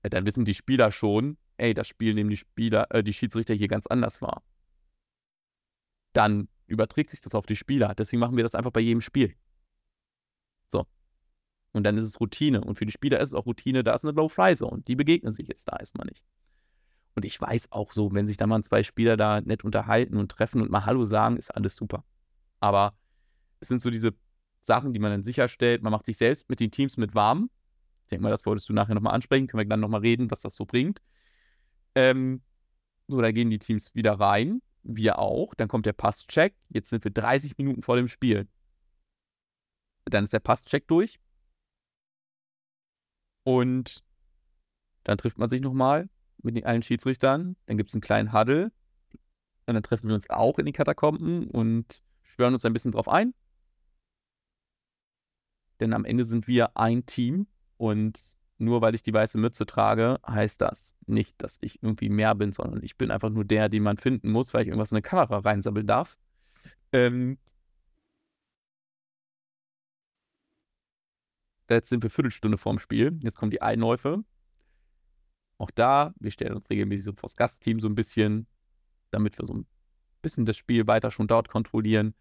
dann 0.03 0.25
wissen 0.25 0.45
die 0.45 0.53
Spieler 0.53 0.91
schon, 0.91 1.37
ey, 1.57 1.73
das 1.73 1.87
Spiel 1.87 2.13
nehmen 2.13 2.29
die 2.29 2.37
Spieler, 2.37 2.87
äh, 2.89 3.03
die 3.03 3.13
Schiedsrichter 3.13 3.53
hier 3.53 3.67
ganz 3.67 3.87
anders 3.87 4.21
wahr. 4.21 4.43
Dann 6.13 6.47
überträgt 6.67 7.09
sich 7.09 7.21
das 7.21 7.35
auf 7.35 7.45
die 7.45 7.55
Spieler. 7.55 7.93
Deswegen 7.95 8.19
machen 8.19 8.37
wir 8.37 8.43
das 8.43 8.55
einfach 8.55 8.71
bei 8.71 8.79
jedem 8.79 9.01
Spiel. 9.01 9.35
So. 10.67 10.85
Und 11.73 11.83
dann 11.83 11.97
ist 11.97 12.05
es 12.05 12.19
Routine. 12.19 12.61
Und 12.61 12.77
für 12.77 12.85
die 12.85 12.91
Spieler 12.91 13.19
ist 13.19 13.29
es 13.29 13.33
auch 13.33 13.45
Routine, 13.45 13.83
da 13.83 13.93
ist 13.93 14.05
eine 14.05 14.13
Low-Fly-Zone. 14.13 14.83
Die 14.87 14.95
begegnen 14.95 15.33
sich 15.33 15.47
jetzt 15.47 15.65
da 15.65 15.77
erstmal 15.77 16.05
nicht. 16.07 16.23
Und 17.15 17.25
ich 17.25 17.39
weiß 17.39 17.71
auch 17.71 17.91
so, 17.91 18.13
wenn 18.13 18.27
sich 18.27 18.37
dann 18.37 18.49
mal 18.49 18.63
zwei 18.63 18.83
Spieler 18.83 19.17
da 19.17 19.41
nett 19.41 19.63
unterhalten 19.63 20.17
und 20.17 20.31
treffen 20.31 20.61
und 20.61 20.71
mal 20.71 20.85
Hallo 20.85 21.03
sagen, 21.03 21.37
ist 21.37 21.53
alles 21.53 21.75
super. 21.75 22.05
Aber 22.59 22.93
es 23.59 23.67
sind 23.67 23.81
so 23.81 23.89
diese 23.89 24.13
Sachen, 24.61 24.93
die 24.93 24.99
man 24.99 25.11
dann 25.11 25.23
sicherstellt. 25.23 25.83
Man 25.83 25.91
macht 25.91 26.05
sich 26.05 26.17
selbst 26.17 26.49
mit 26.49 26.59
den 26.59 26.71
Teams 26.71 26.95
mit 26.97 27.15
warm. 27.15 27.49
Ich 28.03 28.09
denke 28.09 28.23
mal, 28.23 28.29
das 28.29 28.45
wolltest 28.45 28.69
du 28.69 28.73
nachher 28.73 28.95
nochmal 28.95 29.13
ansprechen. 29.13 29.47
Können 29.47 29.61
wir 29.61 29.69
dann 29.69 29.79
nochmal 29.81 30.01
reden, 30.01 30.31
was 30.31 30.41
das 30.41 30.55
so 30.55 30.65
bringt. 30.65 31.01
Ähm, 31.95 32.41
so, 33.07 33.19
da 33.19 33.31
gehen 33.31 33.49
die 33.49 33.59
Teams 33.59 33.93
wieder 33.93 34.13
rein 34.13 34.61
wir 34.83 35.19
auch. 35.19 35.53
Dann 35.55 35.67
kommt 35.67 35.85
der 35.85 35.93
Passcheck. 35.93 36.55
Jetzt 36.69 36.89
sind 36.89 37.03
wir 37.03 37.11
30 37.11 37.57
Minuten 37.57 37.83
vor 37.83 37.95
dem 37.95 38.07
Spiel. 38.07 38.47
Dann 40.05 40.23
ist 40.23 40.33
der 40.33 40.39
Passcheck 40.39 40.87
durch. 40.87 41.19
Und 43.43 44.03
dann 45.03 45.17
trifft 45.17 45.37
man 45.37 45.49
sich 45.49 45.61
nochmal 45.61 46.09
mit 46.43 46.55
den 46.55 46.65
allen 46.65 46.83
Schiedsrichtern. 46.83 47.55
Dann 47.65 47.77
gibt 47.77 47.89
es 47.89 47.95
einen 47.95 48.01
kleinen 48.01 48.33
Huddle. 48.33 48.71
Und 49.65 49.73
dann 49.75 49.83
treffen 49.83 50.07
wir 50.07 50.15
uns 50.15 50.29
auch 50.29 50.59
in 50.59 50.65
den 50.65 50.73
Katakomben 50.73 51.47
und 51.47 52.01
schwören 52.23 52.53
uns 52.53 52.65
ein 52.65 52.73
bisschen 52.73 52.91
drauf 52.91 53.07
ein. 53.07 53.33
Denn 55.79 55.93
am 55.93 56.05
Ende 56.05 56.25
sind 56.25 56.47
wir 56.47 56.77
ein 56.77 57.05
Team 57.05 57.47
und 57.77 58.30
nur 58.61 58.81
weil 58.81 58.95
ich 58.95 59.03
die 59.03 59.13
weiße 59.13 59.37
Mütze 59.37 59.65
trage, 59.65 60.19
heißt 60.27 60.61
das 60.61 60.95
nicht, 61.07 61.41
dass 61.41 61.57
ich 61.61 61.81
irgendwie 61.83 62.09
mehr 62.09 62.35
bin, 62.35 62.53
sondern 62.53 62.83
ich 62.83 62.97
bin 62.97 63.11
einfach 63.11 63.29
nur 63.29 63.45
der, 63.45 63.69
den 63.69 63.83
man 63.83 63.97
finden 63.97 64.31
muss, 64.31 64.53
weil 64.53 64.63
ich 64.63 64.67
irgendwas 64.69 64.91
in 64.91 64.97
eine 64.97 65.01
Kamera 65.03 65.39
reinsammeln 65.39 65.87
darf. 65.87 66.17
Ähm, 66.93 67.37
jetzt 71.69 71.89
sind 71.89 72.03
wir 72.03 72.09
Viertelstunde 72.09 72.57
vorm 72.57 72.79
Spiel. 72.79 73.17
Jetzt 73.21 73.37
kommen 73.37 73.51
die 73.51 73.61
Einläufe. 73.61 74.23
Auch 75.57 75.71
da, 75.71 76.13
wir 76.19 76.31
stellen 76.31 76.55
uns 76.55 76.69
regelmäßig 76.69 77.05
so 77.05 77.13
vors 77.13 77.35
Gastteam 77.35 77.79
so 77.79 77.87
ein 77.87 77.95
bisschen, 77.95 78.47
damit 79.11 79.37
wir 79.37 79.45
so 79.45 79.53
ein 79.53 79.67
bisschen 80.21 80.45
das 80.45 80.57
Spiel 80.57 80.87
weiter 80.87 81.11
schon 81.11 81.27
dort 81.27 81.49
kontrollieren 81.49 82.15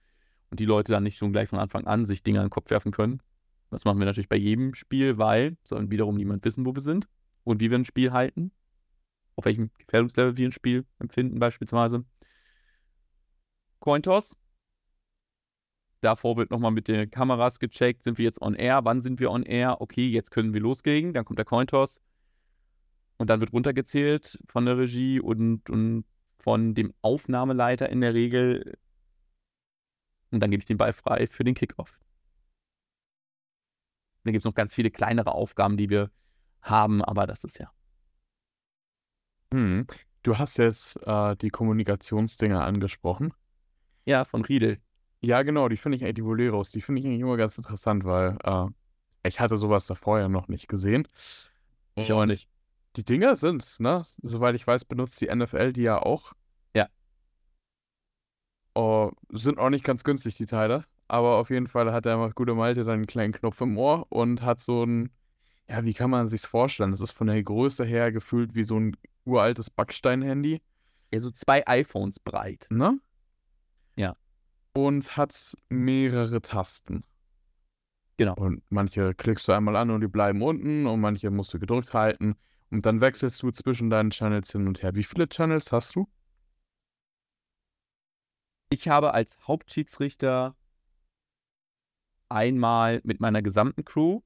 und 0.51 0.61
die 0.61 0.66
Leute 0.66 0.93
dann 0.93 1.03
nicht 1.05 1.18
schon 1.18 1.32
gleich 1.32 1.49
von 1.49 1.59
Anfang 1.59 1.86
an 1.86 2.07
sich 2.07 2.22
Dinge 2.22 2.41
an 2.41 2.47
den 2.47 2.51
Kopf 2.51 2.70
werfen 2.70 2.93
können. 2.93 3.22
Das 3.70 3.84
machen 3.84 3.98
wir 3.98 4.06
natürlich 4.06 4.28
bei 4.28 4.36
jedem 4.36 4.74
Spiel, 4.74 5.18
weil 5.18 5.56
soll 5.64 5.90
wiederum 5.90 6.16
niemand 6.16 6.44
wissen, 6.44 6.66
wo 6.66 6.74
wir 6.74 6.82
sind 6.82 7.08
und 7.44 7.60
wie 7.60 7.70
wir 7.70 7.78
ein 7.78 7.84
Spiel 7.84 8.12
halten. 8.12 8.50
Auf 9.36 9.44
welchem 9.44 9.70
Gefährdungslevel 9.78 10.36
wir 10.36 10.48
ein 10.48 10.52
Spiel 10.52 10.84
empfinden, 10.98 11.38
beispielsweise. 11.38 12.04
Cointoss. 13.78 14.36
Davor 16.00 16.36
wird 16.36 16.50
nochmal 16.50 16.70
mit 16.70 16.88
den 16.88 17.10
Kameras 17.10 17.58
gecheckt, 17.58 18.02
sind 18.02 18.18
wir 18.18 18.24
jetzt 18.24 18.40
on 18.40 18.54
air, 18.54 18.84
wann 18.84 19.02
sind 19.02 19.20
wir 19.20 19.30
on 19.30 19.42
air, 19.42 19.80
okay, 19.80 20.08
jetzt 20.08 20.30
können 20.30 20.54
wir 20.54 20.60
loslegen, 20.60 21.12
dann 21.12 21.24
kommt 21.26 21.38
der 21.38 21.44
Cointoss 21.44 22.00
und 23.18 23.28
dann 23.28 23.40
wird 23.40 23.52
runtergezählt 23.52 24.38
von 24.46 24.64
der 24.64 24.78
Regie 24.78 25.20
und, 25.20 25.68
und 25.68 26.04
von 26.38 26.74
dem 26.74 26.94
Aufnahmeleiter 27.02 27.90
in 27.90 28.00
der 28.00 28.14
Regel 28.14 28.78
und 30.30 30.40
dann 30.40 30.50
gebe 30.50 30.62
ich 30.62 30.66
den 30.66 30.78
Ball 30.78 30.92
frei 30.92 31.26
für 31.26 31.44
den 31.44 31.54
Kickoff. 31.54 31.98
Dann 34.24 34.32
gibt 34.32 34.42
es 34.42 34.44
noch 34.44 34.54
ganz 34.54 34.74
viele 34.74 34.90
kleinere 34.90 35.32
Aufgaben, 35.32 35.76
die 35.76 35.90
wir 35.90 36.10
haben, 36.62 37.02
aber 37.02 37.26
das 37.26 37.44
ist 37.44 37.58
ja. 37.58 37.72
Hm. 39.52 39.86
Du 40.22 40.38
hast 40.38 40.58
jetzt 40.58 40.96
äh, 41.06 41.36
die 41.36 41.50
Kommunikationsdinger 41.50 42.62
angesprochen. 42.62 43.32
Ja, 44.04 44.24
von 44.24 44.44
Riedel. 44.44 44.78
Ja, 45.22 45.42
genau, 45.42 45.68
die 45.68 45.76
finde 45.76 45.98
ich, 45.98 46.14
die 46.14 46.22
Boleros, 46.22 46.70
die 46.70 46.80
finde 46.80 47.00
ich 47.00 47.06
eigentlich 47.06 47.20
immer 47.20 47.36
ganz 47.36 47.58
interessant, 47.58 48.04
weil 48.04 48.38
äh, 48.42 48.66
ich 49.28 49.40
hatte 49.40 49.56
sowas 49.56 49.86
davor 49.86 50.18
ja 50.18 50.28
noch 50.28 50.48
nicht 50.48 50.68
gesehen. 50.68 51.06
Ich 51.94 52.12
auch 52.12 52.24
nicht. 52.24 52.48
Die 52.96 53.04
Dinger 53.04 53.36
sind, 53.36 53.78
ne, 53.80 54.04
soweit 54.22 54.54
ich 54.54 54.66
weiß, 54.66 54.84
benutzt 54.84 55.20
die 55.20 55.34
NFL 55.34 55.72
die 55.72 55.82
ja 55.82 56.00
auch. 56.00 56.32
Ja. 56.74 56.88
Oh, 58.74 59.10
sind 59.30 59.58
auch 59.58 59.70
nicht 59.70 59.84
ganz 59.84 60.04
günstig, 60.04 60.36
die 60.36 60.46
Teile. 60.46 60.84
Aber 61.11 61.38
auf 61.38 61.50
jeden 61.50 61.66
Fall 61.66 61.92
hat 61.92 62.04
der 62.04 62.30
gute 62.36 62.54
Malte 62.54 62.84
dann 62.84 62.94
einen 62.94 63.06
kleinen 63.06 63.32
Knopf 63.32 63.61
im 63.61 63.76
Ohr 63.76 64.06
und 64.11 64.42
hat 64.42 64.61
so 64.61 64.84
ein, 64.84 65.11
ja, 65.68 65.84
wie 65.84 65.92
kann 65.92 66.08
man 66.08 66.28
sich's 66.28 66.46
vorstellen? 66.46 66.92
Das 66.92 67.00
ist 67.00 67.11
von 67.11 67.26
der 67.26 67.42
Größe 67.42 67.84
her 67.84 68.12
gefühlt 68.12 68.54
wie 68.54 68.62
so 68.62 68.78
ein 68.78 68.96
uraltes 69.24 69.70
Backstein-Handy. 69.70 70.62
Ja, 71.12 71.18
so 71.18 71.32
zwei 71.32 71.66
iPhones 71.66 72.20
breit. 72.20 72.68
Ne? 72.70 73.00
Ja. 73.96 74.14
Und 74.72 75.16
hat 75.16 75.56
mehrere 75.68 76.42
Tasten. 76.42 77.02
Genau. 78.16 78.34
Und 78.34 78.62
manche 78.68 79.12
klickst 79.12 79.48
du 79.48 79.52
einmal 79.52 79.74
an 79.74 79.90
und 79.90 80.02
die 80.02 80.06
bleiben 80.06 80.40
unten 80.42 80.86
und 80.86 81.00
manche 81.00 81.28
musst 81.32 81.52
du 81.52 81.58
gedrückt 81.58 81.92
halten. 81.92 82.36
Und 82.70 82.86
dann 82.86 83.00
wechselst 83.00 83.42
du 83.42 83.50
zwischen 83.50 83.90
deinen 83.90 84.11
Channels 84.11 84.52
hin 84.52 84.68
und 84.68 84.80
her. 84.80 84.94
Wie 84.94 85.02
viele 85.02 85.28
Channels 85.28 85.72
hast 85.72 85.96
du? 85.96 86.08
Ich 88.68 88.86
habe 88.86 89.12
als 89.12 89.40
Hauptschiedsrichter 89.48 90.54
einmal 92.30 93.00
mit 93.04 93.20
meiner 93.20 93.42
gesamten 93.42 93.84
Crew. 93.84 94.20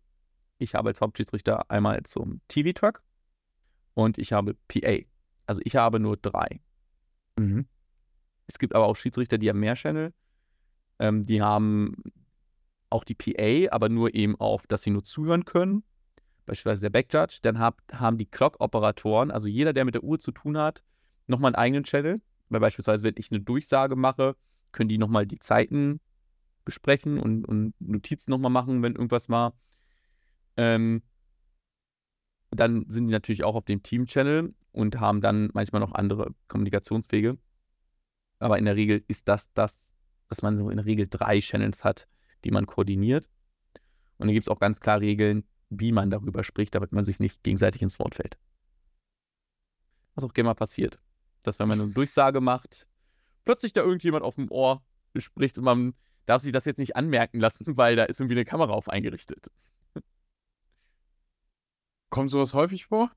Ich 0.58 0.74
habe 0.74 0.90
als 0.90 1.00
Hauptschiedsrichter 1.00 1.70
einmal 1.70 2.02
zum 2.04 2.40
TV-Truck 2.48 3.02
und 3.94 4.18
ich 4.18 4.32
habe 4.32 4.54
PA. 4.68 4.98
Also 5.46 5.60
ich 5.64 5.76
habe 5.76 6.00
nur 6.00 6.16
drei. 6.16 6.60
Mhm. 7.38 7.66
Es 8.46 8.58
gibt 8.58 8.74
aber 8.74 8.86
auch 8.86 8.96
Schiedsrichter, 8.96 9.38
die 9.38 9.48
haben 9.48 9.60
mehr 9.60 9.74
Channel. 9.74 10.12
Ähm, 10.98 11.24
die 11.24 11.42
haben 11.42 11.96
auch 12.90 13.04
die 13.04 13.14
PA, 13.14 13.74
aber 13.74 13.88
nur 13.88 14.14
eben 14.14 14.36
auf, 14.36 14.66
dass 14.66 14.82
sie 14.82 14.90
nur 14.90 15.02
zuhören 15.02 15.44
können. 15.44 15.82
Beispielsweise 16.46 16.82
der 16.82 16.90
Backjudge. 16.90 17.38
Dann 17.42 17.58
hab, 17.58 17.80
haben 17.92 18.18
die 18.18 18.26
Clock-Operatoren, 18.26 19.30
also 19.30 19.48
jeder, 19.48 19.72
der 19.72 19.84
mit 19.84 19.94
der 19.94 20.04
Uhr 20.04 20.18
zu 20.18 20.30
tun 20.30 20.56
hat, 20.58 20.82
nochmal 21.26 21.50
einen 21.50 21.56
eigenen 21.56 21.84
Channel. 21.84 22.20
Weil 22.50 22.60
beispielsweise, 22.60 23.04
wenn 23.04 23.14
ich 23.16 23.32
eine 23.32 23.40
Durchsage 23.40 23.96
mache, 23.96 24.36
können 24.72 24.88
die 24.88 24.98
nochmal 24.98 25.26
die 25.26 25.38
Zeiten 25.38 26.00
besprechen 26.64 27.18
und, 27.18 27.44
und 27.44 27.74
Notizen 27.80 28.30
nochmal 28.30 28.50
machen, 28.50 28.82
wenn 28.82 28.94
irgendwas 28.94 29.28
war. 29.28 29.54
Ähm, 30.56 31.02
dann 32.50 32.84
sind 32.88 33.06
die 33.06 33.12
natürlich 33.12 33.44
auch 33.44 33.54
auf 33.54 33.64
dem 33.64 33.82
Team-Channel 33.82 34.54
und 34.72 35.00
haben 35.00 35.20
dann 35.20 35.50
manchmal 35.54 35.80
noch 35.80 35.92
andere 35.92 36.34
Kommunikationswege. 36.48 37.38
Aber 38.38 38.58
in 38.58 38.64
der 38.64 38.76
Regel 38.76 39.04
ist 39.08 39.28
das 39.28 39.52
das, 39.54 39.92
dass 40.28 40.42
man 40.42 40.58
so 40.58 40.70
in 40.70 40.76
der 40.76 40.86
Regel 40.86 41.06
drei 41.08 41.40
Channels 41.40 41.84
hat, 41.84 42.08
die 42.44 42.50
man 42.50 42.66
koordiniert. 42.66 43.28
Und 44.18 44.26
dann 44.28 44.34
gibt 44.34 44.46
es 44.46 44.50
auch 44.50 44.60
ganz 44.60 44.80
klar 44.80 45.00
Regeln, 45.00 45.44
wie 45.70 45.92
man 45.92 46.10
darüber 46.10 46.44
spricht, 46.44 46.74
damit 46.74 46.92
man 46.92 47.04
sich 47.04 47.18
nicht 47.18 47.42
gegenseitig 47.42 47.82
ins 47.82 47.98
Wort 47.98 48.14
fällt. 48.14 48.38
Was 50.14 50.24
auch 50.24 50.32
gerne 50.32 50.50
mal 50.50 50.54
passiert. 50.54 51.00
Dass 51.42 51.58
wenn 51.58 51.68
man 51.68 51.80
eine 51.80 51.90
Durchsage 51.90 52.40
macht, 52.40 52.86
plötzlich 53.44 53.72
da 53.72 53.82
irgendjemand 53.82 54.24
auf 54.24 54.36
dem 54.36 54.50
Ohr 54.50 54.82
spricht 55.16 55.58
und 55.58 55.64
man 55.64 55.94
darf 56.26 56.42
sich 56.42 56.52
das 56.52 56.64
jetzt 56.64 56.78
nicht 56.78 56.96
anmerken 56.96 57.40
lassen, 57.40 57.64
weil 57.76 57.96
da 57.96 58.04
ist 58.04 58.20
irgendwie 58.20 58.34
eine 58.36 58.44
Kamera 58.44 58.72
auf 58.72 58.88
eingerichtet. 58.88 59.46
Kommt 62.10 62.30
sowas 62.30 62.54
häufig 62.54 62.86
vor? 62.86 63.10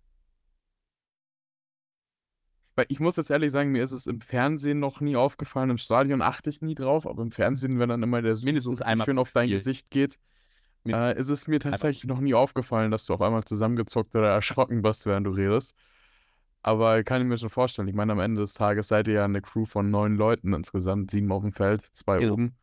Weil 2.75 2.85
ich 2.89 2.99
muss 2.99 3.15
jetzt 3.15 3.31
ehrlich 3.31 3.51
sagen, 3.51 3.71
mir 3.71 3.83
ist 3.83 3.91
es 3.91 4.05
im 4.05 4.21
Fernsehen 4.21 4.79
noch 4.79 5.01
nie 5.01 5.15
aufgefallen. 5.15 5.71
Im 5.71 5.77
Stadion 5.79 6.21
achte 6.21 6.49
ich 6.49 6.61
nie 6.61 6.75
drauf, 6.75 7.07
aber 7.07 7.23
im 7.23 7.31
Fernsehen, 7.31 7.79
wenn 7.79 7.89
dann 7.89 8.03
immer 8.03 8.21
der 8.21 8.37
Mindestens 8.37 8.81
einmal 8.83 9.05
schön 9.05 9.17
auf 9.17 9.31
dein. 9.31 9.49
Gesicht 9.49 9.89
geht, 9.89 10.19
äh, 10.87 11.19
ist 11.19 11.29
es 11.29 11.47
mir 11.47 11.59
tatsächlich 11.59 12.05
noch 12.05 12.19
nie 12.19 12.35
aufgefallen, 12.35 12.91
dass 12.91 13.05
du 13.05 13.13
auf 13.13 13.21
einmal 13.21 13.43
zusammengezockt 13.43 14.15
oder 14.15 14.29
erschrocken 14.29 14.83
bist, 14.83 15.07
während 15.07 15.25
du 15.25 15.31
redest. 15.31 15.73
Aber 16.61 17.03
kann 17.03 17.21
ich 17.21 17.27
mir 17.27 17.37
schon 17.37 17.49
vorstellen. 17.49 17.87
Ich 17.87 17.95
meine, 17.95 18.11
am 18.11 18.19
Ende 18.19 18.41
des 18.41 18.53
Tages 18.53 18.89
seid 18.89 19.07
ihr 19.07 19.15
ja 19.15 19.25
eine 19.25 19.41
Crew 19.41 19.65
von 19.65 19.89
neun 19.89 20.15
Leuten 20.15 20.53
insgesamt, 20.53 21.11
sieben 21.11 21.31
auf 21.31 21.41
dem 21.41 21.53
Feld, 21.53 21.81
zwei 21.93 22.19
Genau. 22.19 22.33
oben. 22.33 22.55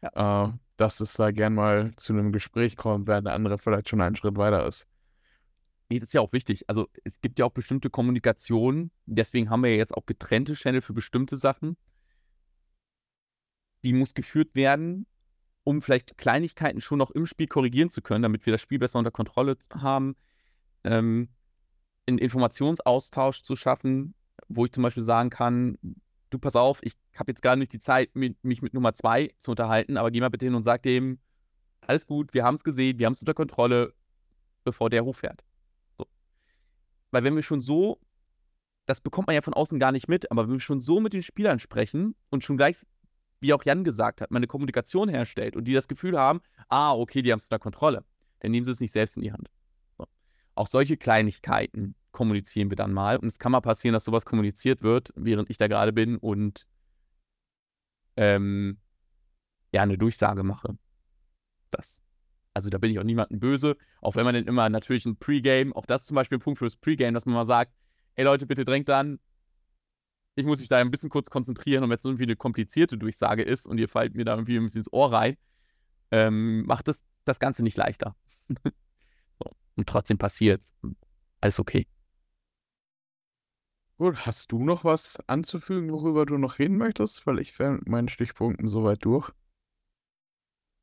Äh, 0.00 0.48
dass 0.76 1.00
es 1.00 1.14
da 1.14 1.32
gern 1.32 1.54
mal 1.54 1.92
zu 1.96 2.12
einem 2.12 2.32
Gespräch 2.32 2.76
kommt, 2.76 3.08
während 3.08 3.26
der 3.26 3.34
andere 3.34 3.58
vielleicht 3.58 3.88
schon 3.88 4.00
einen 4.00 4.16
Schritt 4.16 4.36
weiter 4.36 4.64
ist. 4.66 4.86
Nee, 5.90 5.98
das 5.98 6.10
ist 6.10 6.12
ja 6.12 6.20
auch 6.20 6.32
wichtig. 6.32 6.68
Also 6.68 6.88
es 7.04 7.20
gibt 7.20 7.38
ja 7.38 7.46
auch 7.46 7.52
bestimmte 7.52 7.90
Kommunikation. 7.90 8.90
Deswegen 9.06 9.50
haben 9.50 9.62
wir 9.62 9.70
ja 9.70 9.78
jetzt 9.78 9.96
auch 9.96 10.06
getrennte 10.06 10.54
Channel 10.54 10.82
für 10.82 10.92
bestimmte 10.92 11.36
Sachen. 11.36 11.76
Die 13.84 13.92
muss 13.92 14.14
geführt 14.14 14.54
werden, 14.54 15.06
um 15.64 15.82
vielleicht 15.82 16.18
Kleinigkeiten 16.18 16.80
schon 16.80 16.98
noch 16.98 17.10
im 17.10 17.26
Spiel 17.26 17.46
korrigieren 17.46 17.90
zu 17.90 18.02
können, 18.02 18.22
damit 18.22 18.44
wir 18.46 18.52
das 18.52 18.60
Spiel 18.60 18.78
besser 18.78 18.98
unter 18.98 19.10
Kontrolle 19.10 19.56
haben. 19.72 20.14
Ähm, 20.84 21.28
einen 22.06 22.18
Informationsaustausch 22.18 23.42
zu 23.42 23.56
schaffen, 23.56 24.14
wo 24.48 24.64
ich 24.64 24.72
zum 24.72 24.82
Beispiel 24.82 25.02
sagen 25.02 25.30
kann, 25.30 25.78
du 26.30 26.38
pass 26.38 26.56
auf, 26.56 26.80
ich 26.82 26.94
habe 27.16 27.30
jetzt 27.30 27.42
gar 27.42 27.56
nicht 27.56 27.72
die 27.72 27.78
Zeit, 27.78 28.14
mich 28.14 28.62
mit 28.62 28.74
Nummer 28.74 28.94
zwei 28.94 29.30
zu 29.38 29.52
unterhalten, 29.52 29.96
aber 29.96 30.10
geh 30.10 30.20
mal 30.20 30.28
bitte 30.28 30.46
hin 30.46 30.54
und 30.54 30.64
sag 30.64 30.82
dem, 30.82 31.18
alles 31.80 32.06
gut, 32.06 32.34
wir 32.34 32.44
haben 32.44 32.56
es 32.56 32.64
gesehen, 32.64 32.98
wir 32.98 33.06
haben 33.06 33.14
es 33.14 33.20
unter 33.20 33.34
Kontrolle, 33.34 33.94
bevor 34.64 34.90
der 34.90 35.04
hochfährt. 35.04 35.42
So. 35.96 36.06
Weil 37.10 37.24
wenn 37.24 37.34
wir 37.34 37.42
schon 37.42 37.62
so, 37.62 38.00
das 38.86 39.00
bekommt 39.00 39.26
man 39.26 39.34
ja 39.34 39.42
von 39.42 39.54
außen 39.54 39.78
gar 39.78 39.92
nicht 39.92 40.08
mit, 40.08 40.30
aber 40.30 40.44
wenn 40.44 40.52
wir 40.52 40.60
schon 40.60 40.80
so 40.80 41.00
mit 41.00 41.12
den 41.12 41.22
Spielern 41.22 41.58
sprechen 41.58 42.14
und 42.30 42.44
schon 42.44 42.56
gleich, 42.56 42.76
wie 43.40 43.52
auch 43.52 43.64
Jan 43.64 43.84
gesagt 43.84 44.20
hat, 44.20 44.30
mal 44.30 44.38
eine 44.38 44.46
Kommunikation 44.46 45.08
herstellt 45.08 45.56
und 45.56 45.64
die 45.64 45.74
das 45.74 45.88
Gefühl 45.88 46.18
haben, 46.18 46.40
ah, 46.68 46.92
okay, 46.94 47.22
die 47.22 47.32
haben 47.32 47.38
es 47.38 47.44
unter 47.44 47.58
Kontrolle, 47.58 48.04
dann 48.40 48.50
nehmen 48.50 48.64
sie 48.64 48.72
es 48.72 48.80
nicht 48.80 48.92
selbst 48.92 49.16
in 49.16 49.22
die 49.22 49.32
Hand. 49.32 49.48
So. 49.96 50.06
Auch 50.54 50.68
solche 50.68 50.96
Kleinigkeiten 50.96 51.94
kommunizieren 52.18 52.68
wir 52.68 52.76
dann 52.76 52.92
mal. 52.92 53.16
Und 53.16 53.28
es 53.28 53.38
kann 53.38 53.52
mal 53.52 53.60
passieren, 53.60 53.92
dass 53.92 54.04
sowas 54.04 54.24
kommuniziert 54.24 54.82
wird, 54.82 55.12
während 55.14 55.50
ich 55.50 55.56
da 55.56 55.68
gerade 55.68 55.92
bin 55.92 56.16
und 56.16 56.66
ähm, 58.16 58.78
ja, 59.72 59.82
eine 59.82 59.96
Durchsage 59.96 60.42
mache. 60.42 60.76
Das. 61.70 62.02
Also 62.54 62.70
da 62.70 62.78
bin 62.78 62.90
ich 62.90 62.98
auch 62.98 63.04
niemandem 63.04 63.38
böse, 63.38 63.76
auch 64.02 64.16
wenn 64.16 64.24
man 64.24 64.34
dann 64.34 64.46
immer 64.46 64.68
natürlich 64.68 65.06
ein 65.06 65.16
Pre-Game, 65.16 65.72
auch 65.72 65.86
das 65.86 66.00
ist 66.00 66.06
zum 66.08 66.16
Beispiel 66.16 66.38
ein 66.38 66.40
Punkt 66.40 66.58
fürs 66.58 66.74
Pre-Game, 66.74 67.14
dass 67.14 67.24
man 67.24 67.36
mal 67.36 67.44
sagt, 67.44 67.72
ey 68.16 68.24
Leute, 68.24 68.46
bitte 68.46 68.64
drängt 68.64 68.90
an, 68.90 69.20
ich 70.34 70.44
muss 70.44 70.58
mich 70.58 70.68
da 70.68 70.78
ein 70.78 70.90
bisschen 70.90 71.08
kurz 71.08 71.30
konzentrieren 71.30 71.84
und 71.84 71.90
wenn 71.90 71.98
es 71.98 72.04
irgendwie 72.04 72.24
eine 72.24 72.34
komplizierte 72.34 72.98
Durchsage 72.98 73.44
ist 73.44 73.68
und 73.68 73.78
ihr 73.78 73.88
fallt 73.88 74.16
mir 74.16 74.24
da 74.24 74.34
irgendwie 74.34 74.56
ein 74.56 74.64
bisschen 74.64 74.80
ins 74.80 74.92
Ohr 74.92 75.12
rein, 75.12 75.36
ähm, 76.10 76.66
macht 76.66 76.88
das 76.88 77.04
das 77.24 77.38
Ganze 77.38 77.62
nicht 77.62 77.76
leichter. 77.76 78.16
so. 79.38 79.54
Und 79.76 79.88
trotzdem 79.88 80.18
passiert's. 80.18 80.74
Alles 81.40 81.60
okay. 81.60 81.86
Gut, 83.98 84.26
hast 84.26 84.52
du 84.52 84.64
noch 84.64 84.84
was 84.84 85.18
anzufügen, 85.26 85.90
worüber 85.92 86.24
du 86.24 86.38
noch 86.38 86.60
reden 86.60 86.76
möchtest? 86.78 87.26
Weil 87.26 87.40
ich 87.40 87.58
wäre 87.58 87.72
mit 87.72 87.88
meinen 87.88 88.08
Stichpunkten 88.08 88.68
soweit 88.68 89.04
durch. 89.04 89.32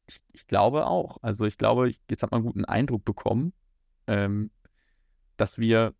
Ich, 0.08 0.20
ich 0.34 0.46
glaube 0.48 0.86
auch. 0.86 1.18
Also 1.22 1.46
ich 1.46 1.58
glaube, 1.58 1.94
jetzt 2.10 2.24
hat 2.24 2.32
man 2.32 2.40
einen 2.40 2.48
guten 2.48 2.66
Eindruck 2.66 3.06
bekommen, 3.06 3.54
ähm, 4.08 4.52
dass 5.38 5.58
wir 5.58 5.94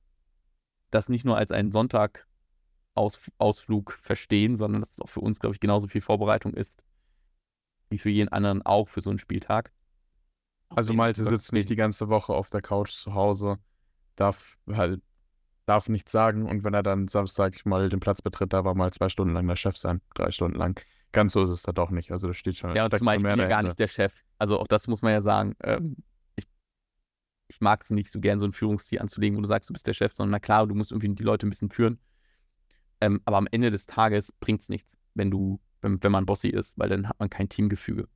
das 0.92 1.08
nicht 1.10 1.26
nur 1.26 1.38
als 1.38 1.52
einen 1.52 1.72
Sonntag-Ausflug 1.72 3.94
verstehen, 3.94 4.58
sondern 4.58 4.82
dass 4.82 4.92
es 4.94 5.02
auch 5.02 5.10
für 5.10 5.22
uns, 5.22 5.40
glaube 5.40 5.56
ich, 5.56 5.62
genauso 5.62 5.88
viel 5.88 6.02
Vorbereitung 6.02 6.54
ist, 6.54 6.76
wie 7.90 7.98
für 7.98 8.10
jeden 8.10 8.30
anderen 8.30 8.62
auch 8.62 8.90
für 8.90 9.02
so 9.02 9.10
einen 9.10 9.20
Spieltag. 9.20 9.72
Also 10.70 10.94
Malte 10.94 11.24
sitzt 11.24 11.54
nicht 11.54 11.70
die 11.70 11.76
ganze 11.76 12.10
Woche 12.10 12.34
auf 12.34 12.50
der 12.50 12.62
Couch 12.62 12.92
zu 12.92 13.14
Hause, 13.14 13.60
darf 14.16 14.58
halt, 14.72 15.02
darf 15.66 15.90
nichts 15.90 16.12
sagen 16.12 16.48
und 16.48 16.64
wenn 16.64 16.74
er 16.74 16.84
dann 16.84 17.08
Samstag 17.08 17.66
mal 17.66 17.90
den 17.90 18.00
Platz 18.00 18.22
betritt, 18.22 18.54
da 18.54 18.64
war 18.64 18.76
mal 18.76 18.92
zwei 18.94 19.10
Stunden 19.10 19.34
lang 19.34 19.48
der 19.48 19.56
Chef 19.56 19.78
sein, 19.78 20.02
drei 20.14 20.32
Stunden 20.32 20.58
lang. 20.58 20.80
Ganz 21.12 21.34
so 21.34 21.44
ist 21.44 21.50
es 21.50 21.62
da 21.62 21.72
doch 21.72 21.92
nicht. 21.92 22.12
Also 22.12 22.28
da 22.28 22.34
steht 22.34 22.58
schon, 22.58 22.76
Ja, 22.76 22.90
zumal 22.90 23.18
ich 23.18 23.24
bin 23.24 23.40
ja 23.40 23.48
gar 23.48 23.64
nicht 23.64 23.80
der 23.80 23.88
Chef. 23.88 24.14
Also 24.38 24.60
auch 24.60 24.68
das 24.68 24.88
muss 24.88 25.02
man 25.02 25.14
ja 25.14 25.22
sagen. 25.22 25.56
Ähm, 25.64 25.98
ich, 26.36 26.46
ich 27.48 27.62
mag 27.62 27.84
es 27.84 27.90
nicht 27.90 28.12
so 28.12 28.20
gern, 28.20 28.38
so 28.38 28.46
ein 28.46 28.54
Führungsstil 28.54 29.00
anzulegen, 29.00 29.38
wo 29.38 29.42
du 29.42 29.48
sagst, 29.48 29.70
du 29.70 29.74
bist 29.74 29.88
der 29.88 29.94
Chef, 29.94 30.14
sondern 30.14 30.32
na 30.32 30.40
klar, 30.40 30.68
du 30.68 30.76
musst 30.76 30.92
irgendwie 30.92 31.16
die 31.16 31.24
Leute 31.24 31.48
ein 31.48 31.50
bisschen 31.50 31.70
führen. 31.70 32.00
Ähm, 33.02 33.22
aber 33.26 33.38
am 33.38 33.48
Ende 33.52 33.72
des 33.72 33.86
Tages 33.86 34.32
bringt 34.32 34.62
es 34.62 34.70
nichts, 34.70 34.98
wenn 35.14 35.32
du, 35.32 35.60
wenn, 35.82 36.02
wenn 36.04 36.12
man 36.12 36.26
Bossy 36.26 36.50
ist, 36.50 36.78
weil 36.78 36.90
dann 36.90 37.08
hat 37.08 37.20
man 37.20 37.30
kein 37.30 37.50
Teamgefüge. 37.50 38.08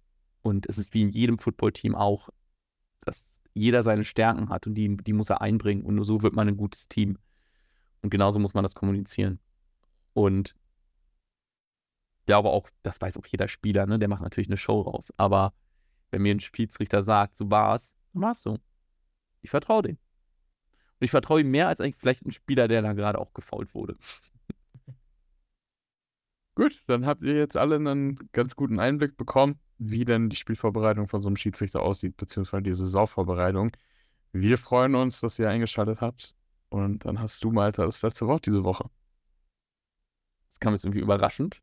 Und 0.41 0.67
es 0.67 0.77
ist 0.77 0.93
wie 0.93 1.01
in 1.01 1.09
jedem 1.09 1.37
Footballteam 1.37 1.95
auch, 1.95 2.29
dass 3.05 3.41
jeder 3.53 3.83
seine 3.83 4.05
Stärken 4.05 4.49
hat 4.49 4.67
und 4.67 4.75
die, 4.75 4.97
die 4.97 5.13
muss 5.13 5.29
er 5.29 5.41
einbringen. 5.41 5.83
Und 5.83 5.95
nur 5.95 6.05
so 6.05 6.21
wird 6.21 6.33
man 6.33 6.47
ein 6.47 6.57
gutes 6.57 6.87
Team. 6.87 7.17
Und 8.01 8.09
genauso 8.09 8.39
muss 8.39 8.53
man 8.53 8.63
das 8.63 8.75
kommunizieren. 8.75 9.39
Und 10.13 10.55
ich 12.19 12.25
glaube 12.25 12.49
auch, 12.49 12.69
das 12.83 13.01
weiß 13.01 13.17
auch 13.17 13.25
jeder 13.25 13.47
Spieler, 13.47 13.85
ne? 13.85 13.99
Der 13.99 14.07
macht 14.07 14.21
natürlich 14.21 14.49
eine 14.49 14.57
Show 14.57 14.81
raus. 14.81 15.13
Aber 15.17 15.53
wenn 16.11 16.21
mir 16.21 16.33
ein 16.33 16.39
Schiedsrichter 16.39 17.01
sagt, 17.01 17.35
so 17.35 17.49
war's, 17.49 17.97
dann 18.13 18.21
war's 18.23 18.41
so. 18.41 18.59
Ich 19.41 19.49
vertraue 19.49 19.83
dem. 19.83 19.97
Und 20.99 21.05
ich 21.05 21.11
vertraue 21.11 21.41
ihm 21.41 21.51
mehr 21.51 21.67
als 21.67 21.81
eigentlich 21.81 21.95
vielleicht 21.95 22.25
ein 22.25 22.31
Spieler, 22.31 22.67
der 22.67 22.81
da 22.81 22.93
gerade 22.93 23.19
auch 23.19 23.33
gefault 23.33 23.73
wurde. 23.73 23.95
Gut, 26.55 26.83
dann 26.87 27.05
habt 27.05 27.21
ihr 27.21 27.35
jetzt 27.35 27.55
alle 27.55 27.75
einen 27.75 28.19
ganz 28.33 28.55
guten 28.55 28.79
Einblick 28.79 29.15
bekommen, 29.15 29.59
wie 29.77 30.03
denn 30.03 30.29
die 30.29 30.35
Spielvorbereitung 30.35 31.07
von 31.07 31.21
so 31.21 31.29
einem 31.29 31.37
Schiedsrichter 31.37 31.81
aussieht, 31.81 32.17
beziehungsweise 32.17 32.63
die 32.63 32.73
Saisonvorbereitung. 32.73 33.71
Wir 34.33 34.57
freuen 34.57 34.95
uns, 34.95 35.21
dass 35.21 35.39
ihr 35.39 35.49
eingeschaltet 35.49 36.01
habt. 36.01 36.35
Und 36.69 37.05
dann 37.05 37.19
hast 37.19 37.43
du, 37.43 37.51
Malta, 37.51 37.85
das 37.85 38.01
letzte 38.01 38.27
Wort 38.27 38.45
diese 38.45 38.63
Woche. 38.63 38.89
Das 40.47 40.59
kam 40.59 40.73
jetzt 40.73 40.85
irgendwie 40.85 41.01
überraschend. 41.01 41.61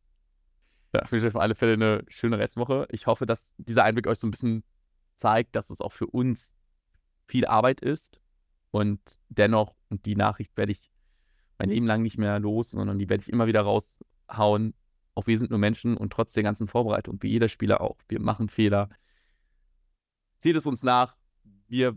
Ja, 0.92 1.02
ich 1.04 1.12
wünsche 1.12 1.26
euch 1.26 1.34
auf 1.34 1.40
alle 1.40 1.54
Fälle 1.54 1.74
eine 1.74 2.04
schöne 2.08 2.38
Restwoche. 2.38 2.86
Ich 2.90 3.06
hoffe, 3.06 3.26
dass 3.26 3.54
dieser 3.58 3.84
Einblick 3.84 4.06
euch 4.06 4.18
so 4.18 4.26
ein 4.26 4.30
bisschen 4.30 4.64
zeigt, 5.16 5.54
dass 5.56 5.70
es 5.70 5.80
auch 5.80 5.92
für 5.92 6.06
uns 6.06 6.52
viel 7.26 7.46
Arbeit 7.46 7.80
ist. 7.80 8.20
Und 8.70 9.00
dennoch, 9.28 9.74
und 9.88 10.06
die 10.06 10.16
Nachricht 10.16 10.56
werde 10.56 10.72
ich 10.72 10.90
mein 11.58 11.70
Leben 11.70 11.86
lang 11.86 12.02
nicht 12.02 12.18
mehr 12.18 12.38
los, 12.38 12.70
sondern 12.70 12.98
die 12.98 13.08
werde 13.08 13.22
ich 13.22 13.32
immer 13.32 13.46
wieder 13.46 13.62
raushauen. 13.62 14.74
Auch 15.14 15.26
wir 15.26 15.38
sind 15.38 15.50
nur 15.50 15.58
Menschen 15.58 15.96
und 15.96 16.12
trotz 16.12 16.34
der 16.34 16.42
ganzen 16.42 16.68
Vorbereitung, 16.68 17.18
wie 17.22 17.30
jeder 17.30 17.48
Spieler 17.48 17.80
auch, 17.80 17.96
wir 18.08 18.20
machen 18.20 18.48
Fehler. 18.48 18.90
Seht 20.38 20.56
es 20.56 20.66
uns 20.66 20.82
nach. 20.82 21.16
Wir 21.68 21.96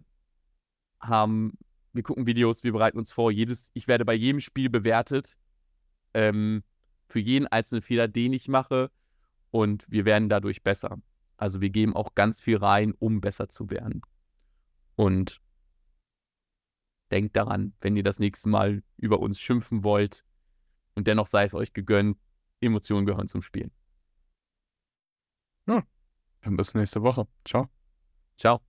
haben, 1.02 1.58
wir 2.00 2.04
gucken 2.04 2.26
Videos, 2.26 2.64
wir 2.64 2.72
bereiten 2.72 2.98
uns 2.98 3.12
vor. 3.12 3.30
Jedes, 3.30 3.72
ich 3.74 3.90
werde 3.90 4.06
bei 4.06 4.14
jedem 4.14 4.40
Spiel 4.40 4.70
bewertet. 4.70 5.36
Ähm, 6.14 6.64
für 7.10 7.20
jeden 7.20 7.46
einzelnen 7.46 7.82
Fehler, 7.82 8.08
den 8.08 8.32
ich 8.32 8.48
mache. 8.48 8.90
Und 9.52 9.86
wir 9.90 10.06
werden 10.06 10.30
dadurch 10.30 10.64
besser. 10.64 11.02
Also 11.36 11.60
wir 11.60 11.70
geben 11.70 11.94
auch 11.94 12.16
ganz 12.16 12.40
viel 12.40 12.56
rein, 12.56 12.94
um 13.00 13.20
besser 13.20 13.50
zu 13.50 13.70
werden. 13.70 14.02
Und 14.96 15.42
denkt 17.12 17.36
daran, 17.36 17.74
wenn 17.82 17.98
ihr 17.98 18.04
das 18.04 18.18
nächste 18.18 18.48
Mal 18.48 18.82
über 18.96 19.20
uns 19.20 19.38
schimpfen 19.38 19.84
wollt 19.84 20.24
und 20.96 21.06
dennoch 21.06 21.28
sei 21.28 21.44
es 21.44 21.54
euch 21.54 21.74
gegönnt, 21.74 22.18
Emotionen 22.62 23.06
gehören 23.06 23.28
zum 23.28 23.42
Spiel. 23.42 23.72
Ja, 25.68 25.84
dann 26.44 26.56
bis 26.56 26.74
nächste 26.76 27.02
Woche. 27.02 27.28
Ciao. 27.44 27.68
Ciao. 28.38 28.69